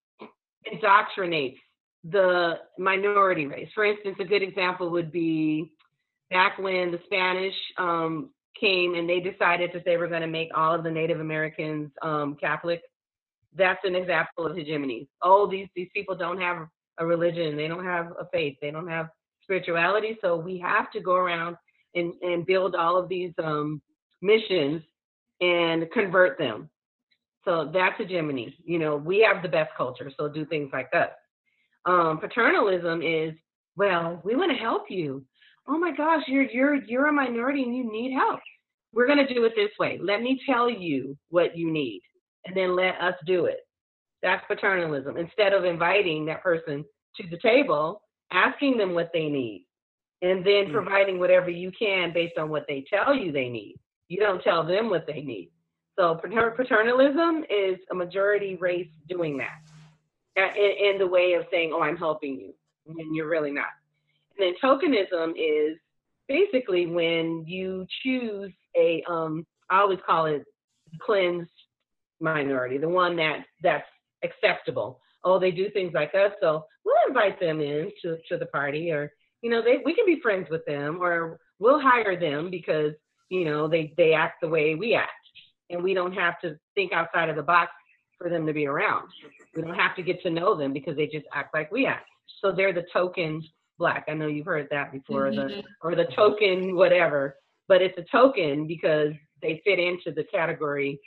indoctrinates 0.72 1.58
the 2.04 2.54
minority 2.78 3.46
race. 3.46 3.68
For 3.74 3.84
instance, 3.84 4.16
a 4.20 4.24
good 4.24 4.42
example 4.42 4.90
would 4.90 5.12
be 5.12 5.70
back 6.30 6.58
when 6.58 6.92
the 6.92 7.00
Spanish 7.04 7.54
um, 7.76 8.30
came 8.58 8.94
and 8.94 9.08
they 9.08 9.20
decided 9.20 9.70
that 9.74 9.84
they 9.84 9.98
were 9.98 10.08
going 10.08 10.22
to 10.22 10.26
make 10.26 10.48
all 10.54 10.74
of 10.74 10.82
the 10.82 10.90
Native 10.90 11.20
Americans 11.20 11.90
um, 12.02 12.36
Catholic 12.40 12.80
that's 13.56 13.84
an 13.84 13.94
example 13.94 14.46
of 14.46 14.56
hegemony. 14.56 15.08
Oh, 15.22 15.50
these 15.50 15.68
these 15.74 15.88
people 15.94 16.16
don't 16.16 16.40
have 16.40 16.66
a 16.98 17.06
religion, 17.06 17.56
they 17.56 17.68
don't 17.68 17.84
have 17.84 18.12
a 18.18 18.26
faith, 18.32 18.56
they 18.60 18.70
don't 18.70 18.88
have 18.88 19.08
spirituality. 19.42 20.18
So 20.20 20.36
we 20.36 20.58
have 20.58 20.90
to 20.92 21.00
go 21.00 21.14
around 21.14 21.56
and, 21.94 22.12
and 22.22 22.46
build 22.46 22.74
all 22.74 22.96
of 22.96 23.08
these 23.08 23.32
um, 23.42 23.80
missions 24.22 24.82
and 25.40 25.90
convert 25.92 26.38
them. 26.38 26.68
So 27.44 27.70
that's 27.72 27.96
hegemony. 27.96 28.54
You 28.64 28.78
know, 28.78 28.96
we 28.96 29.26
have 29.28 29.42
the 29.42 29.48
best 29.48 29.70
culture, 29.76 30.12
so 30.16 30.28
do 30.28 30.44
things 30.44 30.70
like 30.72 30.90
that. 30.92 31.16
Um, 31.86 32.18
paternalism 32.18 33.02
is, 33.02 33.32
well, 33.76 34.20
we 34.22 34.36
want 34.36 34.52
to 34.52 34.58
help 34.58 34.84
you. 34.90 35.24
Oh 35.66 35.78
my 35.78 35.92
gosh, 35.96 36.22
you're 36.26 36.50
you're 36.50 36.74
you're 36.74 37.06
a 37.06 37.12
minority 37.12 37.62
and 37.62 37.74
you 37.74 37.90
need 37.90 38.12
help. 38.12 38.40
We're 38.92 39.06
going 39.06 39.24
to 39.24 39.34
do 39.34 39.44
it 39.44 39.52
this 39.56 39.70
way. 39.78 39.98
Let 40.02 40.20
me 40.20 40.40
tell 40.44 40.68
you 40.68 41.16
what 41.28 41.56
you 41.56 41.70
need 41.70 42.02
and 42.44 42.56
then 42.56 42.76
let 42.76 43.00
us 43.00 43.14
do 43.26 43.46
it. 43.46 43.60
That's 44.22 44.44
paternalism. 44.48 45.16
Instead 45.16 45.52
of 45.52 45.64
inviting 45.64 46.26
that 46.26 46.42
person 46.42 46.84
to 47.16 47.28
the 47.28 47.38
table, 47.38 48.02
asking 48.32 48.76
them 48.76 48.94
what 48.94 49.10
they 49.12 49.28
need, 49.28 49.66
and 50.22 50.44
then 50.44 50.66
mm. 50.66 50.72
providing 50.72 51.18
whatever 51.18 51.50
you 51.50 51.72
can 51.76 52.12
based 52.12 52.38
on 52.38 52.50
what 52.50 52.66
they 52.68 52.84
tell 52.88 53.14
you 53.14 53.32
they 53.32 53.48
need. 53.48 53.76
You 54.08 54.18
don't 54.18 54.42
tell 54.42 54.66
them 54.66 54.90
what 54.90 55.06
they 55.06 55.22
need. 55.22 55.50
So 55.98 56.20
paternalism 56.22 57.44
is 57.50 57.78
a 57.90 57.94
majority 57.94 58.56
race 58.56 58.88
doing 59.08 59.38
that 59.38 59.60
in, 60.56 60.92
in 60.94 60.98
the 60.98 61.06
way 61.06 61.34
of 61.34 61.44
saying, 61.50 61.72
"Oh, 61.74 61.82
I'm 61.82 61.96
helping 61.96 62.40
you," 62.40 62.54
when 62.84 63.14
you're 63.14 63.28
really 63.28 63.50
not. 63.50 63.66
And 64.36 64.46
then 64.46 64.54
tokenism 64.62 65.32
is 65.36 65.78
basically 66.28 66.86
when 66.86 67.44
you 67.46 67.86
choose 68.02 68.52
a 68.76 69.02
um, 69.08 69.46
I 69.68 69.80
always 69.80 69.98
call 70.06 70.26
it 70.26 70.44
cleansed 71.00 71.50
minority, 72.20 72.78
the 72.78 72.88
one 72.88 73.16
that 73.16 73.44
that's 73.62 73.88
acceptable. 74.22 75.00
Oh, 75.24 75.38
they 75.38 75.50
do 75.50 75.70
things 75.70 75.92
like 75.94 76.14
us, 76.14 76.32
so 76.40 76.64
we'll 76.84 76.96
invite 77.08 77.38
them 77.38 77.60
in 77.60 77.90
to, 78.02 78.16
to 78.28 78.38
the 78.38 78.46
party, 78.46 78.90
or 78.90 79.12
you 79.42 79.50
know, 79.50 79.62
they 79.62 79.78
we 79.84 79.94
can 79.94 80.06
be 80.06 80.20
friends 80.20 80.48
with 80.50 80.64
them, 80.66 80.98
or 81.02 81.38
we'll 81.58 81.80
hire 81.80 82.18
them 82.18 82.50
because 82.50 82.92
you 83.30 83.44
know, 83.44 83.68
they, 83.68 83.94
they 83.96 84.12
act 84.12 84.42
the 84.42 84.48
way 84.48 84.74
we 84.74 84.94
act. 84.94 85.10
And 85.70 85.82
we 85.82 85.94
don't 85.94 86.12
have 86.12 86.38
to 86.40 86.58
think 86.74 86.92
outside 86.92 87.30
of 87.30 87.36
the 87.36 87.42
box 87.42 87.70
for 88.18 88.28
them 88.28 88.44
to 88.46 88.52
be 88.52 88.66
around. 88.66 89.08
We 89.54 89.62
don't 89.62 89.76
have 89.76 89.96
to 89.96 90.02
get 90.02 90.20
to 90.22 90.30
know 90.30 90.56
them 90.56 90.72
because 90.72 90.96
they 90.96 91.06
just 91.06 91.26
act 91.32 91.54
like 91.54 91.70
we 91.72 91.86
act. 91.86 92.06
So 92.42 92.52
they're 92.52 92.72
the 92.72 92.84
token 92.92 93.42
black. 93.78 94.04
I 94.08 94.14
know 94.14 94.26
you've 94.26 94.46
heard 94.46 94.68
that 94.70 94.92
before, 94.92 95.30
mm-hmm. 95.30 95.48
the 95.48 95.62
or 95.82 95.94
the 95.94 96.06
token 96.14 96.74
whatever. 96.74 97.36
But 97.68 97.82
it's 97.82 97.96
a 97.98 98.04
token 98.10 98.66
because 98.66 99.12
they 99.40 99.62
fit 99.64 99.78
into 99.78 100.10
the 100.10 100.24
category 100.24 101.00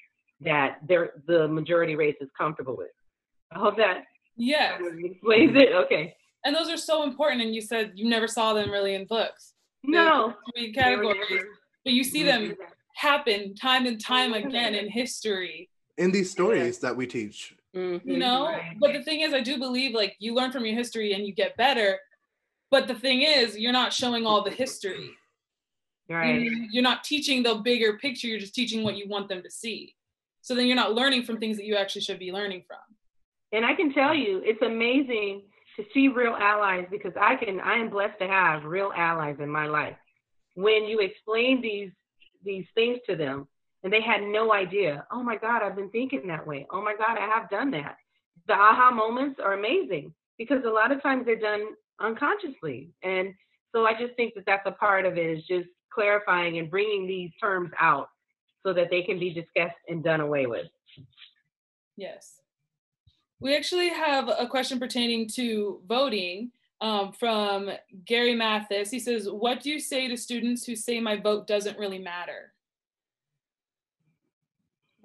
that 0.44 0.80
they're 0.88 1.14
the 1.28 1.48
majority 1.48 1.96
race 1.96 2.16
is 2.22 2.30
comfortable 2.38 2.78
with. 2.78 2.92
I 3.52 3.60
hope 3.60 3.78
that 3.78 4.04
yes. 4.36 4.82
explains 4.98 5.56
it. 5.56 5.74
Okay. 5.74 6.16
And 6.46 6.56
those 6.56 6.70
are 6.70 6.78
so 6.78 7.04
important. 7.04 7.42
And 7.42 7.54
you 7.56 7.62
said 7.62 7.94
you 7.96 8.10
never 8.10 8.28
saw 8.28 8.54
them 8.54 8.72
really 8.72 8.96
in 8.96 9.06
books. 9.06 9.54
No. 9.84 10.34
Three 10.56 10.74
categories, 10.74 11.44
but 11.84 11.94
you 11.94 12.04
see 12.04 12.24
them 12.24 12.56
happen 12.96 13.56
time 13.56 13.86
and 13.86 14.04
time 14.04 14.34
again 14.34 14.76
in 14.76 14.90
history. 14.90 15.70
In 15.98 16.12
these 16.12 16.32
stories 16.32 16.80
that 16.80 16.96
we 16.96 17.06
teach. 17.06 17.56
Mm-hmm. 17.76 18.10
You 18.10 18.18
know, 18.18 18.56
but 18.80 18.94
the 18.94 19.04
thing 19.04 19.22
is, 19.22 19.34
I 19.34 19.42
do 19.42 19.58
believe 19.58 19.96
like 19.96 20.16
you 20.20 20.36
learn 20.36 20.52
from 20.52 20.66
your 20.66 20.76
history 20.76 21.14
and 21.14 21.26
you 21.26 21.34
get 21.34 21.58
better. 21.58 21.98
But 22.70 22.88
the 22.88 22.96
thing 22.96 23.22
is, 23.22 23.58
you're 23.58 23.72
not 23.72 23.94
showing 23.94 24.26
all 24.26 24.44
the 24.44 24.52
history. 24.52 25.12
Right. 26.10 26.50
You're 26.72 26.84
not 26.84 27.04
teaching 27.04 27.44
the 27.44 27.56
bigger 27.56 27.98
picture. 27.98 28.28
You're 28.28 28.40
just 28.40 28.54
teaching 28.54 28.84
what 28.84 28.96
you 28.96 29.08
want 29.08 29.30
them 29.30 29.42
to 29.42 29.50
see. 29.50 29.96
So 30.44 30.54
then 30.56 30.68
you're 30.68 30.76
not 30.76 30.94
learning 30.94 31.24
from 31.24 31.38
things 31.38 31.56
that 31.56 31.66
you 31.66 31.78
actually 31.78 32.02
should 32.02 32.20
be 32.20 32.34
learning 32.34 32.64
from. 32.68 32.78
And 33.54 33.66
I 33.66 33.74
can 33.74 33.94
tell 33.94 34.14
you, 34.14 34.42
it's 34.44 34.62
amazing 34.62 35.44
to 35.78 35.86
see 35.94 36.10
real 36.10 36.36
allies 36.36 36.86
because 36.92 37.14
I 37.20 37.38
can 37.38 37.62
I 37.62 37.76
am 37.76 37.90
blessed 37.90 38.20
to 38.20 38.28
have 38.28 38.66
real 38.66 38.92
allies 38.96 39.38
in 39.40 39.50
my 39.50 39.68
life. 39.68 39.96
When 40.56 40.84
you 40.84 41.00
explain 41.00 41.62
these 41.62 41.92
these 42.44 42.66
things 42.76 43.00
to 43.08 43.16
them 43.16 43.48
and 43.84 43.94
they 43.94 44.02
had 44.02 44.22
no 44.22 44.54
idea, 44.54 45.08
oh 45.12 45.24
my 45.24 45.38
God, 45.38 45.64
I've 45.64 45.78
been 45.78 45.90
thinking 45.92 46.28
that 46.28 46.46
way. 46.46 46.68
Oh 46.70 46.84
my 46.84 46.94
God, 46.94 47.18
I 47.18 47.26
have 47.26 47.50
done 47.50 47.72
that. 47.72 47.96
The 48.48 48.54
aha 48.54 48.92
moments 48.92 49.40
are 49.42 49.54
amazing 49.54 50.14
because 50.38 50.62
a 50.66 50.70
lot 50.70 50.92
of 50.92 51.02
times 51.02 51.26
they're 51.26 51.40
done 51.40 51.68
unconsciously. 52.02 52.90
And 53.02 53.34
so 53.72 53.86
I 53.86 53.94
just 53.94 54.14
think 54.18 54.34
that 54.36 54.46
that's 54.46 54.68
a 54.68 54.72
part 54.72 55.06
of 55.06 55.18
it 55.18 55.26
is 55.26 55.46
just 55.46 55.70
clarifying 55.94 56.58
and 56.58 56.70
bringing 56.70 57.08
these 57.08 57.32
terms 57.40 57.72
out 57.80 58.10
so 58.66 58.74
that 58.74 58.90
they 58.90 59.02
can 59.02 59.20
be 59.20 59.34
discussed 59.34 59.78
and 59.88 60.04
done 60.04 60.22
away 60.22 60.46
with. 60.46 60.68
Yes. 61.96 62.40
We 63.40 63.56
actually 63.56 63.90
have 63.90 64.30
a 64.30 64.48
question 64.48 64.80
pertaining 64.80 65.28
to 65.36 65.82
voting 65.86 66.52
um, 66.82 67.12
from 67.12 67.70
Gary 68.06 68.36
Mathis. 68.36 68.90
He 68.90 69.00
says, 69.00 69.30
What 69.30 69.62
do 69.62 69.70
you 69.70 69.80
say 69.80 70.08
to 70.08 70.18
students 70.18 70.66
who 70.66 70.76
say 70.76 71.00
my 71.00 71.18
vote 71.18 71.46
doesn't 71.46 71.78
really 71.78 72.00
matter? 72.00 72.54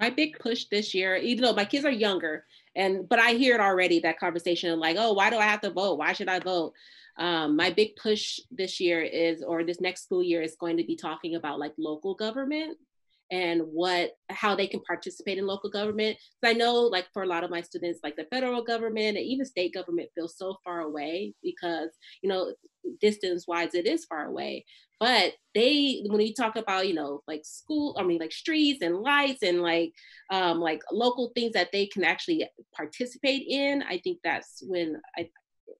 My 0.00 0.10
big 0.10 0.38
push 0.38 0.66
this 0.66 0.94
year, 0.94 1.16
even 1.16 1.42
though 1.42 1.52
my 1.52 1.64
kids 1.64 1.84
are 1.84 1.90
younger, 1.90 2.44
and 2.76 3.08
but 3.08 3.18
I 3.18 3.32
hear 3.32 3.56
it 3.56 3.60
already 3.60 3.98
that 4.00 4.20
conversation 4.20 4.78
like, 4.78 4.96
oh, 4.98 5.12
why 5.12 5.30
do 5.30 5.38
I 5.38 5.44
have 5.44 5.60
to 5.62 5.70
vote? 5.70 5.98
Why 5.98 6.12
should 6.12 6.28
I 6.28 6.38
vote? 6.38 6.74
Um, 7.16 7.56
my 7.56 7.70
big 7.70 7.96
push 7.96 8.38
this 8.52 8.78
year 8.78 9.02
is, 9.02 9.42
or 9.42 9.64
this 9.64 9.80
next 9.80 10.04
school 10.04 10.22
year, 10.22 10.40
is 10.40 10.54
going 10.54 10.76
to 10.76 10.84
be 10.84 10.94
talking 10.94 11.34
about 11.34 11.58
like 11.58 11.72
local 11.76 12.14
government 12.14 12.78
and 13.30 13.62
what 13.62 14.12
how 14.30 14.54
they 14.54 14.66
can 14.66 14.80
participate 14.80 15.38
in 15.38 15.46
local 15.46 15.70
government. 15.70 16.16
Because 16.40 16.54
i 16.54 16.58
know 16.58 16.82
like 16.82 17.06
for 17.12 17.22
a 17.22 17.26
lot 17.26 17.44
of 17.44 17.50
my 17.50 17.60
students 17.60 18.00
like 18.02 18.16
the 18.16 18.26
federal 18.30 18.62
government 18.62 19.16
and 19.16 19.26
even 19.26 19.46
state 19.46 19.74
government 19.74 20.10
feels 20.14 20.36
so 20.36 20.56
far 20.64 20.80
away 20.80 21.34
because 21.42 21.90
you 22.22 22.28
know 22.28 22.52
distance 23.00 23.46
wise 23.46 23.74
it 23.74 23.86
is 23.86 24.04
far 24.04 24.26
away. 24.26 24.64
But 25.00 25.34
they 25.54 26.02
when 26.06 26.20
you 26.20 26.34
talk 26.34 26.56
about 26.56 26.88
you 26.88 26.94
know 26.94 27.22
like 27.26 27.42
school 27.44 27.96
i 27.98 28.02
mean 28.02 28.18
like 28.18 28.32
streets 28.32 28.82
and 28.82 28.96
lights 28.96 29.42
and 29.42 29.60
like 29.62 29.92
um 30.30 30.60
like 30.60 30.80
local 30.92 31.30
things 31.34 31.52
that 31.52 31.70
they 31.72 31.86
can 31.86 32.04
actually 32.04 32.46
participate 32.76 33.44
in 33.48 33.82
i 33.82 33.98
think 33.98 34.18
that's 34.22 34.62
when 34.66 35.00
i 35.16 35.28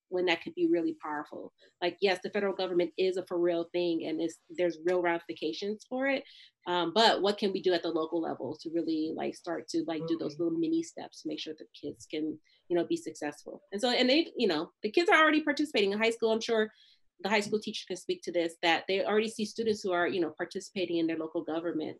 when 0.09 0.27
that 0.27 0.43
could 0.43 0.55
be 0.55 0.69
really 0.71 0.97
powerful. 1.03 1.53
Like, 1.83 1.97
yes, 2.01 2.19
the 2.23 2.31
federal 2.31 2.55
government 2.55 2.91
is 2.99 3.17
a 3.17 3.25
for 3.27 3.39
real 3.39 3.69
thing 3.73 4.07
and 4.07 4.21
it's, 4.21 4.39
there's 4.51 4.79
real 4.85 5.03
ramifications 5.03 5.85
for 5.89 6.07
it. 6.07 6.25
Um, 6.67 6.93
but 6.95 7.23
what 7.23 7.39
can 7.39 7.53
we 7.53 7.63
do 7.63 7.73
at 7.73 7.83
the 7.83 7.89
local 7.89 8.21
level 8.21 8.57
to 8.61 8.71
really 8.71 9.13
like 9.17 9.35
start 9.35 9.69
to 9.69 9.85
like 9.87 10.03
do 10.07 10.19
those 10.19 10.35
mm-hmm. 10.35 10.45
little 10.45 10.59
mini 10.59 10.83
steps 10.83 11.23
to 11.23 11.29
make 11.29 11.41
sure 11.41 11.55
the 11.59 11.67
kids 11.81 12.07
can, 12.07 12.39
you 12.69 12.77
know, 12.77 12.85
be 12.85 12.97
successful. 12.97 13.63
And 13.73 13.81
so, 13.81 13.91
and 13.91 14.09
they, 14.09 14.29
you 14.37 14.49
know, 14.49 14.71
the 14.83 14.91
kids 14.91 15.09
are 15.09 15.19
already 15.19 15.43
participating 15.43 15.93
in 15.93 15.99
high 15.99 16.11
school. 16.11 16.33
I'm 16.33 16.41
sure 16.41 16.71
the 17.21 17.29
high 17.29 17.41
school 17.41 17.59
teacher 17.59 17.85
can 17.89 17.97
speak 17.97 18.23
to 18.23 18.33
this, 18.33 18.55
that 18.63 18.85
they 18.87 19.05
already 19.05 19.29
see 19.29 19.45
students 19.45 19.83
who 19.83 19.93
are, 19.93 20.07
you 20.07 20.21
know, 20.21 20.33
participating 20.37 20.99
in 20.99 21.07
their 21.07 21.17
local 21.17 21.43
government 21.43 21.99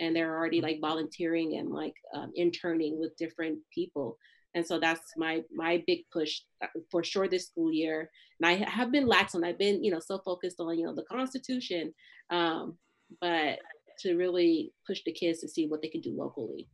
and 0.00 0.14
they're 0.14 0.36
already 0.36 0.60
like 0.60 0.80
volunteering 0.80 1.58
and 1.58 1.70
like 1.70 1.94
um, 2.14 2.32
interning 2.34 2.98
with 2.98 3.16
different 3.16 3.58
people 3.72 4.16
and 4.54 4.66
so 4.66 4.78
that's 4.78 5.16
my 5.16 5.42
my 5.52 5.82
big 5.86 6.00
push 6.12 6.40
uh, 6.62 6.66
for 6.90 7.02
sure 7.02 7.28
this 7.28 7.46
school 7.46 7.72
year. 7.72 8.10
And 8.40 8.46
i 8.46 8.68
have 8.68 8.90
been 8.90 9.06
lax 9.06 9.34
on 9.34 9.44
i've 9.44 9.58
been 9.58 9.82
you 9.84 9.90
know 9.90 10.00
so 10.00 10.18
focused 10.18 10.60
on 10.60 10.78
you 10.78 10.86
know 10.86 10.94
the 10.94 11.04
constitution 11.04 11.94
um, 12.30 12.76
but 13.20 13.58
to 14.00 14.16
really 14.16 14.72
push 14.86 15.02
the 15.04 15.12
kids 15.12 15.40
to 15.40 15.48
see 15.48 15.66
what 15.68 15.80
they 15.80 15.88
can 15.88 16.00
do 16.00 16.10
locally. 16.10 16.66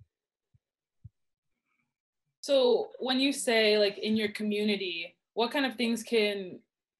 So 2.40 2.88
when 2.98 3.20
you 3.20 3.32
say 3.32 3.76
like 3.76 3.98
in 3.98 4.16
your 4.16 4.28
community 4.28 5.16
what 5.34 5.52
kind 5.52 5.66
of 5.66 5.76
things 5.76 6.02
can 6.02 6.58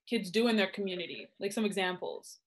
kids 0.09 0.31
do 0.31 0.49
in 0.49 0.57
their 0.57 0.69
community? 0.69 1.29
Like 1.39 1.53
some 1.53 1.65
examples. 1.65 2.39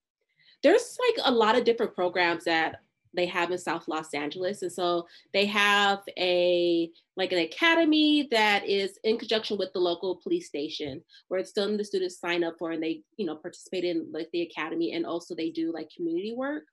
There's 0.61 0.97
like 1.07 1.25
a 1.27 1.31
lot 1.31 1.57
of 1.57 1.65
different 1.65 1.95
programs 1.95 2.45
that 2.45 2.81
they 3.14 3.26
have 3.28 3.51
in 3.51 3.57
South 3.57 3.88
Los 3.88 4.14
Angeles. 4.14 4.61
And 4.61 4.72
so 4.72 5.07
they 5.34 5.45
have 5.45 5.99
a 6.18 6.89
like 7.16 7.32
an 7.32 7.39
academy 7.39 8.28
that 8.32 8.68
is 8.68 8.97
in 9.03 9.18
conjunction 9.18 9.57
with 9.57 9.72
the 9.74 9.80
local 9.80 10.16
police 10.16 10.47
station 10.47 11.01
where 11.28 11.39
it's 11.39 11.51
done 11.51 11.78
the 11.78 11.86
students 11.86 12.20
sign 12.20 12.43
up 12.43 12.55
for 12.57 12.72
and 12.72 12.82
they 12.82 13.01
you 13.18 13.26
know 13.26 13.36
participate 13.36 13.84
in 13.84 14.07
like 14.11 14.30
the 14.34 14.41
academy 14.41 14.93
and 14.93 15.05
also 15.05 15.36
they 15.36 15.51
do 15.51 15.72
like 15.72 15.89
community 15.95 16.34
work 16.36 16.64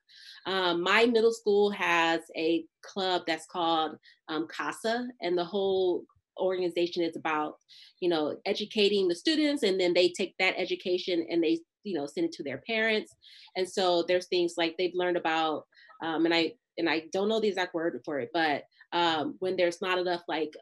um, 0.47 0.82
my 0.82 1.05
middle 1.05 1.32
school 1.32 1.70
has 1.70 2.20
a 2.36 2.64
club 2.82 3.22
that's 3.26 3.47
called 3.47 3.97
um, 4.28 4.47
casa 4.49 5.07
and 5.20 5.36
the 5.36 5.45
whole 5.45 6.05
organization 6.38 7.03
is 7.03 7.16
about 7.16 7.57
you 8.01 8.09
know 8.09 8.36
educating 8.47 9.09
the 9.09 9.14
students 9.14 9.62
and 9.62 9.78
then 9.78 9.93
they 9.93 10.09
take 10.09 10.34
that 10.38 10.55
education 10.57 11.26
and 11.30 11.43
they 11.43 11.59
you 11.84 11.95
know 11.95 12.07
send 12.07 12.26
it 12.26 12.32
to 12.32 12.43
their 12.43 12.62
parents 12.66 13.14
and 13.57 13.68
so 13.68 14.05
there's 14.07 14.26
things 14.26 14.55
like 14.57 14.74
they've 14.78 14.95
learned 14.95 15.16
about 15.16 15.64
um, 16.03 16.24
and 16.24 16.34
I 16.34 16.55
and 16.78 16.88
I 16.88 17.05
don't 17.12 17.28
know 17.28 17.40
the 17.40 17.48
exact 17.48 17.74
word 17.74 18.01
for 18.05 18.20
it, 18.20 18.30
but 18.32 18.64
um, 18.92 19.36
when 19.38 19.57
there's 19.57 19.82
not 19.82 19.98
enough 19.98 20.22
like 20.28 20.55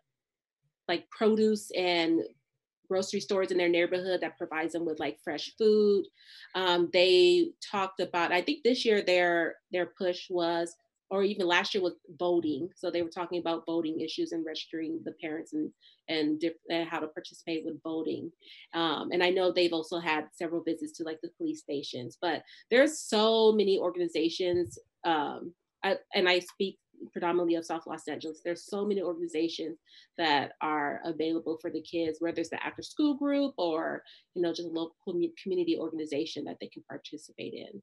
like 0.89 1.09
produce 1.11 1.71
and 1.77 2.23
grocery 2.89 3.21
stores 3.21 3.51
in 3.51 3.59
their 3.59 3.69
neighborhood 3.69 4.21
that 4.23 4.39
provides 4.39 4.73
them 4.73 4.85
with 4.85 4.99
like 4.99 5.19
fresh 5.23 5.53
food. 5.59 6.07
Um, 6.55 6.89
they 6.93 7.51
talked 7.71 8.01
about, 8.01 8.33
I 8.33 8.41
think 8.41 8.63
this 8.65 8.85
year 8.85 9.03
their 9.03 9.57
their 9.71 9.87
push 9.87 10.29
was, 10.31 10.75
or 11.11 11.23
even 11.23 11.47
last 11.47 11.75
year 11.75 11.83
was 11.83 11.95
voting. 12.19 12.69
So 12.75 12.91
they 12.91 13.03
were 13.03 13.09
talking 13.09 13.41
about 13.41 13.65
voting 13.67 14.01
issues 14.01 14.33
and 14.33 14.45
registering 14.45 15.01
the 15.05 15.13
parents 15.21 15.53
and 15.53 15.71
and, 16.09 16.41
diff- 16.41 16.55
and 16.71 16.89
how 16.89 17.01
to 17.01 17.09
participate 17.09 17.67
with 17.67 17.83
voting. 17.83 18.33
Um, 18.73 19.11
and 19.13 19.23
I 19.23 19.29
know 19.29 19.53
they've 19.53 19.73
also 19.73 19.99
had 19.99 20.25
several 20.33 20.63
visits 20.63 20.93
to 20.93 21.05
like 21.05 21.21
the 21.23 21.31
police 21.37 21.61
stations, 21.61 22.17
but 22.21 22.43
there's 22.71 22.99
so 22.99 23.53
many 23.53 23.79
organizations 23.79 24.79
um, 25.09 25.55
I, 25.83 25.97
and 26.15 26.29
I 26.29 26.41
speak 26.41 26.79
predominantly 27.13 27.55
of 27.55 27.65
South 27.65 27.87
Los 27.87 28.07
Angeles. 28.09 28.41
There's 28.45 28.67
so 28.67 28.85
many 28.85 29.01
organizations 29.03 29.79
that 30.17 30.53
are 30.61 31.01
available 31.05 31.59
for 31.61 31.71
the 31.71 31.81
kids, 31.81 32.19
whether 32.21 32.41
it's 32.41 32.51
the 32.51 32.65
after 32.65 32.83
school 32.83 33.15
group 33.15 33.55
or 33.57 34.03
you 34.35 34.43
know 34.43 34.53
just 34.53 34.69
a 34.69 34.73
local 34.73 34.97
community 35.05 35.79
organization 35.79 36.45
that 36.45 36.57
they 36.61 36.69
can 36.69 36.83
participate 36.89 37.55
in. 37.55 37.81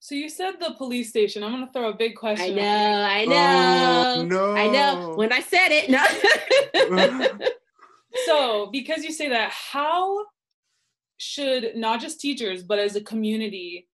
So 0.00 0.14
you 0.14 0.28
said 0.28 0.54
the 0.60 0.74
police 0.76 1.08
station. 1.08 1.42
I'm 1.42 1.52
gonna 1.52 1.70
throw 1.72 1.90
a 1.90 1.96
big 1.96 2.16
question. 2.16 2.58
I 2.58 2.62
know, 2.62 3.02
I 3.02 3.24
know, 3.24 4.14
oh, 4.16 4.24
no. 4.24 4.54
I 4.54 4.68
know. 4.68 5.14
When 5.16 5.32
I 5.32 5.40
said 5.40 5.68
it, 5.70 5.90
no. 5.90 6.04
so 8.26 8.68
because 8.70 9.04
you 9.04 9.12
say 9.12 9.28
that, 9.30 9.50
how 9.50 10.24
should 11.16 11.72
not 11.74 12.00
just 12.00 12.20
teachers 12.20 12.62
but 12.62 12.78
as 12.78 12.94
a 12.94 13.00
community, 13.00 13.88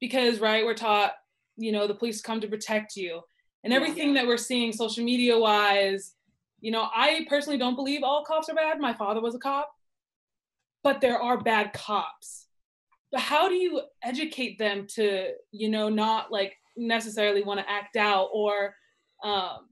because 0.00 0.38
right, 0.38 0.64
we're 0.64 0.74
taught 0.74 1.12
you 1.58 1.72
know 1.72 1.86
the 1.86 1.94
police 1.94 2.20
come 2.20 2.40
to 2.40 2.48
protect 2.48 2.96
you. 2.96 3.20
And 3.64 3.72
everything 3.72 4.14
that 4.14 4.26
we're 4.26 4.38
seeing 4.38 4.72
social 4.72 5.04
media 5.04 5.38
wise 5.38 6.14
you 6.60 6.70
know 6.70 6.88
i 6.94 7.24
personally 7.28 7.58
don't 7.58 7.76
believe 7.76 8.02
all 8.02 8.24
cops 8.24 8.48
are 8.48 8.54
bad. 8.54 8.80
My 8.80 8.94
father 8.94 9.20
was 9.20 9.34
a 9.34 9.38
cop. 9.38 9.70
But 10.82 11.00
there 11.00 11.20
are 11.20 11.40
bad 11.40 11.72
cops. 11.72 12.46
But 13.10 13.20
how 13.20 13.48
do 13.48 13.54
you 13.54 13.82
educate 14.02 14.58
them 14.58 14.86
to 14.94 15.32
you 15.50 15.68
know 15.68 15.88
not 15.88 16.32
like 16.32 16.56
necessarily 16.76 17.42
want 17.42 17.60
to 17.60 17.70
act 17.70 17.96
out 17.96 18.28
or 18.32 18.74
um, 19.24 19.68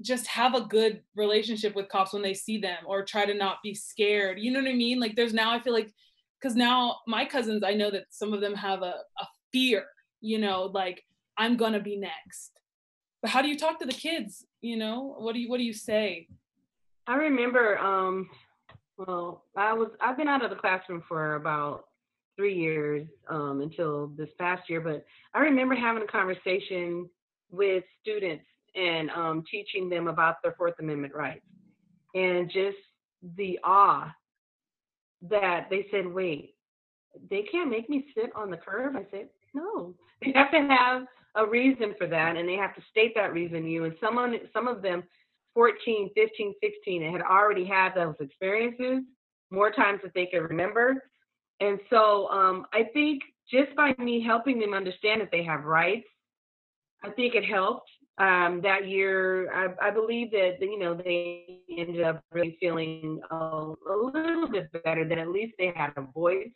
just 0.00 0.26
have 0.26 0.54
a 0.54 0.62
good 0.62 1.02
relationship 1.14 1.74
with 1.76 1.88
cops 1.90 2.12
when 2.12 2.22
they 2.22 2.34
see 2.34 2.58
them 2.58 2.78
or 2.86 3.04
try 3.04 3.26
to 3.26 3.34
not 3.34 3.58
be 3.62 3.74
scared? 3.74 4.38
You 4.38 4.52
know 4.52 4.60
what 4.60 4.70
i 4.70 4.74
mean? 4.74 4.98
Like 5.00 5.14
there's 5.16 5.34
now 5.34 5.52
i 5.52 5.60
feel 5.60 5.74
like 5.74 5.92
because 6.40 6.56
now 6.56 6.96
my 7.06 7.24
cousins 7.24 7.62
i 7.64 7.74
know 7.74 7.90
that 7.90 8.04
some 8.10 8.32
of 8.32 8.40
them 8.40 8.54
have 8.54 8.82
a, 8.82 8.94
a 9.20 9.26
fear 9.52 9.84
you 10.20 10.38
know 10.38 10.70
like 10.74 11.04
I'm 11.38 11.56
gonna 11.56 11.80
be 11.80 11.96
next. 11.96 12.60
But 13.22 13.30
how 13.30 13.42
do 13.42 13.48
you 13.48 13.58
talk 13.58 13.78
to 13.80 13.86
the 13.86 13.92
kids? 13.92 14.44
You 14.60 14.76
know, 14.76 15.14
what 15.18 15.34
do 15.34 15.40
you 15.40 15.48
what 15.48 15.58
do 15.58 15.64
you 15.64 15.72
say? 15.72 16.28
I 17.06 17.14
remember, 17.14 17.78
um, 17.78 18.28
well, 18.98 19.44
I 19.56 19.72
was 19.72 19.88
I've 20.00 20.16
been 20.16 20.28
out 20.28 20.44
of 20.44 20.50
the 20.50 20.56
classroom 20.56 21.02
for 21.08 21.36
about 21.36 21.84
three 22.36 22.54
years 22.54 23.06
um, 23.28 23.60
until 23.62 24.08
this 24.16 24.28
past 24.38 24.68
year, 24.68 24.80
but 24.80 25.04
I 25.34 25.40
remember 25.40 25.74
having 25.74 26.02
a 26.02 26.06
conversation 26.06 27.08
with 27.50 27.82
students 28.00 28.44
and 28.74 29.10
um, 29.10 29.44
teaching 29.50 29.88
them 29.88 30.06
about 30.06 30.36
their 30.42 30.52
Fourth 30.52 30.74
Amendment 30.78 31.14
rights 31.14 31.44
and 32.14 32.48
just 32.48 32.76
the 33.36 33.58
awe 33.64 34.12
that 35.22 35.66
they 35.68 35.86
said, 35.90 36.06
wait, 36.06 36.54
they 37.28 37.42
can't 37.50 37.70
make 37.70 37.90
me 37.90 38.06
sit 38.14 38.30
on 38.36 38.50
the 38.50 38.56
curb. 38.56 38.94
I 38.96 39.06
said, 39.10 39.28
no, 39.54 39.94
they 40.22 40.32
have 40.34 40.50
to 40.52 40.60
have 40.60 41.02
a 41.34 41.46
reason 41.46 41.94
for 41.98 42.06
that 42.06 42.36
and 42.36 42.48
they 42.48 42.54
have 42.54 42.74
to 42.74 42.82
state 42.90 43.12
that 43.14 43.32
reason 43.32 43.62
to 43.62 43.68
you. 43.68 43.84
And 43.84 43.94
someone, 44.02 44.34
some 44.52 44.68
of 44.68 44.82
them, 44.82 45.02
14, 45.54 46.10
15, 46.14 46.54
16, 46.62 47.12
had 47.12 47.22
already 47.22 47.64
had 47.64 47.94
those 47.94 48.14
experiences 48.20 49.02
more 49.50 49.70
times 49.70 50.00
that 50.02 50.12
they 50.14 50.26
can 50.26 50.42
remember. 50.42 51.02
And 51.60 51.78
so 51.90 52.28
um, 52.28 52.66
I 52.72 52.84
think 52.92 53.22
just 53.50 53.74
by 53.74 53.94
me 53.98 54.22
helping 54.22 54.58
them 54.58 54.74
understand 54.74 55.20
that 55.20 55.30
they 55.32 55.42
have 55.44 55.64
rights, 55.64 56.06
I 57.02 57.10
think 57.10 57.34
it 57.34 57.44
helped. 57.44 57.90
Um, 58.18 58.60
that 58.62 58.88
year, 58.88 59.52
I, 59.52 59.88
I, 59.88 59.90
believe 59.92 60.32
that 60.32 60.56
you 60.60 60.76
know 60.76 60.92
they 60.92 61.60
ended 61.70 62.02
up 62.02 62.20
really 62.32 62.56
feeling 62.58 63.20
a, 63.30 63.36
a, 63.36 63.96
little 64.12 64.48
bit 64.48 64.72
better. 64.82 65.08
That 65.08 65.18
at 65.18 65.28
least 65.28 65.54
they 65.56 65.72
had 65.74 65.92
a 65.96 66.02
voice. 66.02 66.50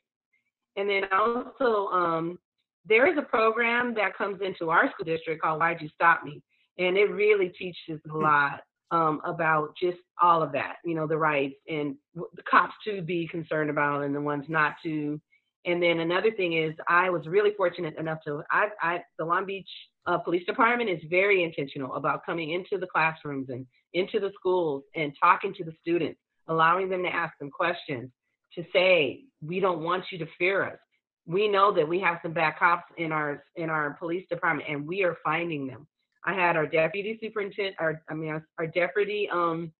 And 0.75 0.91
then 0.91 1.05
also, 1.13 1.87
um, 1.93 2.39
there 2.85 3.07
is 3.07 3.17
a 3.19 3.23
program 3.23 3.95
that 3.95 4.17
comes 4.17 4.41
into 4.41 4.71
our 4.71 4.91
school 4.91 5.05
district 5.05 5.43
called 5.43 5.61
"Why'd 5.61 5.81
You 5.81 5.89
Stop 5.95 6.25
Me," 6.25 6.43
and 6.79 6.97
it 6.97 7.11
really 7.11 7.49
teaches 7.51 8.01
a 8.07 8.11
hmm. 8.11 8.23
lot 8.23 8.61
um, 8.93 9.21
about 9.25 9.75
just 9.81 9.99
all 10.21 10.43
of 10.43 10.53
that, 10.53 10.77
you 10.85 10.95
know, 10.95 11.07
the 11.07 11.17
rights 11.17 11.57
and 11.67 11.97
the 12.15 12.43
cops 12.49 12.75
to 12.87 13.01
be 13.01 13.27
concerned 13.27 13.71
about 13.71 14.03
and 14.03 14.15
the 14.15 14.21
ones 14.21 14.45
not 14.49 14.75
to. 14.85 15.21
And 15.65 15.83
then 15.83 16.01
another 16.01 16.31
thing 16.31 16.55
is, 16.55 16.75
I 16.89 17.09
was 17.09 17.27
really 17.27 17.53
fortunate 17.57 17.97
enough 17.97 18.19
to, 18.27 18.43
I, 18.51 18.69
I 18.81 19.01
the 19.19 19.25
Long 19.25 19.47
Beach 19.47 19.69
uh, 20.07 20.19
Police 20.19 20.45
Department 20.45 20.91
is 20.91 20.99
very 21.09 21.43
intentional 21.43 21.95
about 21.95 22.27
coming 22.27 22.51
into 22.51 22.79
the 22.79 22.87
classrooms 22.87 23.49
and 23.49 23.67
into 23.95 24.21
the 24.21 24.33
schools 24.39 24.83
and 24.95 25.13
talking 25.19 25.55
to 25.55 25.65
the 25.65 25.73
students, 25.81 26.21
allowing 26.49 26.91
them 26.91 27.03
to 27.05 27.15
ask 27.15 27.33
them 27.39 27.51
questions, 27.51 28.11
to 28.55 28.65
say, 28.73 29.23
we 29.41 29.61
don't 29.61 29.81
want 29.81 30.05
you 30.11 30.19
to 30.19 30.27
fear 30.39 30.65
us. 30.65 30.79
We 31.27 31.49
know 31.49 31.73
that 31.73 31.89
we 31.89 32.01
have 32.01 32.19
some 32.23 32.33
bad 32.33 32.55
cops 32.59 32.91
in 32.99 33.13
our 33.13 33.45
in 33.57 33.71
our 33.71 33.95
police 33.95 34.27
department, 34.29 34.69
and 34.69 34.87
we 34.87 35.05
are 35.05 35.17
finding 35.23 35.67
them. 35.67 35.87
I 36.25 36.35
had 36.35 36.57
our 36.57 36.67
deputy 36.67 37.19
superintendent, 37.21 37.77
our 37.79 38.03
I 38.09 38.15
mean 38.15 38.43
our, 38.59 38.67
deputy 38.67 39.29
um, 39.33 39.73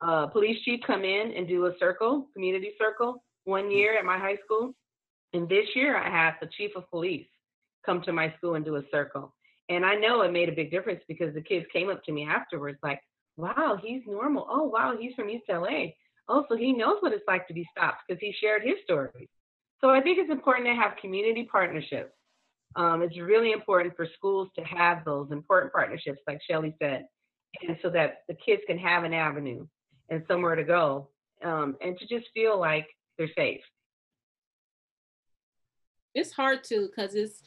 uh, 0.00 0.26
police 0.26 0.62
chief 0.64 0.80
come 0.86 1.04
in 1.04 1.32
and 1.36 1.48
do 1.48 1.66
a 1.66 1.72
circle, 1.78 2.28
community 2.32 2.72
circle, 2.78 3.22
one 3.44 3.70
year 3.70 3.98
at 3.98 4.04
my 4.04 4.18
high 4.18 4.36
school, 4.44 4.74
and 5.32 5.48
this 5.48 5.66
year 5.74 5.96
I 5.96 6.10
had 6.10 6.34
the 6.40 6.48
chief 6.56 6.72
of 6.76 6.90
police 6.90 7.26
come 7.84 8.02
to 8.02 8.12
my 8.12 8.34
school 8.36 8.54
and 8.54 8.64
do 8.64 8.76
a 8.76 8.82
circle. 8.90 9.34
And 9.68 9.84
I 9.84 9.94
know 9.94 10.22
it 10.22 10.32
made 10.32 10.48
a 10.48 10.54
big 10.54 10.70
difference 10.70 11.02
because 11.08 11.34
the 11.34 11.40
kids 11.40 11.66
came 11.72 11.88
up 11.88 12.02
to 12.04 12.12
me 12.12 12.26
afterwards, 12.26 12.78
like, 12.82 13.00
"Wow, 13.36 13.78
he's 13.82 14.02
normal. 14.06 14.46
Oh, 14.48 14.64
wow, 14.64 14.96
he's 14.96 15.14
from 15.14 15.30
East 15.30 15.48
LA. 15.48 15.92
Oh, 16.28 16.44
so 16.48 16.56
he 16.56 16.72
knows 16.72 17.00
what 17.00 17.12
it's 17.12 17.26
like 17.26 17.46
to 17.48 17.54
be 17.54 17.66
stopped 17.70 18.02
because 18.06 18.20
he 18.20 18.32
shared 18.32 18.62
his 18.62 18.76
story." 18.84 19.28
So 19.80 19.90
I 19.90 20.00
think 20.00 20.18
it's 20.18 20.30
important 20.30 20.66
to 20.66 20.74
have 20.74 20.96
community 21.00 21.48
partnerships 21.50 22.12
um, 22.76 23.02
it's 23.02 23.18
really 23.18 23.52
important 23.52 23.96
for 23.96 24.06
schools 24.16 24.48
to 24.56 24.64
have 24.64 25.04
those 25.04 25.30
important 25.30 25.72
partnerships, 25.72 26.20
like 26.26 26.40
Shelly 26.48 26.74
said, 26.80 27.06
and 27.66 27.78
so 27.82 27.88
that 27.90 28.18
the 28.28 28.34
kids 28.34 28.62
can 28.66 28.78
have 28.78 29.04
an 29.04 29.14
avenue 29.14 29.66
and 30.10 30.22
somewhere 30.28 30.54
to 30.54 30.64
go 30.64 31.08
um, 31.42 31.76
and 31.80 31.98
to 31.98 32.06
just 32.06 32.26
feel 32.34 32.60
like 32.60 32.86
they're 33.16 33.30
safe. 33.36 33.62
It's 36.14 36.32
hard 36.32 36.64
to 36.64 36.86
because 36.86 37.14
it's 37.14 37.42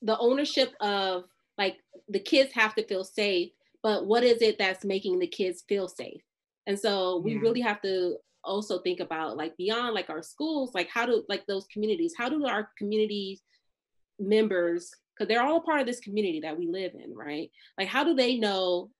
the 0.00 0.18
ownership 0.18 0.74
of 0.80 1.24
like 1.58 1.76
the 2.08 2.18
kids 2.18 2.52
have 2.54 2.74
to 2.76 2.86
feel 2.86 3.04
safe, 3.04 3.50
but 3.82 4.06
what 4.06 4.24
is 4.24 4.40
it 4.40 4.58
that's 4.58 4.84
making 4.86 5.18
the 5.18 5.26
kids 5.26 5.64
feel 5.68 5.86
safe? 5.86 6.22
And 6.66 6.78
so 6.78 7.18
we 7.18 7.34
yeah. 7.34 7.40
really 7.40 7.60
have 7.60 7.82
to 7.82 8.16
also 8.44 8.80
think 8.80 9.00
about 9.00 9.36
like 9.36 9.56
beyond 9.56 9.94
like 9.94 10.10
our 10.10 10.22
schools, 10.22 10.72
like 10.74 10.88
how 10.88 11.06
do 11.06 11.24
like 11.28 11.46
those 11.46 11.66
communities, 11.72 12.14
how 12.16 12.28
do 12.28 12.44
our 12.46 12.68
communities 12.78 13.40
members 14.18 14.90
because 15.14 15.28
they're 15.28 15.42
all 15.42 15.60
part 15.60 15.80
of 15.80 15.86
this 15.86 16.00
community 16.00 16.40
that 16.40 16.58
we 16.58 16.66
live 16.66 16.92
in 16.94 17.14
right? 17.14 17.50
Like 17.78 17.88
how 17.88 18.04
do 18.04 18.14
they 18.14 18.38
know 18.38 18.90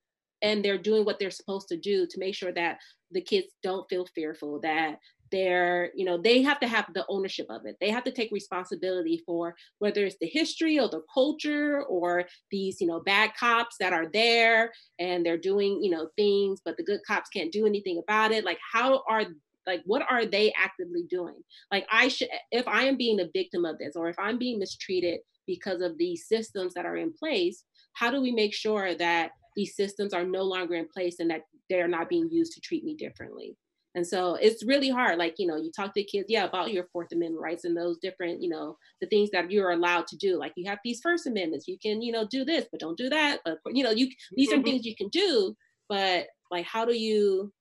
and 0.43 0.65
they're 0.65 0.79
doing 0.79 1.05
what 1.05 1.19
they're 1.19 1.31
supposed 1.31 1.69
to 1.69 1.77
do 1.77 2.07
to 2.07 2.19
make 2.19 2.35
sure 2.35 2.53
that 2.53 2.79
the 3.13 3.21
kids 3.21 3.49
don't 3.63 3.89
feel 3.89 4.07
fearful 4.15 4.61
that 4.61 4.99
they're 5.33 5.91
you 5.97 6.05
know 6.05 6.19
they 6.19 6.43
have 6.43 6.61
to 6.61 6.69
have 6.69 6.87
the 6.95 7.05
ownership 7.09 7.47
of 7.51 7.63
it. 7.65 7.77
They 7.81 7.91
have 7.91 8.05
to 8.05 8.13
take 8.13 8.31
responsibility 8.31 9.23
for 9.27 9.55
whether 9.79 10.05
it's 10.05 10.17
the 10.21 10.29
history 10.29 10.79
or 10.79 10.89
the 10.89 11.03
culture 11.13 11.83
or 11.85 12.25
these 12.51 12.81
you 12.81 12.87
know 12.87 13.01
bad 13.01 13.33
cops 13.39 13.77
that 13.81 13.93
are 13.93 14.07
there 14.13 14.73
and 15.01 15.27
they're 15.27 15.39
doing 15.39 15.83
you 15.83 15.91
know 15.91 16.09
things 16.17 16.61
but 16.65 16.77
the 16.77 16.85
good 16.85 17.01
cops 17.07 17.31
can't 17.31 17.53
do 17.53 17.67
anything 17.67 18.01
about 18.03 18.31
it. 18.31 18.45
Like 18.45 18.59
how 18.73 19.03
are 19.09 19.25
like 19.67 19.83
what 19.87 20.03
are 20.09 20.27
they 20.27 20.53
actively 20.63 21.05
doing? 21.11 21.43
Like 21.73 21.87
i 21.91 22.09
should 22.09 22.29
if 22.51 22.69
i 22.69 22.85
am 22.85 22.97
being 22.97 23.21
a 23.21 23.31
victim 23.33 23.65
of 23.65 23.79
this 23.79 23.97
or 23.97 24.09
if 24.09 24.19
i'm 24.19 24.39
being 24.39 24.59
mistreated 24.59 25.21
because 25.47 25.81
of 25.81 25.99
these 25.99 26.29
systems 26.29 26.75
that 26.75 26.87
are 26.87 26.97
in 26.97 27.13
place 27.13 27.65
how 27.95 28.11
do 28.11 28.21
we 28.21 28.31
make 28.31 28.55
sure 28.55 28.95
that 28.95 29.33
these 29.57 29.77
systems 29.77 30.15
are 30.15 30.25
no 30.25 30.43
longer 30.43 30.75
in 30.75 30.89
place 30.89 31.17
and 31.19 31.31
that 31.31 31.43
they're 31.69 31.89
not 31.89 32.09
being 32.09 32.29
used 32.31 32.53
to 32.53 32.61
treat 32.61 32.85
me 32.85 32.95
differently 32.95 33.57
and 33.95 34.07
so 34.07 34.37
it's 34.37 34.65
really 34.65 34.89
hard 34.89 35.19
like 35.19 35.35
you 35.39 35.47
know 35.47 35.57
you 35.57 35.71
talk 35.71 35.93
to 35.93 36.03
kids 36.03 36.27
yeah 36.29 36.45
about 36.45 36.73
your 36.73 36.87
fourth 36.93 37.13
amendment 37.13 37.43
rights 37.43 37.65
and 37.65 37.77
those 37.77 37.99
different 37.99 38.43
you 38.43 38.49
know 38.49 38.77
the 39.01 39.07
things 39.09 39.31
that 39.31 39.51
you're 39.51 39.71
allowed 39.71 40.07
to 40.07 40.17
do. 40.17 40.39
Like 40.39 40.53
you 40.57 40.69
have 40.69 40.79
these 40.85 41.01
first 41.03 41.27
amendments 41.27 41.69
you 41.69 41.79
can 41.79 42.01
you 42.03 42.13
know 42.13 42.27
do 42.27 42.45
this 42.45 42.67
but 42.71 42.81
don't 42.81 42.97
do 42.97 43.09
that 43.11 43.41
but 43.45 43.59
you 43.67 43.85
know 43.85 43.91
you 43.91 44.09
these 44.35 44.51
are 44.53 44.57
mm-hmm. 44.57 44.65
things 44.65 44.87
you 44.87 44.97
can 44.97 45.09
do 45.09 45.55
but 45.89 46.27
like 46.51 46.67
how 46.67 46.85
do 46.85 46.95
you 46.95 47.53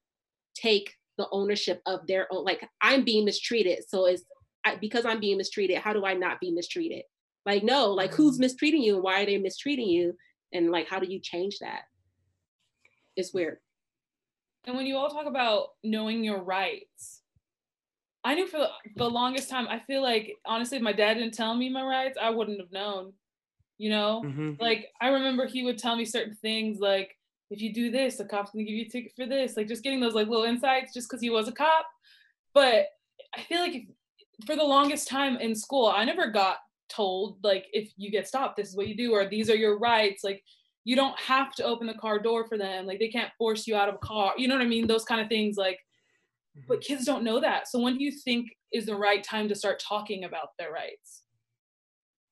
take 0.55 0.93
the 1.17 1.27
ownership 1.31 1.81
of 1.85 2.05
their 2.07 2.27
own 2.31 2.43
like 2.45 2.67
i'm 2.81 3.03
being 3.03 3.25
mistreated 3.25 3.79
so 3.87 4.05
it's 4.05 4.23
I, 4.65 4.75
because 4.75 5.05
i'm 5.05 5.19
being 5.19 5.37
mistreated 5.37 5.77
how 5.77 5.93
do 5.93 6.05
i 6.05 6.13
not 6.13 6.39
be 6.39 6.51
mistreated? 6.51 7.03
Like 7.45 7.63
no 7.63 7.91
like 7.91 8.13
who's 8.13 8.35
mm-hmm. 8.35 8.43
mistreating 8.43 8.81
you 8.81 8.95
and 8.95 9.03
why 9.03 9.23
are 9.23 9.25
they 9.25 9.37
mistreating 9.37 9.89
you? 9.89 10.13
And 10.53 10.69
like 10.69 10.87
how 10.87 10.99
do 10.99 11.07
you 11.07 11.19
change 11.19 11.57
that? 11.59 11.81
It's 13.15 13.33
weird 13.33 13.57
and 14.65 14.75
when 14.75 14.85
you 14.85 14.97
all 14.97 15.09
talk 15.09 15.25
about 15.25 15.69
knowing 15.83 16.23
your 16.23 16.41
rights 16.41 17.21
i 18.23 18.33
knew 18.33 18.47
for 18.47 18.59
the, 18.59 18.69
the 18.95 19.09
longest 19.09 19.49
time 19.49 19.67
i 19.69 19.79
feel 19.79 20.01
like 20.01 20.35
honestly 20.45 20.77
if 20.77 20.83
my 20.83 20.93
dad 20.93 21.15
didn't 21.15 21.33
tell 21.33 21.55
me 21.55 21.69
my 21.69 21.83
rights 21.83 22.17
i 22.21 22.29
wouldn't 22.29 22.59
have 22.59 22.71
known 22.71 23.13
you 23.77 23.89
know 23.89 24.21
mm-hmm. 24.25 24.53
like 24.59 24.87
i 25.01 25.07
remember 25.07 25.45
he 25.45 25.63
would 25.63 25.77
tell 25.77 25.95
me 25.95 26.05
certain 26.05 26.35
things 26.35 26.79
like 26.79 27.15
if 27.51 27.61
you 27.61 27.73
do 27.73 27.91
this, 27.91 28.15
the 28.15 28.25
cop's 28.25 28.51
gonna 28.51 28.63
give 28.63 28.73
you 28.73 28.85
a 28.85 28.89
ticket 28.89 29.11
for 29.15 29.25
this. 29.25 29.57
Like 29.57 29.67
just 29.67 29.83
getting 29.83 29.99
those 29.99 30.15
like 30.15 30.27
little 30.27 30.45
insights 30.45 30.93
just 30.93 31.09
because 31.09 31.21
he 31.21 31.29
was 31.29 31.49
a 31.49 31.51
cop. 31.51 31.85
But 32.53 32.87
I 33.35 33.41
feel 33.41 33.59
like 33.59 33.75
if, 33.75 34.45
for 34.45 34.55
the 34.55 34.63
longest 34.63 35.09
time 35.09 35.35
in 35.35 35.53
school, 35.53 35.87
I 35.87 36.05
never 36.05 36.31
got 36.31 36.57
told 36.89 37.37
like 37.43 37.67
if 37.73 37.91
you 37.97 38.09
get 38.09 38.27
stopped, 38.27 38.55
this 38.55 38.69
is 38.69 38.75
what 38.75 38.87
you 38.87 38.95
do, 38.95 39.11
or 39.11 39.27
these 39.27 39.49
are 39.49 39.55
your 39.55 39.77
rights. 39.77 40.23
Like 40.23 40.41
you 40.83 40.95
don't 40.95 41.17
have 41.19 41.53
to 41.55 41.63
open 41.63 41.87
the 41.87 41.93
car 41.93 42.19
door 42.19 42.47
for 42.47 42.57
them. 42.57 42.85
Like 42.85 42.99
they 42.99 43.09
can't 43.09 43.31
force 43.37 43.67
you 43.67 43.75
out 43.75 43.89
of 43.89 43.95
a 43.95 43.99
car. 43.99 44.33
You 44.37 44.47
know 44.47 44.55
what 44.55 44.63
I 44.63 44.67
mean? 44.67 44.87
Those 44.87 45.05
kind 45.05 45.21
of 45.21 45.27
things. 45.27 45.57
Like, 45.57 45.79
but 46.67 46.79
mm-hmm. 46.79 46.93
kids 46.93 47.05
don't 47.05 47.23
know 47.23 47.39
that. 47.39 47.67
So 47.67 47.79
when 47.79 47.97
do 47.97 48.03
you 48.03 48.11
think 48.11 48.47
is 48.71 48.85
the 48.85 48.95
right 48.95 49.23
time 49.23 49.49
to 49.49 49.55
start 49.55 49.81
talking 49.85 50.23
about 50.23 50.49
their 50.57 50.71
rights? 50.71 51.23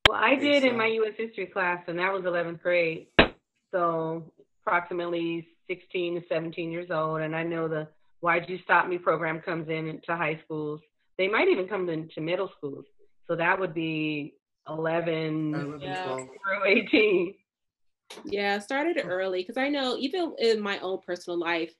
Well, 0.07 0.17
I 0.19 0.35
did 0.35 0.63
in 0.63 0.75
my 0.75 0.87
U.S. 0.87 1.13
history 1.17 1.45
class, 1.45 1.83
and 1.87 1.99
that 1.99 2.11
was 2.11 2.23
11th 2.23 2.61
grade. 2.61 3.07
So 3.71 4.31
approximately 4.65 5.47
16 5.69 6.15
to 6.15 6.27
17 6.27 6.71
years 6.71 6.89
old, 6.89 7.21
and 7.21 7.35
I 7.35 7.43
know 7.43 7.67
the 7.67 7.87
Why'd 8.21 8.49
You 8.49 8.57
Stop 8.63 8.87
Me 8.87 8.97
program 8.97 9.39
comes 9.39 9.69
in 9.69 9.87
into 9.87 10.15
high 10.15 10.39
schools. 10.43 10.81
They 11.17 11.27
might 11.27 11.47
even 11.47 11.67
come 11.67 11.87
into 11.89 12.21
middle 12.21 12.49
schools. 12.57 12.85
So 13.27 13.35
that 13.35 13.59
would 13.59 13.73
be 13.73 14.33
11, 14.67 15.53
11 15.53 15.81
yeah. 15.81 16.15
through 16.15 16.27
18. 16.65 17.35
Yeah, 18.25 18.59
started 18.59 19.01
early 19.03 19.41
because 19.41 19.57
I 19.57 19.69
know 19.69 19.97
even 19.97 20.33
in 20.39 20.59
my 20.59 20.79
own 20.79 20.99
personal 21.05 21.39
life, 21.39 21.73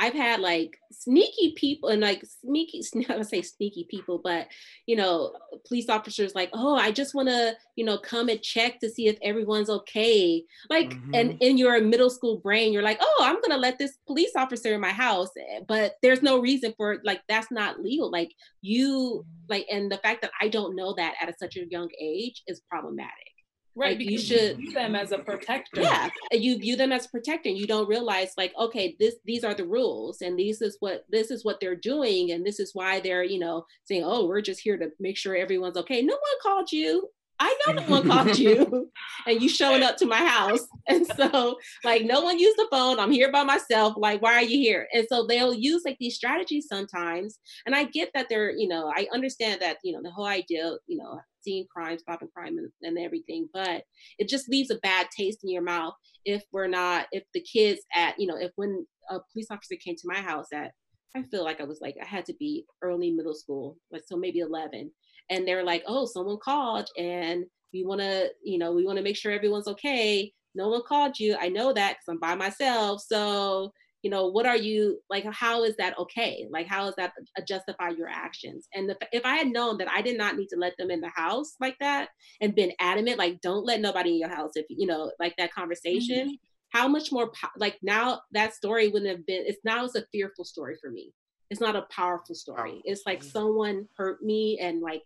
I've 0.00 0.14
had 0.14 0.38
like 0.38 0.78
sneaky 0.92 1.54
people 1.56 1.88
and 1.88 2.00
like 2.00 2.24
sneaky, 2.24 2.82
I 3.08 3.16
would 3.16 3.26
say 3.26 3.42
sneaky 3.42 3.86
people, 3.90 4.20
but 4.22 4.46
you 4.86 4.94
know, 4.94 5.32
police 5.66 5.88
officers 5.88 6.36
like, 6.36 6.50
oh, 6.52 6.76
I 6.76 6.92
just 6.92 7.14
want 7.14 7.28
to, 7.28 7.56
you 7.74 7.84
know, 7.84 7.98
come 7.98 8.28
and 8.28 8.40
check 8.40 8.78
to 8.78 8.88
see 8.88 9.08
if 9.08 9.18
everyone's 9.22 9.68
okay. 9.68 10.44
Like, 10.70 10.90
mm-hmm. 10.90 11.14
and 11.14 11.38
in 11.40 11.58
your 11.58 11.80
middle 11.80 12.10
school 12.10 12.38
brain, 12.38 12.72
you're 12.72 12.82
like, 12.82 12.98
oh, 13.00 13.22
I'm 13.24 13.40
gonna 13.40 13.60
let 13.60 13.78
this 13.78 13.98
police 14.06 14.32
officer 14.36 14.72
in 14.72 14.80
my 14.80 14.92
house, 14.92 15.30
eh, 15.36 15.60
but 15.66 15.96
there's 16.00 16.22
no 16.22 16.40
reason 16.40 16.72
for 16.76 17.00
like 17.04 17.20
that's 17.28 17.50
not 17.50 17.80
legal. 17.80 18.08
Like 18.10 18.30
you, 18.62 19.26
like, 19.48 19.66
and 19.70 19.90
the 19.90 19.98
fact 19.98 20.22
that 20.22 20.30
I 20.40 20.48
don't 20.48 20.76
know 20.76 20.94
that 20.96 21.14
at 21.20 21.28
a, 21.28 21.34
such 21.36 21.56
a 21.56 21.68
young 21.68 21.88
age 22.00 22.44
is 22.46 22.60
problematic. 22.70 23.37
Right, 23.78 23.90
like 23.90 23.98
because 23.98 24.12
you 24.12 24.18
should 24.18 24.56
view 24.56 24.72
them 24.72 24.96
as 24.96 25.12
a 25.12 25.18
protector. 25.18 25.80
yeah 25.80 26.10
you 26.32 26.58
view 26.58 26.74
them 26.74 26.90
as 26.90 27.06
protector 27.06 27.48
and 27.48 27.56
you 27.56 27.66
don't 27.66 27.88
realize 27.88 28.32
like 28.36 28.52
okay 28.58 28.96
this 28.98 29.14
these 29.24 29.44
are 29.44 29.54
the 29.54 29.64
rules 29.64 30.20
and 30.20 30.36
this 30.36 30.60
is 30.60 30.76
what 30.80 31.04
this 31.08 31.30
is 31.30 31.44
what 31.44 31.60
they're 31.60 31.76
doing 31.76 32.32
and 32.32 32.44
this 32.44 32.58
is 32.58 32.74
why 32.74 32.98
they're 32.98 33.22
you 33.22 33.38
know 33.38 33.64
saying 33.84 34.02
oh 34.04 34.26
we're 34.26 34.40
just 34.40 34.60
here 34.60 34.76
to 34.76 34.90
make 34.98 35.16
sure 35.16 35.36
everyone's 35.36 35.76
okay 35.76 36.02
no 36.02 36.14
one 36.14 36.42
called 36.42 36.72
you 36.72 37.08
I 37.40 37.56
know 37.66 37.74
no 37.74 37.82
one 37.82 38.08
called 38.08 38.38
you 38.38 38.90
and 39.26 39.40
you 39.40 39.48
showing 39.48 39.82
up 39.82 39.96
to 39.98 40.06
my 40.06 40.16
house. 40.16 40.66
And 40.88 41.06
so 41.06 41.58
like 41.84 42.04
no 42.04 42.22
one 42.22 42.38
used 42.38 42.56
the 42.56 42.66
phone. 42.70 42.98
I'm 42.98 43.12
here 43.12 43.30
by 43.30 43.44
myself. 43.44 43.94
Like, 43.96 44.22
why 44.22 44.34
are 44.34 44.42
you 44.42 44.58
here? 44.58 44.88
And 44.92 45.06
so 45.08 45.26
they'll 45.26 45.54
use 45.54 45.82
like 45.84 45.96
these 46.00 46.16
strategies 46.16 46.66
sometimes. 46.68 47.38
And 47.66 47.74
I 47.74 47.84
get 47.84 48.10
that 48.14 48.28
they're, 48.28 48.50
you 48.50 48.68
know, 48.68 48.92
I 48.94 49.06
understand 49.12 49.60
that, 49.60 49.78
you 49.84 49.92
know, 49.92 50.02
the 50.02 50.10
whole 50.10 50.26
idea, 50.26 50.72
you 50.86 50.98
know, 50.98 51.20
seeing 51.42 51.66
crime, 51.72 51.98
stopping 51.98 52.28
crime 52.34 52.58
and, 52.58 52.70
and 52.82 52.98
everything, 52.98 53.48
but 53.52 53.84
it 54.18 54.28
just 54.28 54.48
leaves 54.48 54.70
a 54.70 54.76
bad 54.76 55.06
taste 55.16 55.40
in 55.44 55.50
your 55.50 55.62
mouth 55.62 55.94
if 56.24 56.42
we're 56.52 56.66
not, 56.66 57.06
if 57.12 57.24
the 57.34 57.40
kids 57.40 57.80
at, 57.94 58.14
you 58.18 58.26
know, 58.26 58.36
if 58.36 58.50
when 58.56 58.86
a 59.10 59.18
police 59.32 59.46
officer 59.50 59.76
came 59.76 59.94
to 59.96 60.08
my 60.08 60.20
house 60.20 60.46
at 60.52 60.72
I 61.16 61.22
feel 61.22 61.42
like 61.42 61.60
I 61.60 61.64
was 61.64 61.80
like 61.80 61.96
I 62.00 62.04
had 62.04 62.26
to 62.26 62.34
be 62.34 62.66
early 62.82 63.10
middle 63.10 63.34
school, 63.34 63.78
like 63.90 64.02
so 64.06 64.16
maybe 64.16 64.40
11 64.40 64.90
and 65.30 65.46
they're 65.46 65.64
like, 65.64 65.82
oh, 65.86 66.06
someone 66.06 66.38
called 66.42 66.88
and 66.96 67.44
we 67.72 67.84
want 67.84 68.00
to, 68.00 68.30
you 68.42 68.58
know, 68.58 68.72
we 68.72 68.84
want 68.84 68.96
to 68.96 69.04
make 69.04 69.16
sure 69.16 69.32
everyone's 69.32 69.68
okay. 69.68 70.32
No 70.54 70.68
one 70.68 70.82
called 70.86 71.18
you. 71.18 71.36
I 71.38 71.48
know 71.48 71.72
that 71.72 71.96
because 71.98 72.08
I'm 72.08 72.18
by 72.18 72.34
myself. 72.34 73.02
So, 73.06 73.72
you 74.02 74.10
know, 74.10 74.28
what 74.28 74.46
are 74.46 74.56
you 74.56 75.00
like? 75.10 75.24
How 75.32 75.64
is 75.64 75.76
that 75.76 75.98
okay? 75.98 76.46
Like, 76.50 76.66
how 76.66 76.88
is 76.88 76.94
that 76.96 77.12
justify 77.46 77.90
your 77.90 78.08
actions? 78.08 78.68
And 78.74 78.94
if 79.12 79.26
I 79.26 79.36
had 79.36 79.48
known 79.48 79.76
that 79.78 79.90
I 79.90 80.02
did 80.02 80.16
not 80.16 80.36
need 80.36 80.48
to 80.48 80.56
let 80.56 80.76
them 80.78 80.90
in 80.90 81.00
the 81.00 81.10
house 81.10 81.54
like 81.60 81.76
that 81.80 82.08
and 82.40 82.54
been 82.54 82.72
adamant, 82.80 83.18
like, 83.18 83.40
don't 83.40 83.66
let 83.66 83.80
nobody 83.80 84.10
in 84.10 84.18
your 84.18 84.28
house, 84.28 84.52
if 84.54 84.66
you 84.70 84.86
know, 84.86 85.12
like 85.20 85.34
that 85.36 85.52
conversation. 85.52 86.28
Mm-hmm. 86.28 86.34
How 86.70 86.86
much 86.86 87.10
more 87.10 87.32
like 87.56 87.78
now 87.82 88.20
that 88.32 88.54
story 88.54 88.88
wouldn't 88.88 89.10
have 89.10 89.24
been? 89.26 89.44
It's 89.46 89.58
now 89.64 89.84
it's 89.84 89.94
a 89.94 90.04
fearful 90.12 90.44
story 90.44 90.76
for 90.80 90.90
me 90.90 91.12
it's 91.50 91.60
not 91.60 91.76
a 91.76 91.86
powerful 91.90 92.34
story. 92.34 92.74
Oh, 92.76 92.82
it's 92.84 93.06
like 93.06 93.22
someone 93.22 93.88
hurt 93.96 94.22
me 94.22 94.58
and 94.60 94.80
like 94.80 95.02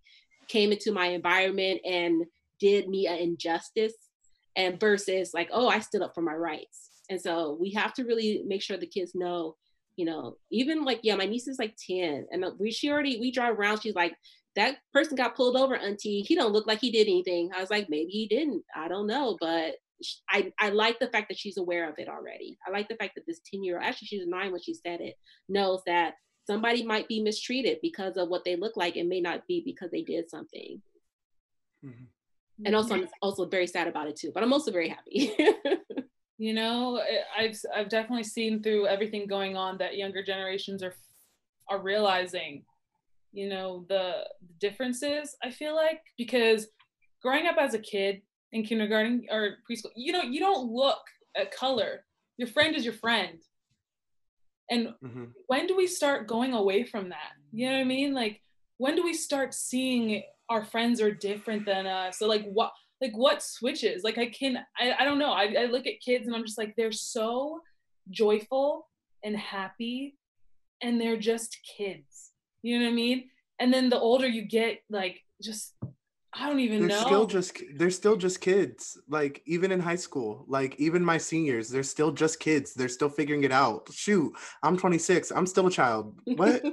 came 0.48 0.72
into 0.72 0.92
my 0.92 1.06
environment 1.06 1.80
and 1.84 2.24
did 2.58 2.88
me 2.88 3.06
an 3.06 3.18
injustice 3.18 3.94
and 4.56 4.78
versus 4.78 5.32
like, 5.34 5.48
oh, 5.52 5.68
I 5.68 5.78
stood 5.80 6.02
up 6.02 6.14
for 6.14 6.22
my 6.22 6.34
rights. 6.34 6.90
And 7.10 7.20
so 7.20 7.56
we 7.60 7.72
have 7.72 7.92
to 7.94 8.04
really 8.04 8.42
make 8.46 8.62
sure 8.62 8.76
the 8.76 8.86
kids 8.86 9.12
know, 9.14 9.56
you 9.96 10.04
know, 10.04 10.36
even 10.50 10.84
like, 10.84 11.00
yeah, 11.02 11.14
my 11.14 11.26
niece 11.26 11.48
is 11.48 11.58
like 11.58 11.76
10 11.76 12.26
and 12.30 12.44
we, 12.58 12.70
she 12.70 12.90
already, 12.90 13.18
we 13.18 13.30
drive 13.30 13.58
around. 13.58 13.82
She's 13.82 13.94
like, 13.94 14.14
that 14.54 14.76
person 14.92 15.16
got 15.16 15.34
pulled 15.34 15.56
over, 15.56 15.76
auntie. 15.76 16.22
He 16.22 16.34
don't 16.34 16.52
look 16.52 16.66
like 16.66 16.80
he 16.80 16.90
did 16.90 17.06
anything. 17.06 17.50
I 17.56 17.60
was 17.60 17.70
like, 17.70 17.88
maybe 17.88 18.10
he 18.10 18.26
didn't. 18.26 18.62
I 18.76 18.88
don't 18.88 19.06
know. 19.06 19.36
But 19.40 19.76
I, 20.28 20.52
I 20.58 20.70
like 20.70 20.98
the 20.98 21.08
fact 21.08 21.28
that 21.28 21.38
she's 21.38 21.56
aware 21.56 21.88
of 21.88 21.98
it 21.98 22.08
already. 22.08 22.58
I 22.66 22.70
like 22.70 22.88
the 22.88 22.96
fact 22.96 23.14
that 23.14 23.24
this 23.26 23.40
10 23.50 23.64
year 23.64 23.76
old, 23.76 23.84
actually, 23.84 24.08
she's 24.08 24.26
nine 24.26 24.52
when 24.52 24.60
she 24.60 24.74
said 24.74 25.00
it, 25.00 25.14
knows 25.48 25.80
that 25.86 26.14
somebody 26.46 26.82
might 26.82 27.08
be 27.08 27.22
mistreated 27.22 27.78
because 27.82 28.16
of 28.16 28.28
what 28.28 28.44
they 28.44 28.56
look 28.56 28.76
like 28.76 28.96
and 28.96 29.08
may 29.08 29.20
not 29.20 29.46
be 29.46 29.62
because 29.64 29.90
they 29.90 30.02
did 30.02 30.30
something. 30.30 30.82
Mm-hmm. 31.84 32.66
and 32.66 32.76
also 32.76 32.94
i'm 32.94 33.08
also 33.20 33.44
very 33.44 33.66
sad 33.66 33.88
about 33.88 34.06
it 34.06 34.14
too 34.14 34.30
but 34.32 34.44
i'm 34.44 34.52
also 34.52 34.70
very 34.70 34.88
happy. 34.88 35.34
You 36.38 36.54
know 36.54 37.00
i've 37.38 37.56
i've 37.72 37.88
definitely 37.88 38.24
seen 38.24 38.62
through 38.62 38.88
everything 38.88 39.28
going 39.28 39.56
on 39.56 39.78
that 39.78 39.96
younger 39.96 40.24
generations 40.24 40.82
are 40.82 40.94
are 41.68 41.80
realizing 41.80 42.64
you 43.32 43.48
know 43.48 43.84
the, 43.88 44.24
the 44.40 44.54
differences 44.58 45.36
i 45.44 45.50
feel 45.50 45.76
like 45.76 46.00
because 46.18 46.66
growing 47.22 47.46
up 47.46 47.58
as 47.58 47.74
a 47.74 47.78
kid 47.78 48.22
in 48.50 48.64
kindergarten 48.64 49.24
or 49.30 49.58
preschool 49.70 49.92
you 49.94 50.12
know 50.12 50.22
you 50.22 50.40
don't 50.40 50.68
look 50.68 51.02
at 51.36 51.54
color. 51.54 52.04
Your 52.36 52.48
friend 52.48 52.74
is 52.74 52.84
your 52.84 52.94
friend 52.94 53.38
and 54.72 54.88
mm-hmm. 55.04 55.24
when 55.48 55.66
do 55.66 55.76
we 55.76 55.86
start 55.86 56.26
going 56.26 56.54
away 56.54 56.84
from 56.84 57.10
that? 57.10 57.32
You 57.52 57.66
know 57.66 57.72
what 57.74 57.80
I 57.82 57.84
mean? 57.84 58.14
Like 58.14 58.40
when 58.78 58.96
do 58.96 59.04
we 59.04 59.12
start 59.12 59.52
seeing 59.54 60.22
our 60.48 60.64
friends 60.64 61.00
are 61.00 61.12
different 61.12 61.66
than 61.66 61.86
us? 61.86 62.18
So 62.18 62.26
like 62.26 62.44
what 62.44 62.72
like 63.00 63.12
what 63.14 63.42
switches? 63.42 64.02
Like 64.02 64.16
I 64.16 64.26
can 64.26 64.58
I, 64.78 64.94
I 64.98 65.04
don't 65.04 65.18
know. 65.18 65.32
I, 65.32 65.54
I 65.58 65.64
look 65.66 65.86
at 65.86 66.00
kids 66.00 66.26
and 66.26 66.34
I'm 66.34 66.44
just 66.44 66.58
like 66.58 66.74
they're 66.76 66.92
so 66.92 67.60
joyful 68.10 68.88
and 69.22 69.36
happy 69.36 70.16
and 70.82 71.00
they're 71.00 71.18
just 71.18 71.58
kids. 71.76 72.30
You 72.62 72.78
know 72.78 72.86
what 72.86 72.92
I 72.92 72.94
mean? 72.94 73.28
And 73.58 73.72
then 73.72 73.90
the 73.90 74.00
older 74.00 74.26
you 74.26 74.42
get, 74.42 74.82
like 74.88 75.20
just 75.42 75.74
I 76.34 76.48
don't 76.48 76.60
even 76.60 76.80
they're 76.80 76.88
know. 76.88 77.04
Still 77.04 77.26
just 77.26 77.62
they're 77.76 77.90
still 77.90 78.16
just 78.16 78.40
kids. 78.40 78.98
Like 79.08 79.42
even 79.44 79.70
in 79.70 79.80
high 79.80 79.96
school, 79.96 80.46
like 80.48 80.74
even 80.78 81.04
my 81.04 81.18
seniors, 81.18 81.68
they're 81.68 81.82
still 81.82 82.10
just 82.10 82.40
kids. 82.40 82.72
They're 82.72 82.88
still 82.88 83.10
figuring 83.10 83.44
it 83.44 83.52
out. 83.52 83.90
Shoot, 83.92 84.32
I'm 84.62 84.78
26. 84.78 85.30
I'm 85.30 85.46
still 85.46 85.66
a 85.66 85.70
child. 85.70 86.18
What? 86.24 86.62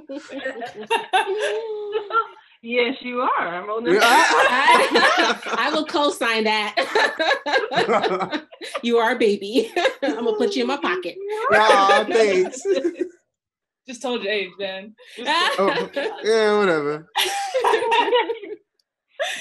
yes, 2.62 2.96
you 3.02 3.20
are. 3.20 3.48
I'm 3.48 3.68
on 3.68 3.84
I, 3.86 5.38
I 5.58 5.70
will 5.72 5.84
co-sign 5.84 6.44
that. 6.44 6.74
you 8.82 8.96
are 8.96 9.12
a 9.12 9.18
baby. 9.18 9.70
I'm 10.02 10.24
gonna 10.24 10.38
put 10.38 10.56
you 10.56 10.62
in 10.62 10.68
my 10.68 10.78
pocket. 10.78 11.16
Aw, 11.52 12.06
thanks. 12.08 12.62
Just 13.86 14.00
told 14.00 14.22
your 14.22 14.32
age, 14.32 14.52
man. 14.58 14.94
oh, 15.18 15.90
yeah, 16.24 16.58
whatever 16.58 17.06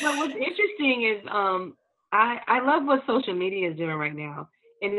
but 0.09 0.17
what's 0.17 0.33
interesting 0.33 1.03
is 1.03 1.27
um, 1.29 1.75
I 2.11 2.39
I 2.47 2.59
love 2.61 2.85
what 2.85 3.03
social 3.05 3.33
media 3.33 3.69
is 3.69 3.77
doing 3.77 3.95
right 3.95 4.15
now, 4.15 4.49
and 4.81 4.93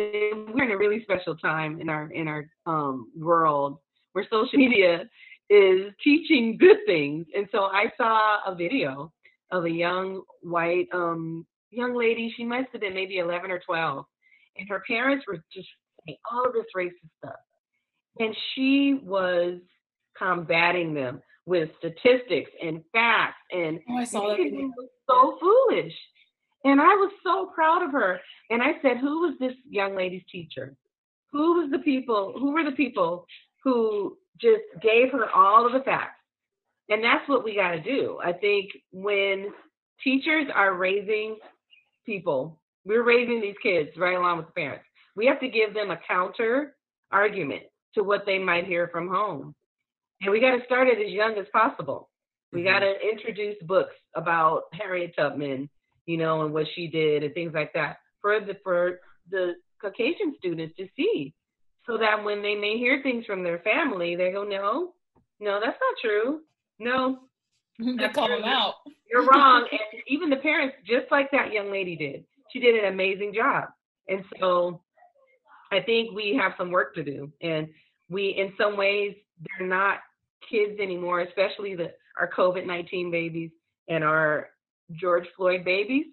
we're 0.55 0.65
in 0.65 0.71
a 0.71 0.77
really 0.77 1.03
special 1.03 1.37
time 1.37 1.81
in 1.81 1.89
our 1.89 2.11
in 2.13 2.29
our 2.29 2.47
um, 2.67 3.11
world 3.17 3.79
where 4.13 4.25
social 4.31 4.59
media 4.59 5.05
is 5.49 5.93
teaching 6.03 6.57
good 6.59 6.79
things. 6.87 7.27
And 7.37 7.49
so 7.51 7.65
I 7.65 7.87
saw 7.97 8.39
a 8.47 8.55
video 8.55 9.13
of 9.51 9.65
a 9.65 9.71
young 9.71 10.23
white 10.43 10.87
um, 10.93 11.47
young 11.71 11.97
lady. 11.97 12.33
She 12.37 12.45
must 12.45 12.69
have 12.73 12.81
been 12.81 12.95
maybe 12.95 13.19
11 13.19 13.51
or 13.51 13.61
12, 13.67 14.05
and 14.59 14.69
her 14.69 14.83
parents 14.87 15.25
were 15.27 15.43
just 15.53 15.69
saying 16.07 16.19
all 16.31 16.47
of 16.47 16.53
this 16.53 16.67
racist 16.77 17.11
stuff, 17.19 17.41
and 18.19 18.37
she 18.55 19.01
was 19.03 19.59
combating 20.17 20.95
them 20.95 21.21
with 21.47 21.71
statistics 21.79 22.51
and 22.63 22.83
facts 22.93 23.41
and 23.51 23.81
oh, 23.91 23.97
I 23.97 24.05
saw 24.05 24.29
that. 24.29 24.71
So 25.11 25.39
foolish. 25.41 25.93
And 26.65 26.81
I 26.81 26.95
was 26.95 27.13
so 27.25 27.51
proud 27.55 27.83
of 27.83 27.93
her. 27.93 28.21
And 28.51 28.63
I 28.63 28.73
said, 28.83 28.99
who 28.99 29.21
was 29.23 29.35
this 29.41 29.55
young 29.69 29.97
lady's 29.97 30.25
teacher? 30.31 30.77
Who 31.33 31.61
was 31.61 31.71
the 31.71 31.79
people, 31.79 32.35
who 32.39 32.53
were 32.53 32.65
the 32.65 32.77
people 32.77 33.27
who 33.65 34.17
just 34.41 34.63
gave 34.83 35.13
her 35.13 35.31
all 35.35 35.67
of 35.67 35.73
the 35.73 35.81
facts? 35.81 36.21
And 36.89 37.03
that's 37.05 37.29
what 37.29 37.45
we 37.45 37.55
got 37.55 37.71
to 37.71 37.81
do. 37.81 38.19
I 38.23 38.33
think 38.33 38.71
when 38.93 39.53
teachers 40.03 40.47
are 40.55 40.75
raising 40.75 41.37
people, 42.05 42.61
we're 42.85 43.05
raising 43.05 43.41
these 43.41 43.55
kids 43.63 43.91
right 43.97 44.17
along 44.17 44.39
with 44.39 44.47
the 44.47 44.53
parents. 44.53 44.85
We 45.17 45.27
have 45.27 45.41
to 45.41 45.49
give 45.49 45.73
them 45.73 45.91
a 45.91 46.01
counter 46.09 46.75
argument 47.13 47.63
to 47.95 48.03
what 48.03 48.27
they 48.27 48.39
might 48.39 48.67
hear 48.67 48.89
from 48.89 49.09
home. 49.09 49.55
And 50.21 50.31
we 50.31 50.41
got 50.41 50.57
to 50.57 50.65
start 50.65 50.89
it 50.89 50.99
as 51.05 51.13
young 51.13 51.39
as 51.39 51.47
possible. 51.53 52.10
We 52.53 52.65
got 52.65 52.81
to 52.81 52.87
mm-hmm. 52.87 53.09
introduce 53.11 53.57
books 53.63 53.95
about 54.15 54.65
Harriet 54.73 55.15
Tubman, 55.17 55.69
you 56.07 56.17
know, 56.17 56.43
and 56.45 56.53
what 56.53 56.67
she 56.75 56.89
did 56.89 57.23
and 57.23 57.33
things 57.33 57.53
like 57.55 57.73
that 57.75 57.99
for 58.21 58.41
the 58.41 58.55
for 58.65 59.01
the 59.31 59.55
Caucasian 59.81 60.35
students 60.39 60.77
to 60.77 60.87
see, 60.97 61.33
so 61.87 61.97
that 61.99 62.25
when 62.25 62.43
they 62.43 62.55
may 62.55 62.77
hear 62.77 63.03
things 63.03 63.25
from 63.25 63.43
their 63.43 63.61
family, 63.61 64.17
they 64.17 64.33
go, 64.33 64.45
no, 64.45 64.95
no, 65.39 65.61
that's 65.61 65.79
not 65.81 66.01
true. 66.03 66.41
No, 66.79 67.21
they 67.79 68.09
call 68.13 68.29
them 68.29 68.45
out. 68.45 68.75
You're 69.11 69.27
wrong. 69.27 69.67
and 69.73 70.03
even 70.09 70.31
the 70.31 70.37
parents, 70.37 70.77
just 70.87 71.07
like 71.11 71.31
that 71.31 71.53
young 71.53 71.71
lady 71.71 71.97
did, 71.97 72.25
she 72.53 72.59
did 72.59 72.83
an 72.83 72.93
amazing 72.93 73.33
job. 73.35 73.69
And 74.09 74.25
so, 74.41 74.83
I 75.71 75.81
think 75.81 76.13
we 76.13 76.39
have 76.41 76.53
some 76.59 76.73
work 76.73 76.97
to 76.97 77.05
do, 77.05 77.31
and 77.41 77.69
we, 78.09 78.35
in 78.37 78.53
some 78.59 78.77
ways, 78.77 79.15
they're 79.59 79.69
not 79.69 79.99
kids 80.51 80.81
anymore, 80.81 81.21
especially 81.21 81.77
the 81.77 81.93
our 82.21 82.31
COVID 82.31 82.67
19 82.67 83.11
babies 83.11 83.51
and 83.89 84.05
our 84.05 84.51
George 84.93 85.27
Floyd 85.37 85.65
babies. 85.65 86.07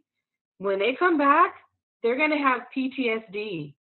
When 0.58 0.80
they 0.80 0.96
come 0.98 1.18
back, 1.18 1.56
they're 2.02 2.18
going 2.18 2.32
to 2.32 2.38
have 2.38 2.62
PTSD. 2.76 3.74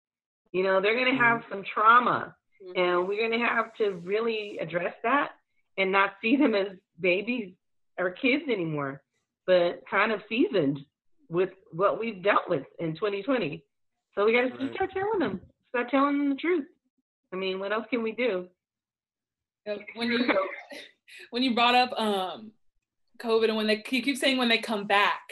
You 0.53 0.63
know, 0.63 0.81
they're 0.81 0.95
going 0.95 1.17
to 1.17 1.23
have 1.23 1.41
mm-hmm. 1.41 1.53
some 1.53 1.65
trauma, 1.73 2.35
mm-hmm. 2.63 2.79
and 2.79 3.09
we're 3.09 3.27
going 3.29 3.39
to 3.39 3.47
have 3.47 3.75
to 3.77 4.01
really 4.05 4.59
address 4.61 4.95
that 5.03 5.31
and 5.79 5.93
not 5.93 6.15
see 6.21 6.37
them 6.37 6.55
as 6.55 6.69
babies 7.01 7.53
or 7.99 8.11
kids 8.11 8.45
anymore, 8.51 9.03
but 9.47 9.83
kind 9.91 10.13
of 10.13 10.21
seasoned 10.29 10.81
with 11.29 11.51
what 11.73 11.99
we've 11.99 12.23
dealt 12.23 12.49
with 12.49 12.65
in 12.79 12.95
2020. 12.95 13.63
So 14.15 14.25
we 14.25 14.33
got 14.33 14.57
to 14.57 14.65
right. 14.65 14.75
start 14.75 14.91
telling 14.93 15.19
them, 15.19 15.41
start 15.71 15.91
telling 15.91 16.19
them 16.19 16.31
the 16.31 16.37
truth. 16.37 16.67
I 17.33 17.37
mean, 17.37 17.59
what 17.59 17.73
else 17.73 17.87
can 17.91 18.03
we 18.03 18.13
do? 18.13 18.49
when 19.95 20.09
you 20.09 20.19
when 21.31 21.43
you 21.43 21.55
brought 21.55 21.75
up 21.75 21.93
um 21.99 22.53
COVID 23.19 23.49
and 23.49 23.57
when 23.57 23.67
they 23.67 23.83
you 23.91 24.03
keep 24.03 24.17
saying 24.17 24.37
when 24.37 24.49
they 24.49 24.59
come 24.59 24.87
back, 24.87 25.23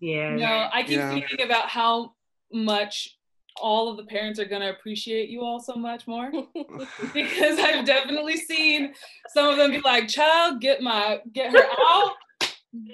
Yeah. 0.00 0.36
No, 0.36 0.68
I 0.72 0.82
keep 0.82 0.98
Yeah. 0.98 1.10
thinking 1.10 1.42
about 1.42 1.68
how 1.68 2.14
much 2.52 3.16
all 3.60 3.88
of 3.90 3.96
the 3.96 4.04
parents 4.04 4.38
are 4.40 4.44
going 4.46 4.62
to 4.62 4.70
appreciate 4.70 5.28
you 5.28 5.42
all 5.42 5.60
so 5.60 5.74
much 5.74 6.06
more 6.06 6.30
because 7.12 7.58
I've 7.58 7.84
definitely 7.84 8.36
seen 8.36 8.94
some 9.34 9.48
of 9.50 9.56
them 9.58 9.70
be 9.72 9.80
like, 9.80 10.08
"Child, 10.08 10.60
get 10.60 10.80
my 10.82 11.20
get 11.32 11.52
her 11.52 11.66
out, 11.88 12.12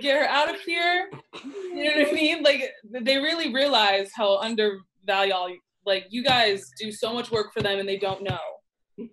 get 0.01 0.18
her 0.20 0.27
out 0.29 0.53
of 0.53 0.61
here." 0.62 1.09
You 1.45 1.85
know 1.85 2.01
what 2.03 2.09
I 2.09 2.12
mean? 2.12 2.43
Like 2.43 2.70
they 2.91 3.18
really 3.18 3.53
realize 3.55 4.11
how 4.14 4.39
undervalued 4.39 5.33
all 5.33 5.55
like 5.85 6.07
you 6.11 6.24
guys 6.24 6.68
do 6.81 6.91
so 6.91 7.12
much 7.12 7.31
work 7.31 7.53
for 7.55 7.62
them 7.62 7.79
and 7.79 7.89
they 7.89 7.99
don't 7.99 8.22
know. 8.22 8.41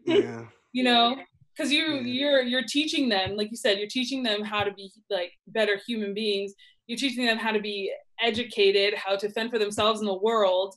Yeah. 0.05 0.45
You 0.71 0.83
know, 0.83 1.17
because 1.55 1.71
you 1.71 1.85
Yeah. 1.95 2.01
you're 2.01 2.41
you're 2.41 2.63
teaching 2.67 3.09
them, 3.09 3.35
like 3.35 3.51
you 3.51 3.57
said, 3.57 3.77
you're 3.77 3.87
teaching 3.87 4.23
them 4.23 4.43
how 4.43 4.63
to 4.63 4.71
be 4.73 4.91
like 5.09 5.31
better 5.47 5.79
human 5.87 6.13
beings. 6.13 6.53
You're 6.87 6.97
teaching 6.97 7.25
them 7.25 7.37
how 7.37 7.51
to 7.51 7.59
be 7.61 7.93
educated, 8.21 8.93
how 8.95 9.15
to 9.15 9.29
fend 9.29 9.51
for 9.51 9.59
themselves 9.59 9.99
in 10.01 10.05
the 10.05 10.17
world. 10.17 10.75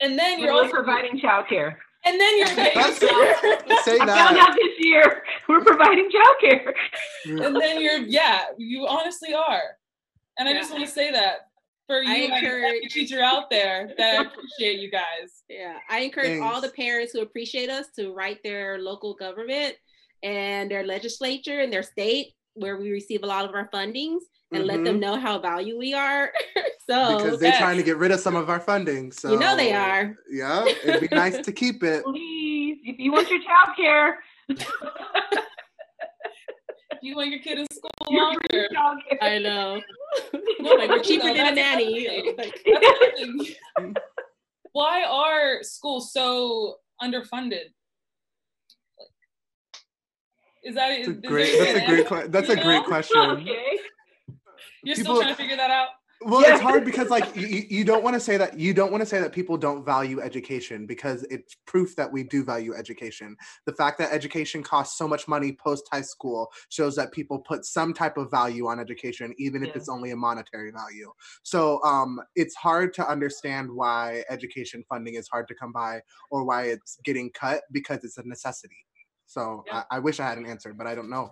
And 0.00 0.18
then 0.18 0.38
you're 0.38 0.54
We're 0.54 0.62
also 0.62 0.72
providing 0.76 1.18
childcare. 1.18 1.74
and 2.04 2.20
then 2.20 2.38
you're 2.38 2.46
That's- 2.54 2.98
Say 2.98 3.94
I 3.94 3.98
found 3.98 4.08
that. 4.08 4.46
out 4.48 4.54
this 4.54 4.74
year 4.78 5.22
we're 5.48 5.64
providing 5.64 6.08
childcare. 6.10 6.72
and 7.26 7.56
then 7.56 7.80
you're 7.80 7.98
yeah, 7.98 8.42
you 8.56 8.86
honestly 8.86 9.34
are. 9.34 9.62
And 10.38 10.48
I 10.48 10.52
just 10.52 10.70
want 10.70 10.84
to 10.84 10.90
say 10.90 11.10
that 11.10 11.47
for 11.88 11.96
I 11.96 12.14
you, 12.16 12.28
like, 12.30 12.42
encourage- 12.44 12.64
every 12.64 12.88
teacher 12.88 13.20
out 13.20 13.50
there, 13.50 13.90
that 13.98 14.20
I 14.20 14.22
appreciate 14.26 14.78
you 14.78 14.90
guys. 14.90 15.42
Yeah, 15.48 15.78
I 15.90 16.00
encourage 16.00 16.40
all 16.40 16.60
the 16.60 16.68
parents 16.68 17.12
who 17.12 17.22
appreciate 17.22 17.70
us 17.70 17.86
to 17.96 18.12
write 18.12 18.38
their 18.44 18.78
local 18.78 19.14
government 19.14 19.74
and 20.22 20.70
their 20.70 20.84
legislature 20.86 21.60
and 21.60 21.72
their 21.72 21.82
state 21.82 22.34
where 22.54 22.76
we 22.76 22.90
receive 22.92 23.22
a 23.22 23.26
lot 23.26 23.44
of 23.48 23.54
our 23.54 23.68
fundings 23.72 24.20
and 24.52 24.64
let 24.66 24.82
them 24.84 24.98
know 25.00 25.16
how 25.18 25.38
valuable 25.38 25.78
we 25.80 25.94
are. 25.94 26.30
so 26.88 26.94
Mm-hmm. 26.94 27.16
because 27.24 27.38
they're 27.40 27.50
yes. 27.50 27.58
trying 27.58 27.76
to 27.76 27.82
get 27.82 27.98
rid 27.98 28.10
of 28.12 28.18
some 28.20 28.34
of 28.34 28.48
our 28.48 28.60
funding. 28.60 29.12
So 29.12 29.32
you 29.32 29.38
know 29.38 29.54
they 29.56 29.74
are. 29.74 30.14
Yeah, 30.30 30.64
it'd 30.84 31.08
be 31.10 31.14
nice 31.14 31.38
to 31.38 31.52
keep 31.52 31.82
it. 31.82 32.02
Please, 32.04 32.78
if 32.84 32.98
you 32.98 33.12
want 33.12 33.28
your 33.30 33.40
childcare, 33.40 34.14
You 37.02 37.16
want 37.16 37.30
your 37.30 37.40
kid 37.40 37.58
in 37.58 37.66
school 37.72 37.90
longer. 38.10 38.68
I 39.22 39.38
know. 39.38 39.80
No, 40.60 40.72
like 40.72 40.88
we're 40.90 40.96
you 40.96 41.02
cheaper 41.04 41.26
know, 41.28 41.34
than 41.34 41.52
a 41.52 41.54
nanny. 41.54 42.32
Like, 42.36 42.60
That's 42.66 43.20
another 43.20 43.44
thing. 43.78 43.94
Why 44.72 45.04
are 45.04 45.62
schools 45.62 46.12
so 46.12 46.76
underfunded? 47.00 47.66
Is 50.64 50.74
that 50.74 50.88
That's 50.96 51.08
a 51.08 51.12
great. 51.12 51.54
an 51.60 51.74
That's 51.74 51.78
a 51.78 52.04
great. 52.08 52.32
That's 52.32 52.48
a 52.48 52.56
great 52.56 52.84
question. 52.84 53.20
Okay. 53.20 53.78
You're 54.82 54.96
People- 54.96 55.14
still 55.14 55.20
trying 55.20 55.34
to 55.34 55.36
figure 55.36 55.56
that 55.56 55.70
out. 55.70 55.88
Well, 56.20 56.42
Yeah. 56.42 56.54
it's 56.54 56.62
hard 56.62 56.84
because 56.84 57.10
like 57.10 57.36
you, 57.36 57.46
you 57.46 57.84
don't 57.84 58.02
want 58.02 58.14
to 58.14 58.20
say 58.20 58.36
that 58.36 58.58
you 58.58 58.74
don't 58.74 58.90
want 58.90 59.02
to 59.02 59.06
say 59.06 59.20
that 59.20 59.32
people 59.32 59.56
don't 59.56 59.84
value 59.84 60.20
education 60.20 60.84
because 60.84 61.22
it's 61.30 61.54
proof 61.64 61.94
that 61.94 62.10
we 62.10 62.24
do 62.24 62.42
value 62.42 62.74
education. 62.74 63.36
The 63.66 63.72
fact 63.72 63.98
that 63.98 64.12
education 64.12 64.62
costs 64.64 64.98
so 64.98 65.06
much 65.06 65.28
money 65.28 65.52
post 65.52 65.86
high 65.92 66.00
school 66.02 66.50
shows 66.70 66.96
that 66.96 67.12
people 67.12 67.38
put 67.38 67.64
some 67.64 67.94
type 67.94 68.16
of 68.16 68.32
value 68.32 68.66
on 68.66 68.80
education, 68.80 69.32
even 69.38 69.62
if 69.62 69.68
Yeah. 69.68 69.74
it's 69.76 69.88
only 69.88 70.10
a 70.10 70.16
monetary 70.16 70.72
value. 70.72 71.12
So 71.44 71.80
um, 71.84 72.20
it's 72.34 72.56
hard 72.56 72.92
to 72.94 73.08
understand 73.08 73.70
why 73.70 74.24
education 74.28 74.84
funding 74.88 75.14
is 75.14 75.28
hard 75.28 75.46
to 75.48 75.54
come 75.54 75.70
by 75.72 76.02
or 76.30 76.44
why 76.44 76.64
it's 76.64 76.98
getting 77.04 77.30
cut 77.30 77.62
because 77.70 78.02
it's 78.02 78.18
a 78.18 78.24
necessity. 78.26 78.84
So 79.26 79.62
Yeah. 79.68 79.84
I, 79.90 79.96
I 79.96 79.98
wish 80.00 80.18
I 80.18 80.24
had 80.28 80.38
an 80.38 80.46
answer, 80.46 80.74
but 80.74 80.88
I 80.88 80.96
don't 80.96 81.10
know. 81.10 81.30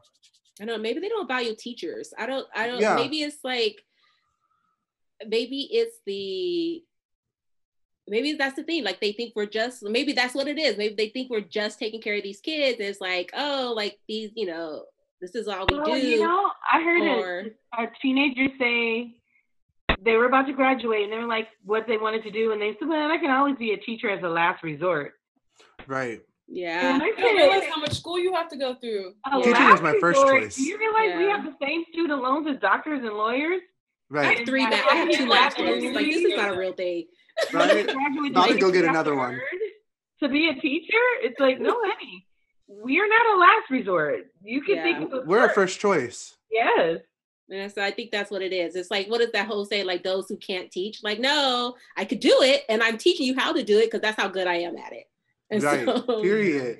I 0.60 0.64
don't 0.64 0.76
know. 0.76 0.82
Maybe 0.82 1.00
they 1.00 1.08
don't 1.08 1.26
value 1.26 1.56
teachers. 1.58 2.14
I 2.16 2.26
don't. 2.26 2.46
I 2.54 2.68
don't. 2.68 2.96
Maybe 2.96 3.22
it's 3.22 3.38
like. 3.42 3.82
Maybe 5.26 5.68
it's 5.70 5.96
the. 6.06 6.82
Maybe 8.08 8.34
that's 8.34 8.54
the 8.54 8.62
thing. 8.62 8.84
Like 8.84 9.00
they 9.00 9.12
think 9.12 9.32
we're 9.34 9.46
just. 9.46 9.82
Maybe 9.82 10.12
that's 10.12 10.34
what 10.34 10.46
it 10.48 10.58
is. 10.58 10.76
Maybe 10.76 10.94
they 10.94 11.08
think 11.08 11.30
we're 11.30 11.40
just 11.40 11.78
taking 11.78 12.00
care 12.00 12.14
of 12.16 12.22
these 12.22 12.40
kids. 12.40 12.78
It's 12.80 13.00
like, 13.00 13.30
oh, 13.36 13.72
like 13.76 13.98
these. 14.08 14.30
You 14.34 14.46
know, 14.46 14.84
this 15.20 15.34
is 15.34 15.48
all 15.48 15.66
we 15.68 15.76
Well, 15.76 15.86
do. 15.86 16.06
you 16.06 16.20
know, 16.20 16.50
I 16.72 16.82
heard 16.82 17.02
or 17.02 17.40
a, 17.76 17.82
a 17.84 17.86
teenager 18.00 18.46
say 18.58 19.14
they 20.04 20.12
were 20.16 20.26
about 20.26 20.46
to 20.46 20.52
graduate 20.52 21.02
and 21.04 21.12
they 21.12 21.16
were 21.16 21.26
like 21.26 21.48
what 21.64 21.86
they 21.88 21.96
wanted 21.96 22.22
to 22.24 22.30
do, 22.30 22.52
and 22.52 22.60
they 22.62 22.76
said, 22.78 22.88
"Well, 22.88 23.10
I 23.10 23.18
can 23.18 23.30
always 23.30 23.56
be 23.56 23.72
a 23.72 23.76
teacher 23.78 24.08
as 24.10 24.22
a 24.22 24.28
last 24.28 24.62
resort." 24.62 25.14
Right. 25.88 26.20
yeah. 26.48 26.98
I 27.02 27.06
You 27.06 27.16
don't 27.16 27.36
realize 27.36 27.68
how 27.68 27.80
much 27.80 27.94
school 27.94 28.18
you 28.18 28.32
have 28.34 28.48
to 28.50 28.56
go 28.56 28.74
through. 28.76 29.14
"A 29.24 29.36
Teaching 29.38 29.52
last 29.52 29.72
was 29.72 29.82
my 29.82 29.98
first 30.00 30.20
choice. 30.20 30.56
Do 30.56 30.62
you 30.62 30.78
realize 30.78 31.18
we 31.18 31.24
have 31.24 31.44
the 31.44 31.54
same 31.60 31.84
student 31.92 32.22
loans 32.22 32.46
as 32.48 32.60
doctors 32.60 33.00
and 33.02 33.14
lawyers? 33.14 33.62
I 34.10 34.14
Right. 34.14 34.38
have 34.38 34.46
three. 34.46 34.62
Ma- 34.62 34.70
I 34.90 34.94
have 34.96 35.10
two 35.10 35.26
masters. 35.26 35.82
Like 35.84 36.06
this 36.06 36.24
is 36.24 36.36
not 36.36 36.54
a 36.54 36.58
real 36.58 36.72
thing. 36.72 37.06
Right. 37.52 37.86
Graduate 37.86 38.30
About 38.30 38.48
to 38.48 38.58
go 38.58 38.70
get 38.70 38.84
another 38.84 39.14
one. 39.14 39.40
To 40.22 40.28
be 40.28 40.48
a 40.48 40.54
teacher, 40.54 40.96
it's 41.22 41.38
like 41.40 41.60
no, 41.60 41.76
honey, 41.84 42.26
we're 42.68 43.08
not 43.08 43.36
a 43.36 43.38
last 43.38 43.70
resort. 43.70 44.26
You 44.42 44.62
can 44.62 44.76
Yeah. 44.76 44.82
think 44.82 45.12
of 45.12 45.12
a 45.12 45.26
We're 45.26 45.44
a 45.44 45.52
first 45.52 45.78
choice. 45.80 46.36
Yes. 46.50 47.00
And 47.50 47.70
so 47.70 47.82
I 47.82 47.90
think 47.92 48.10
that's 48.10 48.30
what 48.30 48.42
it 48.42 48.52
is. 48.52 48.74
It's 48.74 48.90
like, 48.90 49.08
what 49.08 49.20
does 49.20 49.30
that 49.32 49.46
whole 49.46 49.64
say? 49.64 49.84
Like 49.84 50.02
those 50.02 50.28
who 50.28 50.36
can't 50.36 50.70
teach? 50.70 51.02
Like, 51.04 51.20
no, 51.20 51.76
I 51.96 52.04
could 52.04 52.18
do 52.20 52.42
it, 52.42 52.64
and 52.68 52.82
I'm 52.82 52.98
teaching 52.98 53.26
you 53.26 53.36
how 53.36 53.52
to 53.52 53.62
do 53.62 53.78
it 53.78 53.84
because 53.86 54.00
that's 54.00 54.20
how 54.20 54.28
good 54.28 54.46
I 54.48 54.56
am 54.56 54.76
at 54.76 54.92
it. 54.92 55.04
And 55.50 55.62
Right. 55.62 55.84
so, 55.86 56.22
Period. 56.22 56.78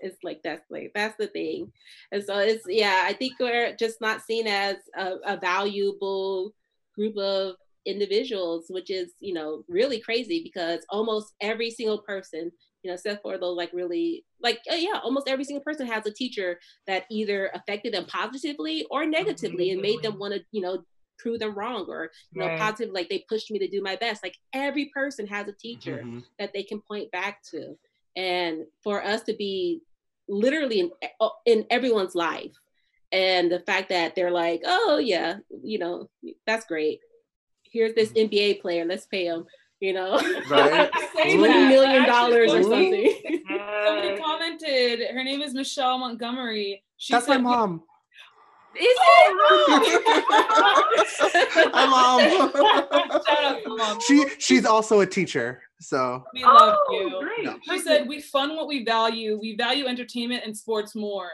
It's, 0.00 0.18
like 0.22 0.40
that's 0.42 0.64
like 0.70 0.92
that's 0.94 1.16
the 1.18 1.26
thing. 1.28 1.72
And 2.12 2.22
so 2.24 2.38
it's 2.38 2.64
yeah, 2.68 3.02
I 3.04 3.12
think 3.12 3.34
we're 3.40 3.74
just 3.76 4.00
not 4.00 4.22
seen 4.22 4.46
as 4.46 4.76
a, 4.96 5.14
a 5.26 5.36
valuable 5.36 6.54
group 6.94 7.16
of 7.16 7.54
individuals, 7.86 8.66
which 8.68 8.90
is 8.90 9.12
you 9.20 9.34
know 9.34 9.64
really 9.68 10.00
crazy 10.00 10.42
because 10.42 10.80
almost 10.90 11.34
every 11.40 11.70
single 11.70 11.98
person, 11.98 12.50
you 12.82 12.88
know, 12.90 12.94
except 12.94 13.22
for 13.22 13.38
those 13.38 13.56
like 13.56 13.70
really 13.72 14.24
like 14.42 14.60
uh, 14.70 14.74
yeah, 14.76 14.98
almost 15.02 15.28
every 15.28 15.44
single 15.44 15.62
person 15.64 15.86
has 15.86 16.06
a 16.06 16.12
teacher 16.12 16.58
that 16.86 17.04
either 17.10 17.50
affected 17.54 17.94
them 17.94 18.06
positively 18.06 18.86
or 18.90 19.06
negatively 19.06 19.70
and 19.70 19.80
made 19.82 20.02
them 20.02 20.18
want 20.18 20.34
to 20.34 20.40
you 20.52 20.60
know 20.60 20.82
prove 21.18 21.40
them 21.40 21.54
wrong 21.56 21.86
or 21.88 22.10
you 22.32 22.40
know 22.40 22.48
Right. 22.48 22.58
positive 22.58 22.94
like 22.94 23.08
they 23.08 23.24
pushed 23.28 23.50
me 23.50 23.58
to 23.58 23.68
do 23.68 23.82
my 23.82 23.96
best 23.96 24.22
like 24.22 24.36
every 24.52 24.90
person 24.94 25.26
has 25.26 25.48
a 25.48 25.52
teacher 25.52 26.02
Mhm. 26.04 26.22
that 26.38 26.52
they 26.52 26.62
can 26.62 26.80
point 26.80 27.10
back 27.10 27.42
to 27.50 27.76
and 28.16 28.64
for 28.82 29.04
us 29.04 29.22
to 29.24 29.34
be 29.34 29.80
literally 30.28 30.80
in, 30.80 30.90
uh, 31.20 31.28
in 31.46 31.64
everyone's 31.70 32.14
life 32.14 32.52
and 33.12 33.50
the 33.50 33.60
fact 33.60 33.88
that 33.88 34.14
they're 34.14 34.30
like 34.30 34.60
oh 34.66 34.98
yeah 34.98 35.36
you 35.62 35.78
know 35.78 36.08
that's 36.46 36.66
great 36.66 37.00
here's 37.62 37.94
this 37.94 38.10
nba 38.12 38.60
player 38.60 38.84
let's 38.84 39.06
pay 39.06 39.24
him 39.26 39.46
you 39.80 39.92
know 39.94 40.12
Right. 40.50 40.90
Say 41.16 41.36
twenty 41.36 41.52
that. 41.54 41.68
million 41.68 42.04
dollars 42.06 42.52
or 42.52 42.62
somebody- 42.62 43.12
something 43.14 43.42
Somebody 43.86 44.16
commented. 44.18 45.00
Her 45.10 45.24
name 45.24 45.40
is 45.40 45.54
Michelle 45.54 45.98
Montgomery. 45.98 46.82
She 46.98 47.12
That's 47.14 47.26
my 47.28 47.38
mom. 47.38 47.82
is 48.76 48.82
it 48.84 49.34
Hi, 51.72 51.86
mom. 51.88 52.20
Shout 53.24 53.44
out 53.44 53.62
to 53.62 53.76
mom. 53.76 54.00
she 54.06 54.26
she's 54.38 54.64
also 54.66 55.00
a 55.00 55.06
teacher. 55.06 55.62
So 55.80 56.24
We 56.34 56.44
love 56.44 56.76
Oh, 56.88 56.92
you. 56.92 57.20
great. 57.20 57.44
No. 57.44 57.58
She 57.68 57.78
said, 57.78 58.08
"We 58.08 58.20
fund 58.20 58.56
what 58.56 58.66
we 58.66 58.84
value. 58.84 59.38
We 59.40 59.56
value 59.56 59.86
entertainment 59.86 60.42
and 60.44 60.56
sports 60.56 60.94
more." 60.94 61.30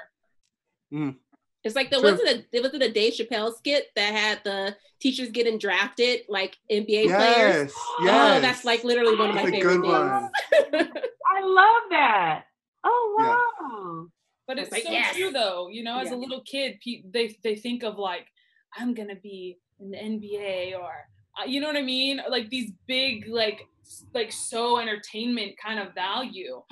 It's 1.65 1.75
like 1.75 1.91
the 1.91 1.99
True. 1.99 2.11
was 2.13 2.21
it 2.21 2.47
a, 2.53 2.61
was 2.61 2.75
it 2.75 2.83
a 2.83 2.93
Dave 2.93 3.15
Chappelle 3.15 3.57
skit 3.57 3.89
that 3.97 4.13
had 4.15 4.41
the 4.45 4.77
teachers 5.01 5.31
getting 5.31 5.59
drafted 5.59 6.21
like 6.29 6.57
NBA 6.71 7.07
players? 7.07 7.73
yes, 7.73 7.75
yes. 8.03 8.37
Oh, 8.37 8.41
that's 8.41 8.65
like 8.67 8.85
literally 8.85 9.17
one 9.17 9.31
of 9.31 9.35
my 9.35 9.43
That's 9.45 9.57
a 9.57 9.61
favorite 9.61 9.79
good 9.79 9.87
one. 9.91 10.29
things. 10.73 10.89
I 11.35 11.41
love 11.43 11.83
that. 11.91 12.45
Oh 12.85 13.17
Yeah. 13.19 13.67
wow. 13.67 14.07
But 14.47 14.59
It's 14.59 14.67
it's 14.69 14.73
like, 14.73 14.83
so 14.85 14.91
yes. 14.93 15.17
true, 15.17 15.31
though. 15.33 15.69
You 15.69 15.83
know, 15.85 15.99
as 15.99 16.11
Yeah. 16.11 16.17
a 16.17 16.19
little 16.19 16.43
kid, 16.43 16.79
pe- 16.85 17.03
they 17.11 17.35
they 17.43 17.57
think 17.57 17.83
of 17.83 17.99
like, 17.99 18.27
I'm 18.77 18.93
gonna 18.93 19.17
be 19.17 19.59
in 19.81 19.91
the 19.91 19.97
NBA 19.97 20.79
or, 20.79 20.93
uh, 21.41 21.47
you 21.47 21.61
know 21.63 21.67
what 21.67 21.77
I 21.77 21.83
mean? 21.83 22.21
Like 22.29 22.51
these 22.51 22.73
big, 22.87 23.27
like, 23.27 23.61
s- 23.61 23.67
like 24.13 24.33
so 24.33 24.79
entertainment 24.79 25.53
kind 25.63 25.79
of 25.79 25.95
value. 25.95 26.63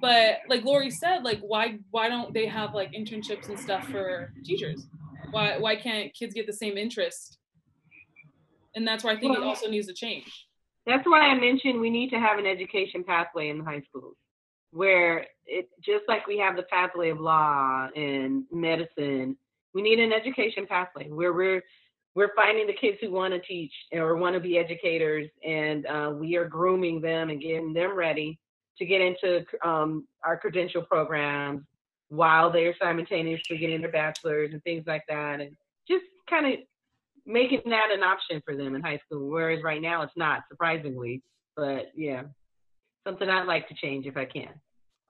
But 0.00 0.38
like 0.48 0.64
Lori 0.64 0.90
said, 0.90 1.24
like, 1.24 1.40
why 1.40 1.78
why 1.90 2.08
don't 2.08 2.32
they 2.32 2.46
have 2.46 2.74
like 2.74 2.92
internships 2.92 3.48
and 3.48 3.58
stuff 3.58 3.86
for 3.88 4.32
teachers? 4.44 4.86
Why 5.30 5.58
why 5.58 5.76
can't 5.76 6.14
kids 6.14 6.34
get 6.34 6.46
the 6.46 6.52
same 6.52 6.76
interest? 6.76 7.38
And 8.74 8.86
that's 8.86 9.02
why 9.02 9.12
I 9.12 9.16
think 9.16 9.36
it 9.36 9.42
also 9.42 9.68
needs 9.68 9.88
to 9.88 9.94
change. 9.94 10.46
That's 10.86 11.04
why 11.04 11.20
I 11.20 11.38
mentioned 11.38 11.80
we 11.80 11.90
need 11.90 12.10
to 12.10 12.18
have 12.18 12.38
an 12.38 12.46
education 12.46 13.04
pathway 13.04 13.48
in 13.48 13.58
the 13.58 13.64
high 13.64 13.82
schools 13.88 14.16
where 14.70 15.26
it 15.46 15.68
just 15.80 16.04
like 16.08 16.26
we 16.26 16.38
have 16.38 16.56
the 16.56 16.62
pathway 16.64 17.10
of 17.10 17.20
law 17.20 17.88
and 17.96 18.44
medicine, 18.52 19.36
we 19.74 19.82
need 19.82 19.98
an 19.98 20.12
education 20.12 20.66
pathway 20.66 21.08
where 21.08 21.32
we're 21.32 21.62
we're 22.18 22.34
finding 22.34 22.66
the 22.66 22.72
kids 22.72 22.98
who 23.00 23.12
want 23.12 23.32
to 23.32 23.38
teach 23.38 23.72
or 23.92 24.16
want 24.16 24.34
to 24.34 24.40
be 24.40 24.58
educators 24.58 25.28
and 25.46 25.86
uh, 25.86 26.10
we 26.12 26.34
are 26.34 26.48
grooming 26.48 27.00
them 27.00 27.30
and 27.30 27.40
getting 27.40 27.72
them 27.72 27.94
ready 27.94 28.36
to 28.76 28.84
get 28.84 29.00
into 29.00 29.44
um, 29.64 30.04
our 30.24 30.36
credential 30.36 30.82
programs 30.82 31.62
while 32.08 32.50
they're 32.50 32.74
simultaneously 32.82 33.56
getting 33.56 33.80
their 33.80 33.92
bachelors 33.92 34.50
and 34.52 34.60
things 34.64 34.82
like 34.84 35.04
that 35.08 35.40
and 35.40 35.54
just 35.86 36.02
kind 36.28 36.52
of 36.52 36.58
making 37.24 37.62
that 37.66 37.92
an 37.92 38.02
option 38.02 38.42
for 38.44 38.56
them 38.56 38.74
in 38.74 38.82
high 38.82 38.98
school, 39.06 39.30
whereas 39.30 39.62
right 39.62 39.80
now 39.80 40.02
it's 40.02 40.16
not, 40.16 40.42
surprisingly. 40.48 41.22
But 41.56 41.92
yeah, 41.94 42.22
something 43.06 43.28
I'd 43.28 43.46
like 43.46 43.68
to 43.68 43.74
change 43.74 44.06
if 44.06 44.16
I 44.16 44.24
can. 44.24 44.48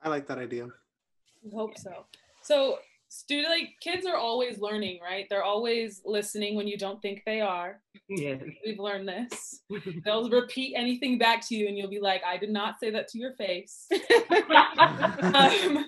I 0.03 0.11
like 0.11 0.27
that 0.27 0.37
idea. 0.37 0.67
I 0.67 1.55
hope 1.55 1.79
so. 1.79 2.05
So 2.43 2.81
student 3.09 3.49
like 3.49 3.71
kids 3.81 4.07
are 4.07 4.17
always 4.17 4.59
learning, 4.59 5.01
right? 5.03 5.27
They're 5.31 5.45
always 5.45 6.03
listening 6.05 6.55
when 6.57 6.69
you 6.69 6.77
don't 6.77 7.01
think 7.01 7.23
they 7.25 7.41
are. 7.41 7.81
Yes. 8.09 8.43
We've 8.65 8.79
learned 8.79 9.09
this. 9.09 9.63
They'll 10.05 10.29
repeat 10.29 10.75
anything 10.77 11.19
back 11.19 11.47
to 11.49 11.55
you 11.55 11.69
and 11.69 11.77
you'll 11.77 11.91
be 11.91 12.01
like, 12.01 12.23
I 12.25 12.37
did 12.37 12.51
not 12.51 12.79
say 12.79 12.91
that 12.91 13.09
to 13.09 13.19
your 13.19 13.33
face. 13.35 13.87
um, 15.23 15.87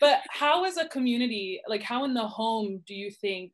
but 0.00 0.20
how 0.30 0.64
as 0.64 0.76
a 0.76 0.88
community, 0.88 1.60
like 1.68 1.82
how 1.82 2.04
in 2.04 2.14
the 2.14 2.26
home 2.26 2.82
do 2.86 2.94
you 2.94 3.10
think 3.10 3.52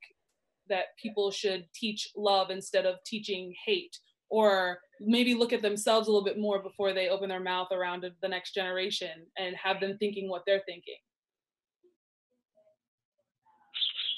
that 0.68 0.96
people 1.00 1.30
should 1.30 1.66
teach 1.74 2.10
love 2.16 2.50
instead 2.50 2.86
of 2.86 3.02
teaching 3.04 3.54
hate? 3.66 3.98
Or 4.28 4.78
maybe 5.00 5.34
look 5.34 5.52
at 5.52 5.62
themselves 5.62 6.06
a 6.06 6.10
little 6.12 6.24
bit 6.24 6.38
more 6.38 6.62
before 6.62 6.92
they 6.92 7.08
open 7.08 7.28
their 7.28 7.40
mouth 7.40 7.72
around 7.72 8.04
the 8.22 8.28
next 8.28 8.54
generation 8.54 9.26
and 9.36 9.56
have 9.56 9.80
them 9.80 9.96
thinking 9.98 10.28
what 10.28 10.44
they're 10.46 10.62
thinking. 10.64 10.94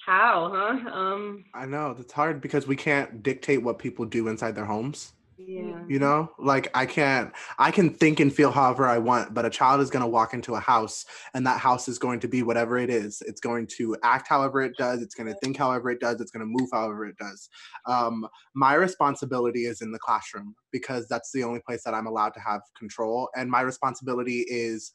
How, 0.05 0.51
huh? 0.53 0.91
Um, 0.91 1.45
I 1.55 1.67
know 1.67 1.95
that's 1.95 2.13
hard 2.13 2.41
because 2.41 2.67
we 2.67 2.77
can't 2.77 3.23
dictate 3.23 3.63
what 3.63 3.79
people 3.79 4.05
do 4.07 4.29
inside 4.29 4.55
their 4.55 4.65
homes. 4.65 5.13
yeah. 5.37 5.85
You 5.89 5.99
know, 5.99 6.31
like 6.39 6.69
I 6.75 6.87
can't, 6.87 7.33
I 7.59 7.71
can 7.71 7.91
think 7.91 8.21
and 8.21 8.33
feel 8.33 8.53
however 8.53 8.87
I 8.87 8.99
want, 8.99 9.35
but 9.35 9.45
a 9.45 9.51
child 9.51 9.81
is 9.81 9.91
going 9.91 10.03
to 10.03 10.09
walk 10.09 10.35
into 10.35 10.55
a 10.55 10.61
house 10.61 11.05
and 11.35 11.47
that 11.47 11.61
house 11.61 11.89
is 11.89 11.99
going 11.99 12.21
to 12.21 12.29
be 12.29 12.43
whatever 12.43 12.79
it 12.79 12.91
is. 12.91 13.23
It's 13.27 13.41
going 13.41 13.67
to 13.79 13.97
act 14.03 14.29
however 14.29 14.63
it 14.63 14.77
does. 14.79 15.03
It's 15.03 15.15
going 15.15 15.29
to 15.33 15.39
think 15.43 15.57
however 15.59 15.91
it 15.91 16.01
does. 16.01 16.21
It's 16.21 16.31
going 16.31 16.47
to 16.47 16.47
move 16.63 16.71
however 16.73 17.07
it 17.07 17.17
does. 17.19 17.49
Um, 17.87 18.27
my 18.55 18.75
responsibility 18.75 19.67
is 19.67 19.83
in 19.83 19.93
the 19.93 19.99
classroom 19.99 20.55
because 20.73 21.07
that's 21.09 21.33
the 21.33 21.45
only 21.45 21.61
place 21.61 21.83
that 21.85 21.95
I'm 21.95 22.07
allowed 22.07 22.35
to 22.35 22.41
have 22.41 22.63
control. 22.79 23.29
And 23.37 23.51
my 23.51 23.61
responsibility 23.61 24.47
is 24.49 24.93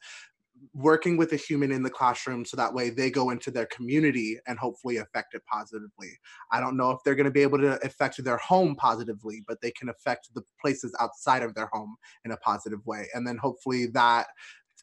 working 0.74 1.16
with 1.16 1.32
a 1.32 1.36
human 1.36 1.72
in 1.72 1.82
the 1.82 1.90
classroom 1.90 2.44
so 2.44 2.56
that 2.56 2.72
way 2.72 2.90
they 2.90 3.10
go 3.10 3.30
into 3.30 3.50
their 3.50 3.66
community 3.66 4.38
and 4.46 4.58
hopefully 4.58 4.98
affect 4.98 5.34
it 5.34 5.42
positively. 5.50 6.10
I 6.52 6.60
don't 6.60 6.76
know 6.76 6.90
if 6.90 6.98
they're 7.04 7.14
going 7.14 7.24
to 7.24 7.30
be 7.30 7.42
able 7.42 7.58
to 7.58 7.78
affect 7.84 8.22
their 8.22 8.36
home 8.38 8.76
positively, 8.76 9.42
but 9.46 9.60
they 9.60 9.70
can 9.72 9.88
affect 9.88 10.28
the 10.34 10.42
places 10.60 10.94
outside 11.00 11.42
of 11.42 11.54
their 11.54 11.68
home 11.72 11.96
in 12.24 12.32
a 12.32 12.36
positive 12.38 12.84
way. 12.86 13.06
And 13.14 13.26
then 13.26 13.36
hopefully 13.36 13.86
that 13.86 14.26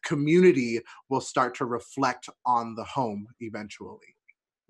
community 0.05 0.81
will 1.09 1.21
start 1.21 1.55
to 1.55 1.65
reflect 1.65 2.29
on 2.45 2.75
the 2.75 2.83
home 2.83 3.27
eventually. 3.39 4.15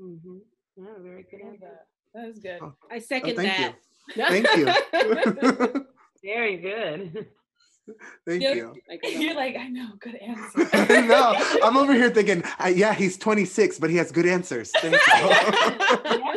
Mm-hmm. 0.02 0.38
Yeah, 0.78 0.86
very 1.02 1.26
good. 1.30 1.42
I 1.46 2.22
that. 2.22 2.28
was 2.28 2.40
good. 2.40 2.60
Oh. 2.62 2.74
I 2.92 3.00
second 3.00 3.36
thank 3.36 3.48
that. 3.58 3.76
Thank 4.16 4.48
you. 4.56 5.86
Very 6.24 6.58
good. 6.58 7.28
Thank 8.28 8.42
Yeah. 8.42 8.54
you. 8.54 8.76
You're 9.04 9.36
like, 9.36 9.56
I 9.56 9.68
know, 9.68 9.90
good 10.00 10.16
answer. 10.16 11.02
no, 11.08 11.36
I'm 11.64 11.78
over 11.78 11.94
here 11.94 12.10
thinking, 12.10 12.44
uh, 12.60 12.68
yeah, 12.68 12.94
he's 12.94 13.18
26, 13.18 13.80
but 13.80 13.90
he 13.90 13.98
has 13.98 14.12
good 14.12 14.26
answers. 14.26 14.72
Thank 14.72 14.94
you. 14.94 15.00
I 15.08 16.32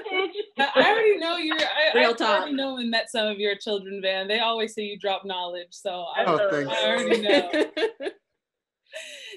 I 0.75 0.91
already 0.91 1.17
know 1.19 1.37
you're. 1.37 1.57
I, 1.57 1.93
Real 1.95 2.11
I 2.11 2.13
talk. 2.15 2.41
already 2.41 2.55
know 2.55 2.77
and 2.79 2.91
met 2.91 3.11
some 3.11 3.29
of 3.29 3.39
your 3.39 3.57
children, 3.57 4.01
Van. 4.03 4.27
They 4.29 4.41
always 4.41 4.75
say 4.75 4.83
you 4.83 4.99
drop 4.99 5.25
knowledge, 5.25 5.69
so 5.71 6.05
I, 6.17 6.25
Oh, 6.27 6.49
thanks. 6.51 6.73
I 6.73 6.91
already 6.91 7.23
know. 7.23 7.51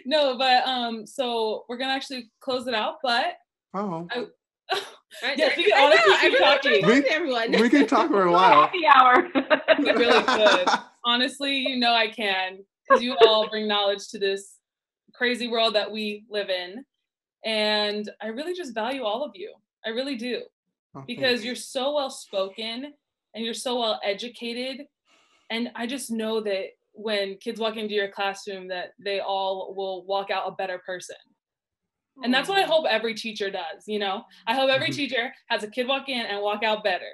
no, 0.06 0.38
but 0.38 0.68
um, 0.68 1.06
so 1.06 1.66
we're 1.70 1.78
gonna 1.78 1.94
actually 1.94 2.32
close 2.40 2.68
it 2.68 2.74
out. 2.74 2.96
But 3.04 3.36
oh, 3.74 4.08
I, 4.12 4.26
Yes, 5.36 5.58
we 5.58 5.64
can 5.66 5.74
I 5.74 5.84
honestly 5.86 6.10
know, 6.10 6.16
I 6.16 6.22
keep 6.22 6.34
really 6.34 6.40
talking. 6.46 6.84
agree 6.84 6.96
with 6.96 7.04
We- 7.04 7.10
everyone. 7.10 7.52
we 7.62 7.70
can 7.70 7.88
talk 7.88 8.10
for 8.10 8.24
a 8.24 8.32
while. 8.32 8.62
Happy 8.62 8.86
hour. 8.86 9.28
we 9.80 9.92
really 9.92 10.24
could. 10.24 10.68
Honestly, 11.04 11.58
you 11.58 11.78
know 11.78 11.94
I 11.94 12.08
can 12.10 12.60
because 12.88 13.04
you 13.04 13.16
all 13.26 13.50
bring 13.50 13.68
knowledge 13.68 14.08
to 14.10 14.20
this 14.20 14.58
crazy 15.14 15.48
world 15.48 15.76
that 15.76 15.92
we 15.92 16.24
live 16.30 16.50
in, 16.50 16.86
and 17.46 18.10
I 18.22 18.28
really 18.28 18.54
just 18.54 18.74
value 18.74 19.04
all 19.04 19.24
of 19.24 19.32
you. 19.36 19.54
I 19.86 19.90
really 19.90 20.16
do. 20.16 20.42
Oh, 20.96 21.04
because 21.08 21.44
you're 21.46 21.56
so 21.56 21.94
well 21.96 22.10
spoken 22.10 22.94
and 23.34 23.46
you're 23.46 23.54
so 23.54 23.80
well 23.80 23.98
educated 24.04 24.82
and 25.50 25.72
i 25.74 25.88
just 25.88 26.12
know 26.12 26.42
that 26.42 26.66
when 26.92 27.38
kids 27.38 27.62
walk 27.62 27.78
into 27.78 27.94
your 27.94 28.10
classroom 28.10 28.68
that 28.68 28.90
they 29.00 29.22
all 29.22 29.74
will 29.74 30.06
walk 30.06 30.30
out 30.32 30.50
a 30.50 30.52
better 30.52 30.80
person 30.86 31.16
and 32.24 32.34
that's 32.34 32.48
what 32.50 32.58
i 32.58 32.64
hope 32.64 32.86
every 32.90 33.14
teacher 33.14 33.50
does 33.50 33.84
you 33.88 34.00
know 34.00 34.24
i 34.48 34.54
hope 34.54 34.70
every 34.70 34.90
Mhm. 34.90 34.96
teacher 34.96 35.34
has 35.48 35.64
a 35.64 35.68
kid 35.68 35.88
walk 35.88 36.10
in 36.10 36.26
and 36.26 36.42
walk 36.42 36.64
out 36.64 36.84
better 36.84 37.12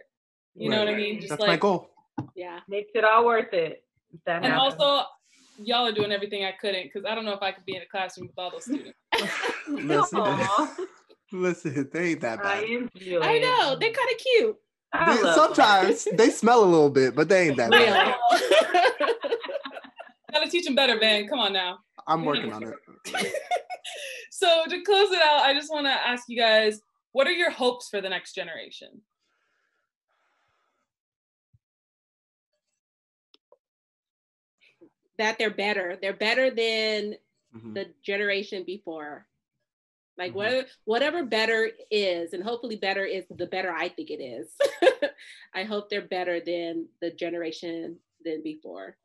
you 0.56 0.70
know 0.70 0.80
what 0.80 0.90
i 0.90 0.96
mean 0.96 1.18
just 1.20 1.30
That's 1.30 1.42
like 1.42 1.50
my 1.50 1.58
goal. 1.58 1.90
yeah. 2.36 2.60
Makes 2.68 2.92
it 2.96 3.04
all 3.04 3.26
worth 3.26 3.54
it. 3.54 3.84
that 4.26 4.44
and 4.44 4.54
happens. 4.54 4.76
also 4.80 5.06
y'all 5.60 5.86
are 5.88 5.92
doing 5.92 6.12
everything 6.12 6.46
i 6.46 6.52
couldn't 6.52 6.84
because 6.86 7.06
i 7.06 7.14
don't 7.16 7.26
know 7.26 7.34
if 7.34 7.42
i 7.42 7.52
could 7.52 7.66
be 7.66 7.76
in 7.76 7.82
a 7.82 7.86
classroom 7.86 8.28
with 8.28 8.38
all 8.38 8.52
those 8.52 8.66
students 8.66 8.94
listen, 9.68 10.24
listen, 11.32 11.90
they 11.94 12.12
ain't 12.12 12.22
that 12.22 12.40
I 12.40 12.62
bad. 12.62 12.64
enjoy 12.70 13.20
I 13.22 13.40
know. 13.40 13.76
They're 13.80 13.92
kind 13.92 14.10
of 14.12 14.18
cute. 14.18 14.56
They- 15.24 15.34
sometimes 15.34 16.08
they 16.14 16.30
smell 16.30 16.64
a 16.64 16.66
little 16.66 16.90
bit, 16.90 17.16
but 17.16 17.28
they 17.28 17.48
ain't 17.50 17.58
that 17.58 17.72
bad. 17.72 18.16
gotta 20.40 20.50
teach 20.50 20.66
them 20.66 20.76
better 20.76 21.00
van 21.00 21.28
come 21.28 21.40
on 21.40 21.54
now 21.54 21.80
I'm 22.08 22.24
working 22.24 22.54
on 22.54 22.64
it. 22.64 22.74
so 24.32 24.64
to 24.70 24.82
close 24.84 25.12
it 25.12 25.22
out 25.22 25.42
i 25.42 25.54
just 25.54 25.72
want 25.72 25.86
to 25.88 25.92
ask 25.92 26.26
you 26.28 26.38
guys 26.38 26.80
what 27.12 27.28
are 27.28 27.32
your 27.32 27.52
hopes 27.52 27.90
for 27.90 28.02
the 28.02 28.10
next 28.10 28.34
generation 28.34 29.02
that 35.18 35.38
they're 35.38 35.50
better. 35.50 35.98
They're 36.02 36.14
better 36.14 36.52
than 36.52 37.18
Mhm. 37.56 37.74
the 37.74 37.94
generation 38.04 38.64
before. 38.64 39.28
Like 40.18 40.32
Mhm. 40.32 40.36
whatever 40.36 40.68
whatever 40.86 41.24
better 41.26 41.72
is, 41.92 42.34
and 42.34 42.44
hopefully 42.44 42.76
better 42.76 43.06
is 43.06 43.26
the 43.30 43.46
better 43.48 43.72
I 43.72 43.90
think 43.90 44.10
it 44.12 44.22
is. 44.22 44.56
I 45.54 45.64
hope 45.64 45.90
they're 45.90 46.02
better 46.08 46.40
than 46.40 46.90
the 47.02 47.12
generation 47.12 48.00
than 48.24 48.42
before. 48.44 48.98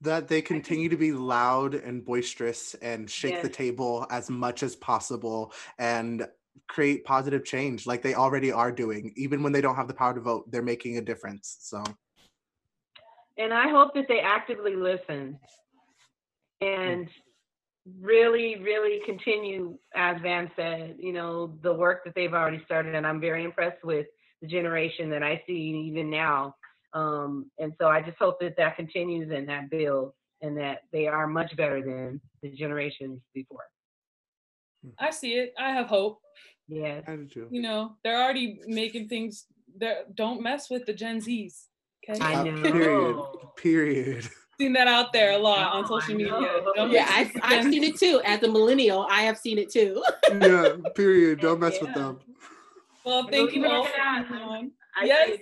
That 0.00 0.28
they 0.28 0.42
continue 0.42 0.88
to 0.88 0.96
be 0.96 1.12
loud 1.12 1.74
and 1.74 2.04
boisterous 2.04 2.74
and 2.74 3.10
shake 3.10 3.42
the 3.42 3.48
table 3.48 4.06
as 4.10 4.30
much 4.30 4.62
as 4.62 4.76
possible 4.76 5.52
and 5.78 6.26
create 6.68 7.04
positive 7.04 7.44
change 7.44 7.86
like 7.86 8.02
they 8.02 8.14
already 8.14 8.52
are 8.52 8.70
doing. 8.70 9.12
Even 9.16 9.42
when 9.42 9.52
they 9.52 9.60
don't 9.60 9.74
have 9.74 9.88
the 9.88 9.94
power 9.94 10.14
to 10.14 10.20
vote, 10.20 10.50
they're 10.50 10.62
making 10.62 10.98
a 10.98 11.00
difference. 11.00 11.56
So 11.60 11.82
And 13.36 13.52
I 13.52 13.68
hope 13.68 13.94
that 13.94 14.06
they 14.08 14.20
actively 14.20 14.76
listen 14.76 15.38
and 16.60 17.08
really, 18.00 18.60
really 18.60 19.00
continue, 19.06 19.78
as 19.94 20.20
Van 20.22 20.50
said, 20.56 20.96
you 20.98 21.12
know, 21.12 21.58
the 21.62 21.72
work 21.72 22.04
that 22.04 22.14
they've 22.14 22.34
already 22.34 22.62
started. 22.64 22.94
And 22.94 23.06
I'm 23.06 23.20
very 23.20 23.44
impressed 23.44 23.84
with 23.84 24.06
the 24.42 24.48
generation 24.48 25.08
that 25.10 25.22
I 25.22 25.42
see 25.46 25.88
even 25.88 26.10
now. 26.10 26.54
Um, 26.92 27.50
and 27.58 27.72
so 27.80 27.88
I 27.88 28.00
just 28.00 28.18
hope 28.18 28.40
that 28.40 28.56
that 28.56 28.76
continues 28.76 29.30
and 29.30 29.48
that 29.48 29.70
builds 29.70 30.14
and 30.40 30.56
that 30.58 30.82
they 30.92 31.06
are 31.06 31.26
much 31.26 31.56
better 31.56 31.82
than 31.82 32.20
the 32.42 32.50
generations 32.50 33.20
before. 33.34 33.64
I 34.98 35.10
see 35.10 35.34
it. 35.34 35.54
I 35.58 35.70
have 35.72 35.86
hope. 35.86 36.20
Yes. 36.68 37.04
I 37.08 37.16
do 37.16 37.26
too. 37.26 37.48
You 37.50 37.62
know, 37.62 37.96
they're 38.04 38.22
already 38.22 38.60
making 38.66 39.08
things. 39.08 39.46
There, 39.76 40.04
don't 40.14 40.42
mess 40.42 40.70
with 40.70 40.86
the 40.86 40.92
Gen 40.92 41.20
Zs. 41.20 41.64
Okay, 42.08 42.18
I 42.22 42.34
Uh, 42.36 42.44
know. 42.44 42.62
period. 42.72 43.16
Period. 43.56 44.28
seen 44.60 44.72
that 44.72 44.88
out 44.88 45.12
there 45.12 45.32
a 45.32 45.38
lot 45.38 45.72
on 45.72 45.86
social 45.86 46.14
media. 46.14 46.62
Don't 46.74 46.90
Yeah, 46.90 47.06
I've, 47.08 47.30
I've 47.42 47.64
seen 47.64 47.84
it 47.84 47.96
too. 47.96 48.20
As 48.24 48.42
a 48.42 48.48
millennial, 48.48 49.06
I 49.08 49.22
have 49.22 49.38
seen 49.38 49.58
it 49.58 49.70
too. 49.70 50.02
yeah, 50.40 50.76
period. 50.94 51.40
Don't 51.40 51.60
mess 51.60 51.80
with 51.80 51.94
them. 51.94 52.18
Well, 53.04 53.28
thank 53.28 53.54
you 53.54 53.66
all 53.66 53.84
for 53.84 53.92
coming 53.92 54.42
on. 54.42 54.72
Yes. 55.04 55.38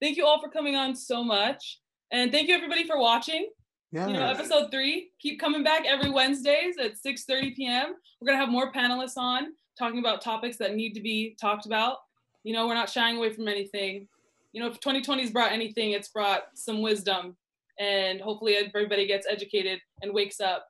Thank 0.00 0.16
you 0.16 0.26
all 0.26 0.40
for 0.40 0.48
coming 0.48 0.76
on 0.76 0.94
so 0.94 1.22
much, 1.22 1.80
and 2.10 2.32
thank 2.32 2.48
you 2.48 2.54
everybody 2.54 2.86
for 2.86 2.98
watching. 2.98 3.50
Yeah. 3.92 4.06
You 4.06 4.14
know, 4.14 4.26
episode 4.26 4.70
three. 4.70 5.10
Keep 5.20 5.40
coming 5.40 5.64
back 5.64 5.84
every 5.86 6.10
Wednesdays 6.10 6.76
at 6.78 6.92
6:30 6.94 7.56
p.m. 7.56 7.94
We're 8.20 8.26
gonna 8.26 8.38
have 8.38 8.48
more 8.48 8.72
panelists 8.72 9.16
on 9.16 9.48
talking 9.78 9.98
about 9.98 10.22
topics 10.22 10.56
that 10.58 10.74
need 10.74 10.94
to 10.94 11.00
be 11.00 11.36
talked 11.40 11.66
about. 11.66 11.98
You 12.44 12.54
know, 12.54 12.66
we're 12.66 12.74
not 12.74 12.88
shying 12.88 13.16
away 13.16 13.32
from 13.32 13.48
anything. 13.48 14.08
You 14.52 14.62
know, 14.62 14.68
if 14.68 14.80
2020's 14.80 15.30
brought 15.30 15.52
anything, 15.52 15.92
it's 15.92 16.08
brought 16.08 16.44
some 16.54 16.82
wisdom, 16.82 17.36
and 17.78 18.20
hopefully 18.20 18.56
everybody 18.56 19.06
gets 19.06 19.26
educated 19.28 19.80
and 20.02 20.14
wakes 20.14 20.40
up 20.40 20.66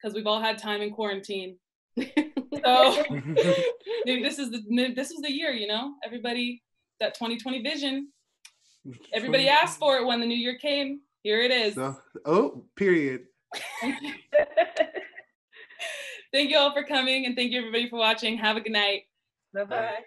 because 0.00 0.14
we've 0.14 0.26
all 0.26 0.40
had 0.40 0.58
time 0.58 0.80
in 0.80 0.90
quarantine. 0.90 1.56
So 2.64 3.04
maybe 4.04 4.22
this 4.22 4.38
is 4.38 4.50
the 4.50 4.92
this 4.94 5.10
was 5.10 5.20
the 5.22 5.32
year. 5.32 5.52
You 5.52 5.66
know, 5.66 5.94
everybody 6.04 6.62
that 6.98 7.14
2020 7.14 7.62
vision. 7.62 8.08
Everybody 9.12 9.48
asked 9.48 9.78
for 9.78 9.96
it 9.98 10.06
when 10.06 10.20
the 10.20 10.26
new 10.26 10.36
year 10.36 10.56
came. 10.58 11.00
Here 11.22 11.40
it 11.40 11.50
is. 11.50 11.74
So, 11.74 11.96
oh, 12.24 12.64
period. 12.76 13.26
Thank 16.32 16.50
you 16.50 16.58
all 16.58 16.72
for 16.72 16.84
coming 16.84 17.26
and 17.26 17.34
thank 17.34 17.50
you 17.50 17.58
everybody 17.58 17.88
for 17.90 17.98
watching. 17.98 18.38
Have 18.38 18.56
a 18.56 18.60
good 18.60 18.72
night. 18.72 19.02
Bye 19.52 19.64
bye. 19.64 20.04